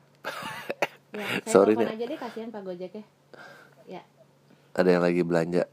Ya, 1.12 1.28
saya 1.44 1.52
Sorry 1.52 1.76
nih. 1.76 1.86
aja 1.86 2.04
deh 2.08 2.16
kasihan 2.16 2.48
Pak 2.48 2.62
Gojek 2.64 2.90
ya. 2.90 3.04
Ya. 3.86 4.02
Ada 4.72 4.96
yang 4.96 5.02
lagi 5.04 5.20
belanja. 5.22 5.68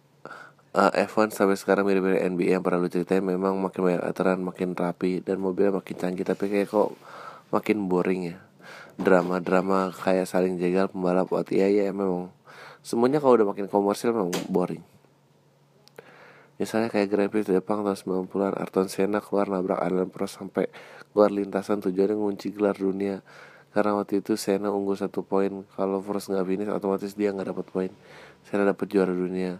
Ah, 0.69 0.93
F1 0.93 1.33
sampai 1.33 1.57
sekarang 1.57 1.81
mirip-mirip 1.81 2.21
NBA 2.21 2.53
yang 2.53 2.61
pernah 2.61 2.85
lu 2.85 2.93
ceritain. 2.93 3.25
Memang 3.25 3.57
makin 3.57 3.89
banyak 3.89 4.05
aturan, 4.05 4.37
makin 4.45 4.77
rapi 4.77 5.17
dan 5.17 5.41
mobilnya 5.41 5.81
makin 5.81 5.97
canggih. 5.97 6.21
Tapi 6.21 6.45
kayak 6.45 6.69
kok 6.69 6.93
makin 7.49 7.89
boring 7.89 8.21
ya. 8.29 8.37
Drama-drama 9.01 9.89
kayak 9.89 10.29
saling 10.29 10.61
jegal 10.61 10.85
pembalap 10.93 11.33
waktu 11.33 11.57
iya 11.57 11.89
ya 11.89 11.89
memang. 11.89 12.29
Semuanya 12.85 13.17
kalau 13.17 13.41
udah 13.41 13.49
makin 13.49 13.65
komersil 13.65 14.13
memang 14.13 14.29
boring. 14.45 14.85
Misalnya 16.61 16.93
kayak 16.93 17.07
Grand 17.09 17.31
Prix 17.33 17.49
Jepang 17.49 17.81
tahun 17.81 18.29
90-an 18.29 18.53
Ayrton 18.61 18.87
Senna 18.93 19.25
keluar 19.25 19.49
nabrak 19.49 19.81
Alain 19.81 20.11
Prost 20.13 20.37
sampai 20.37 20.69
keluar 21.09 21.33
lintasan 21.33 21.81
tujuannya 21.81 22.13
ngunci 22.13 22.53
gelar 22.53 22.77
dunia. 22.77 23.25
Karena 23.73 23.97
waktu 23.97 24.21
itu 24.21 24.37
Senna 24.37 24.69
unggul 24.69 25.01
satu 25.01 25.25
poin 25.25 25.65
kalau 25.73 26.05
Prost 26.05 26.29
nggak 26.29 26.45
finish 26.45 26.69
otomatis 26.69 27.17
dia 27.17 27.33
nggak 27.33 27.57
dapat 27.57 27.65
poin. 27.73 27.91
Senna 28.45 28.69
dapat 28.69 28.85
juara 28.85 29.09
dunia 29.09 29.57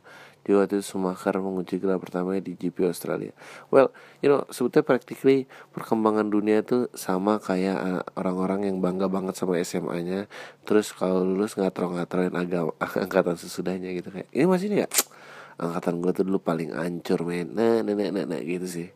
juga 0.50 0.66
waktu 0.66 0.82
itu 0.82 0.86
Schumacher 0.89 1.38
mengunci 1.38 1.78
gelar 1.78 2.02
pertamanya 2.02 2.41
di 2.41 2.58
GP 2.58 2.89
Australia. 2.89 3.30
Well 3.70 3.93
you 4.26 4.34
know 4.34 4.50
sebetulnya 4.50 4.97
practically 4.97 5.45
perkembangan 5.70 6.34
dunia 6.34 6.66
itu 6.66 6.89
sama 6.97 7.38
kayak 7.38 7.78
uh, 7.78 8.02
orang-orang 8.18 8.66
yang 8.66 8.82
bangga 8.82 9.06
banget 9.06 9.38
sama 9.38 9.62
SMA-nya 9.62 10.26
terus 10.66 10.89
kalau 10.89 11.22
lulus 11.22 11.54
ngatro-ngatroin 11.54 12.34
agama 12.34 12.74
angkatan 13.06 13.38
sesudahnya 13.38 13.93
gitu 13.93 14.10
kayak 14.10 14.26
ini 14.34 14.50
masih 14.50 14.74
ini 14.74 14.82
ya 14.82 14.88
angkatan 15.62 16.02
gue 16.02 16.12
tuh 16.18 16.26
dulu 16.26 16.41
paling 16.41 16.74
ancur 16.74 17.22
men. 17.22 17.54
Nah 17.54 17.86
nah 17.86 17.93
nah 17.93 18.10
nah, 18.10 18.26
nah, 18.26 18.41
gitu 18.41 18.66
sih. 18.66 18.89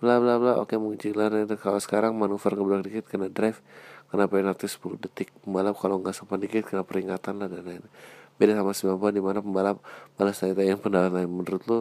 Bla 0.00 0.16
bla 0.16 0.40
bla 0.40 0.56
oke 0.56 0.72
lah 1.12 1.28
itu 1.44 1.56
kalau 1.60 1.76
sekarang 1.82 2.16
manuver 2.16 2.56
ngebrak 2.56 2.80
dikit 2.88 3.04
kena 3.12 3.28
drive 3.28 3.60
kena 4.08 4.24
penalti 4.24 4.64
10 4.64 5.04
detik. 5.04 5.28
Pembalap 5.44 5.76
kalau 5.76 6.00
nggak 6.00 6.16
sopan 6.16 6.40
dikit 6.40 6.64
kena 6.64 6.80
peringatan 6.80 7.44
lah 7.44 7.52
dan 7.52 7.60
lain 7.68 7.84
beda 8.38 8.54
sama 8.54 8.72
90 8.72 9.18
di 9.18 9.22
mana 9.22 9.38
pembalap 9.42 9.82
balas 10.14 10.38
tanya 10.38 10.54
yang 10.62 10.78
pendapat 10.78 11.10
lain 11.10 11.30
menurut 11.30 11.62
lo 11.66 11.80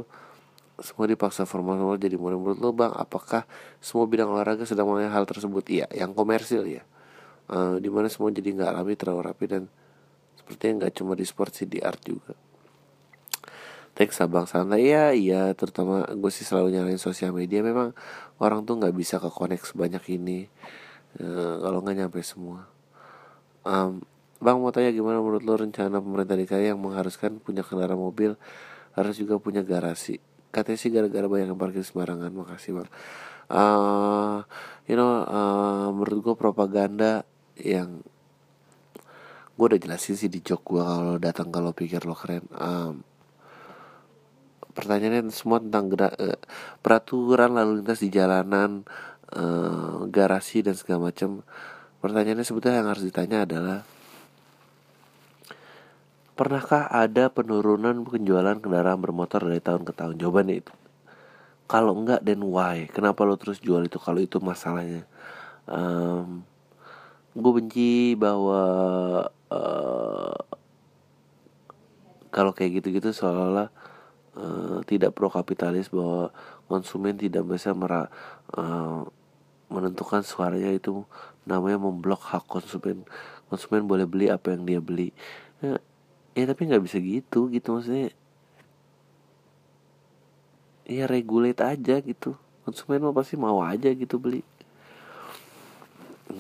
semua 0.78 1.10
dipaksa 1.10 1.46
formal 1.50 1.78
formal 1.78 1.98
jadi 1.98 2.18
modern 2.18 2.42
menurut 2.42 2.60
lo 2.62 2.70
bang 2.70 2.94
apakah 2.94 3.50
semua 3.82 4.06
bidang 4.06 4.30
olahraga 4.30 4.62
sedang 4.66 4.86
mulai 4.86 5.10
hal 5.10 5.26
tersebut? 5.26 5.66
Iya 5.70 5.90
yang 5.94 6.14
komersil 6.14 6.66
ya. 6.70 6.84
Eh, 7.50 7.76
di 7.82 7.90
mana 7.90 8.06
semua 8.12 8.30
jadi 8.30 8.54
nggak 8.54 8.72
rapi 8.78 8.94
terlalu 8.94 9.22
rapi 9.26 9.46
dan 9.50 9.64
sepertinya 10.38 10.86
nggak 10.86 10.94
cuma 11.02 11.18
di 11.18 11.26
sport 11.26 11.52
sih 11.58 11.66
di 11.66 11.82
art 11.82 12.02
juga. 12.06 12.38
Thanks 13.98 14.22
abang 14.22 14.46
santai 14.46 14.94
ya 14.94 15.10
iya 15.10 15.50
terutama 15.58 16.06
gue 16.06 16.30
sih 16.30 16.46
selalu 16.46 16.78
nyalain 16.78 17.02
sosial 17.02 17.34
media. 17.34 17.66
Memang 17.66 17.98
orang 18.38 18.62
tuh 18.62 18.78
nggak 18.78 18.94
bisa 18.94 19.18
ke 19.18 19.34
connect 19.34 19.74
sebanyak 19.74 20.04
ini. 20.14 20.46
Eh, 21.18 21.56
kalau 21.58 21.82
nggak 21.82 22.06
nyampe 22.06 22.22
semua. 22.22 22.70
Em, 23.66 23.98
bang 24.38 24.58
mau 24.62 24.70
tanya 24.70 24.94
gimana 24.94 25.18
menurut 25.18 25.42
lo 25.42 25.58
rencana 25.58 25.98
pemerintah 25.98 26.38
DKI 26.38 26.74
yang 26.74 26.82
mengharuskan 26.82 27.42
punya 27.42 27.66
kendaraan 27.66 27.98
mobil 27.98 28.38
harus 28.94 29.16
juga 29.18 29.42
punya 29.42 29.66
garasi? 29.66 30.22
Katanya 30.54 30.78
sih 30.80 30.90
gara-gara 30.94 31.26
banyak 31.26 31.54
yang 31.54 31.60
parkir 31.60 31.82
sembarangan. 31.86 32.32
Makasih 32.34 32.72
bang. 32.82 32.90
Eh, 33.48 34.38
you 34.92 34.96
know 35.00 35.24
eh, 35.26 35.88
menurut 35.94 36.20
gue 36.22 36.36
propaganda 36.38 37.24
yang 37.58 38.02
gue 39.58 39.66
udah 39.66 39.82
jelasin 39.82 40.14
sih 40.14 40.30
di 40.30 40.46
jok 40.46 40.62
gue 40.62 40.84
kalau 40.86 41.16
datang 41.18 41.50
kalau 41.50 41.74
pikir 41.74 42.06
lo 42.06 42.14
keren. 42.14 42.46
Em, 42.54 43.02
pertanyaannya 44.78 45.34
semua 45.34 45.58
tentang 45.58 45.90
gera- 45.90 46.18
eh, 46.22 46.38
peraturan 46.86 47.58
lalu 47.58 47.82
lintas 47.82 48.00
di 48.06 48.10
jalanan 48.14 48.86
eh, 49.34 49.98
garasi 50.14 50.62
dan 50.62 50.78
segala 50.78 51.10
macam 51.10 51.42
pertanyaannya 52.00 52.46
sebetulnya 52.46 52.86
yang 52.86 52.90
harus 52.94 53.04
ditanya 53.04 53.44
adalah 53.50 53.82
pernahkah 56.38 56.86
ada 56.86 57.34
penurunan 57.34 58.06
penjualan 58.06 58.56
kendaraan 58.62 59.02
bermotor 59.02 59.50
dari 59.50 59.60
tahun 59.60 59.84
ke 59.84 59.94
tahun? 59.98 60.16
Jawabannya 60.22 60.56
itu. 60.62 60.74
Kalau 61.68 61.98
enggak 61.98 62.24
then 62.24 62.46
why? 62.46 62.88
Kenapa 62.94 63.26
lo 63.28 63.36
terus 63.36 63.60
jual 63.60 63.84
itu? 63.90 63.98
Kalau 63.98 64.22
itu 64.22 64.38
masalahnya. 64.40 65.04
Em, 65.68 66.46
gue 67.36 67.52
benci 67.52 68.16
bahwa 68.16 68.62
eh, 69.52 70.38
kalau 72.32 72.52
kayak 72.54 72.80
gitu-gitu 72.80 73.10
seolah-olah 73.12 73.68
eh, 74.38 74.78
tidak 74.88 75.12
pro 75.18 75.28
kapitalis 75.34 75.90
bahwa 75.92 76.32
konsumen 76.70 77.18
tidak 77.18 77.44
bisa 77.50 77.74
mera, 77.74 78.08
eh, 78.56 79.02
menentukan 79.68 80.24
suaranya 80.24 80.72
itu 80.72 81.04
namanya 81.44 81.82
memblok 81.82 82.22
hak 82.32 82.46
konsumen. 82.48 83.04
Konsumen 83.52 83.88
boleh 83.88 84.08
beli 84.08 84.28
apa 84.32 84.56
yang 84.56 84.64
dia 84.64 84.80
beli. 84.80 85.12
Ya, 85.64 85.82
ya 86.38 86.46
tapi 86.46 86.70
nggak 86.70 86.86
bisa 86.86 87.02
gitu 87.02 87.50
gitu 87.50 87.74
maksudnya. 87.74 88.14
Ya 90.86 91.10
regulate 91.10 91.66
aja 91.66 91.98
gitu. 91.98 92.38
Konsumen 92.62 93.02
mah 93.02 93.16
pasti 93.18 93.34
mau 93.34 93.66
aja 93.66 93.90
gitu 93.90 94.22
beli. 94.22 94.46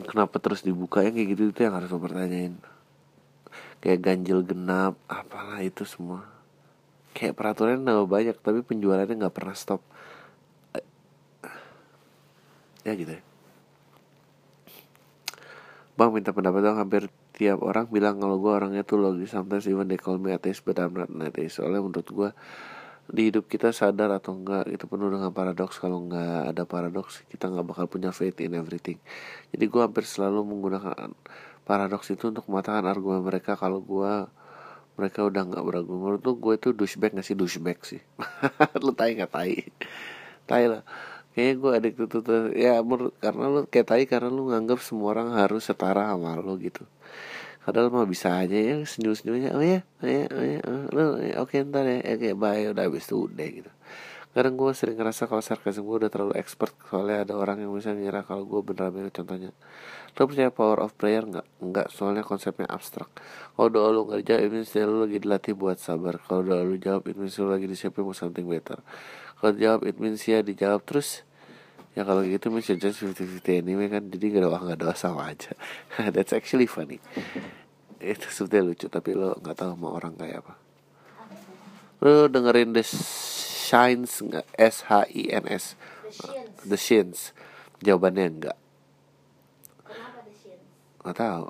Kenapa 0.05 0.37
terus 0.37 0.61
dibuka? 0.61 1.01
Yang 1.01 1.17
kayak 1.17 1.29
gitu 1.33 1.43
itu 1.49 1.59
yang 1.65 1.73
harus 1.73 1.89
mempertanyain 1.89 2.53
kayak 3.77 4.01
ganjil 4.01 4.41
genap 4.45 4.93
apalah 5.09 5.61
itu 5.65 5.81
semua. 5.85 6.25
Kayak 7.17 7.33
peraturan 7.33 7.81
nambah 7.81 8.05
banyak 8.05 8.37
tapi 8.37 8.61
penjualannya 8.61 9.17
nggak 9.17 9.33
pernah 9.33 9.55
stop. 9.57 9.81
Ya 12.85 12.93
gitu 12.93 13.17
ya. 13.17 13.21
Bang 15.97 16.13
minta 16.13 16.29
pendapat 16.29 16.61
dong 16.61 16.77
hampir 16.77 17.09
tiap 17.37 17.61
orang 17.61 17.85
bilang 17.93 18.17
kalau 18.17 18.41
gue 18.41 18.49
orangnya 18.49 18.81
tuh 18.81 18.97
logis 18.97 19.29
sometimes 19.29 19.69
even 19.69 19.85
they 19.85 20.01
call 20.01 20.17
me 20.17 20.33
atheist 20.33 20.65
but 20.65 20.81
I'm 20.81 20.97
not 20.97 21.13
an 21.13 21.21
atheist 21.29 21.61
soalnya 21.61 21.85
menurut 21.85 22.09
gue 22.09 22.29
di 23.07 23.31
hidup 23.31 23.47
kita 23.47 23.71
sadar 23.71 24.11
atau 24.11 24.35
enggak 24.35 24.67
itu 24.67 24.83
penuh 24.83 25.07
dengan 25.07 25.31
paradoks. 25.31 25.79
Kalau 25.79 26.03
enggak 26.03 26.51
ada 26.51 26.63
paradoks 26.67 27.23
kita 27.31 27.47
nggak 27.47 27.63
bakal 27.63 27.85
punya 27.87 28.11
faith 28.11 28.35
in 28.43 28.55
everything. 28.59 28.99
Jadi 29.55 29.63
gue 29.63 29.81
hampir 29.81 30.03
selalu 30.03 30.43
menggunakan 30.43 31.15
paradoks 31.63 32.11
itu 32.11 32.31
untuk 32.31 32.43
mematahkan 32.51 32.83
argumen 32.83 33.23
mereka 33.23 33.55
kalau 33.55 33.79
gue 33.79 34.27
mereka 34.99 35.23
udah 35.23 35.41
nggak 35.45 35.63
berargumen 35.63 35.99
menurut 36.03 36.21
lu 36.25 36.33
gue 36.41 36.53
itu 36.57 36.69
douchebag 36.75 37.15
gak 37.15 37.27
sih? 37.27 37.35
Douchebag 37.37 37.77
sih. 37.85 38.01
Lu 38.83 38.91
tai 38.97 39.13
nggak 39.13 39.31
tai? 39.31 39.61
Tai 40.49 40.63
lah. 40.67 40.81
Kayaknya 41.37 41.53
gue 41.61 41.71
adik 41.77 41.93
tuh 42.09 42.21
tuh 42.25 42.49
ya 42.57 42.81
menurut 42.81 43.13
karena 43.21 43.45
lu 43.45 43.61
kayak 43.69 43.87
tai 43.93 44.03
karena 44.09 44.33
lu 44.33 44.49
nganggap 44.49 44.81
semua 44.81 45.13
orang 45.13 45.37
harus 45.37 45.69
setara 45.69 46.09
sama 46.09 46.33
lu 46.41 46.57
gitu 46.57 46.81
padahal 47.67 47.91
mah 47.91 48.07
bisa 48.07 48.31
aja 48.31 48.55
ya 48.55 48.79
senyum 48.87 49.11
senyumnya 49.11 49.51
oh 49.51 49.59
ya 49.59 49.83
oh 49.99 50.07
ya 50.07 50.23
oh 50.31 50.45
ya 50.47 50.59
oh, 50.63 50.83
lu 50.95 51.03
ya, 51.19 51.35
oke 51.43 51.59
ntar 51.67 51.83
ya 51.83 51.99
oke 52.15 52.29
bye 52.39 52.63
udah 52.71 52.83
habis 52.87 53.03
itu 53.03 53.27
udah 53.27 53.47
gitu. 53.51 53.71
Kadang 54.31 54.53
gue 54.53 54.71
sering 54.71 54.95
ngerasa 54.95 55.27
kalau 55.27 55.43
sarkasm 55.43 55.83
gue 55.83 56.07
udah 56.07 56.11
terlalu 56.13 56.39
expert 56.39 56.71
soalnya 56.87 57.27
ada 57.27 57.35
orang 57.35 57.59
yang 57.59 57.75
bisa 57.75 57.91
ngira 57.91 58.23
kalau 58.23 58.47
gue 58.47 58.63
beneran 58.63 58.95
bener 58.95 59.11
contohnya 59.11 59.51
lo 60.15 60.23
percaya 60.25 60.49
power 60.49 60.79
of 60.79 60.95
prayer 60.95 61.27
nggak? 61.27 61.45
Nggak 61.59 61.87
soalnya 61.91 62.23
konsepnya 62.23 62.71
abstrak. 62.71 63.11
Kalau 63.53 63.67
doa 63.67 63.91
lu 63.91 64.07
nggak 64.07 64.23
dijawab 64.23 64.47
it 64.47 64.51
means 64.55 64.71
lu 64.79 64.97
lagi 65.03 65.17
dilatih 65.19 65.53
buat 65.59 65.77
sabar. 65.77 66.15
Kalau 66.23 66.41
doa 66.47 66.63
lu 66.63 66.79
jawab 66.79 67.03
means 67.03 67.35
lu 67.35 67.51
lagi 67.51 67.67
disiapin 67.67 68.07
buat 68.07 68.15
something 68.15 68.47
better. 68.47 68.79
Kalau 69.43 69.53
jawab 69.59 69.83
it 69.83 69.99
means 69.99 70.23
ya 70.23 70.39
dijawab 70.39 70.87
terus 70.87 71.26
ya 71.93 72.03
kalau 72.03 72.25
gitu 72.25 72.49
you're 72.51 72.79
just 72.81 72.99
50-50 73.03 73.63
anyway 73.63 73.87
kan 73.87 74.09
jadi 74.11 74.37
gak 74.39 74.43
doa 74.49 74.59
gak 74.73 74.79
doa 74.81 74.93
sama 74.97 75.31
aja. 75.31 75.53
That's 76.15 76.33
actually 76.35 76.67
funny. 76.67 76.99
Itu 78.01 78.27
sebetulnya 78.29 78.73
lucu 78.73 78.87
tapi 78.91 79.15
lo 79.15 79.37
nggak 79.39 79.57
tahu 79.57 79.71
mau 79.79 79.95
orang 79.95 80.17
kayak 80.17 80.45
apa. 80.45 80.53
Lo 82.03 82.29
dengerin 82.29 82.75
the 82.77 82.85
Shines 82.85 84.21
nggak? 84.21 84.45
S 84.59 84.85
H 84.87 85.09
I 85.09 85.33
N 85.33 85.45
S. 85.49 85.73
The 86.63 86.77
Shins 86.77 87.33
jawabannya 87.81 88.25
enggak 88.27 88.57
nggak 91.07 91.23
tahu. 91.23 91.45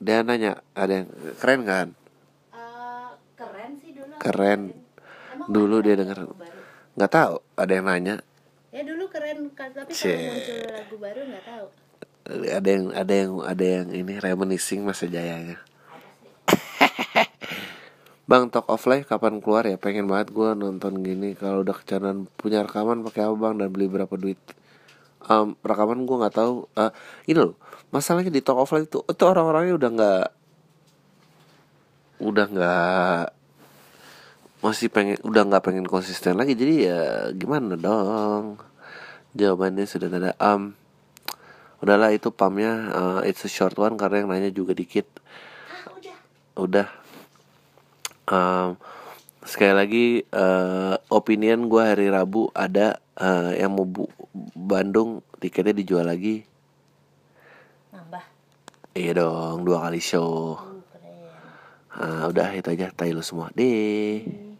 Dia 0.00 0.24
nanya 0.24 0.64
ada 0.72 1.04
yang 1.04 1.08
keren 1.36 1.60
kan? 1.68 1.88
Eh, 2.56 3.10
keren 3.36 3.70
sih 3.76 3.92
dulu. 3.92 4.16
Keren. 4.16 4.60
Emang 5.36 5.48
Dulu 5.52 5.76
dia 5.84 5.94
denger. 6.00 6.32
nggak 6.96 7.12
tahu 7.12 7.40
ada 7.56 7.72
yang 7.72 7.86
nanya 7.88 8.14
Ya 8.72 8.80
dulu 8.88 9.04
keren 9.12 9.52
kan, 9.52 9.68
tapi 9.76 9.92
kalau 9.92 10.16
muncul 10.32 10.56
lagu 10.64 10.96
baru 10.96 11.20
nggak 11.28 11.44
tahu. 11.44 11.66
ada 12.32 12.68
yang 12.72 12.86
ada 12.96 13.12
yang 13.12 13.32
ada 13.44 13.64
yang 13.66 13.88
ini 13.92 14.14
reminiscing 14.22 14.86
masa 14.86 15.10
jayanya 15.10 15.58
Bang 18.30 18.46
Talk 18.48 18.70
of 18.70 18.86
Life 18.86 19.10
kapan 19.10 19.42
keluar 19.42 19.66
ya? 19.66 19.74
Pengen 19.74 20.06
banget 20.06 20.30
gue 20.30 20.54
nonton 20.54 21.02
gini 21.02 21.34
Kalau 21.34 21.66
udah 21.66 21.74
kecanan 21.74 22.30
punya 22.38 22.62
rekaman 22.62 23.02
pakai 23.02 23.26
apa 23.26 23.34
bang 23.36 23.54
dan 23.58 23.68
beli 23.74 23.90
berapa 23.90 24.14
duit? 24.16 24.38
Em, 25.28 25.52
rekaman 25.60 26.08
gue 26.08 26.16
nggak 26.16 26.36
tahu. 26.40 26.64
Eh, 26.78 26.90
ini 27.28 27.42
loh, 27.42 27.58
masalahnya 27.92 28.32
di 28.32 28.40
Talk 28.40 28.64
of 28.64 28.72
Life 28.72 28.88
itu 28.88 29.04
itu 29.04 29.22
orang-orangnya 29.26 29.74
udah 29.76 29.90
nggak 29.92 30.26
udah 32.22 32.46
nggak 32.54 33.22
masih 34.62 34.86
pengen 34.94 35.18
udah 35.26 35.42
nggak 35.42 35.64
pengen 35.66 35.86
konsisten 35.90 36.38
lagi 36.38 36.54
jadi 36.54 36.74
ya 36.86 37.00
gimana 37.34 37.74
dong? 37.74 38.62
Jawabannya 39.34 39.84
sudah 39.90 40.06
ada 40.06 40.32
um 40.38 40.78
udahlah 41.82 42.14
itu 42.14 42.30
pamnya 42.30 42.72
eh, 42.94 43.34
it's 43.34 43.42
a 43.42 43.50
short 43.50 43.74
one 43.74 43.98
karena 43.98 44.22
yang 44.22 44.30
nanya 44.30 44.50
juga 44.54 44.70
dikit. 44.70 45.10
Ah 45.66 45.90
udah. 45.98 46.16
udah 46.54 46.88
Em, 48.22 48.78
sekali 49.42 49.74
lagi 49.74 50.06
eh, 50.22 50.94
opinion 51.10 51.66
gue 51.66 51.82
hari 51.82 52.06
Rabu 52.06 52.54
ada 52.54 53.02
eh, 53.18 53.58
yang 53.58 53.74
mau 53.74 53.82
bu 53.82 54.06
Bandung 54.54 55.26
tiketnya 55.42 55.74
dijual 55.74 56.06
lagi. 56.06 56.46
Nambah. 57.90 58.24
iya 58.94 59.10
dong 59.18 59.66
dua 59.66 59.90
kali 59.90 59.98
show. 59.98 60.54
Uh. 60.54 60.70
Ah, 61.92 62.24
udah 62.30 62.56
itu 62.56 62.72
aja 62.72 62.88
lu 63.10 63.20
semua. 63.20 63.52
Deh 63.52 64.51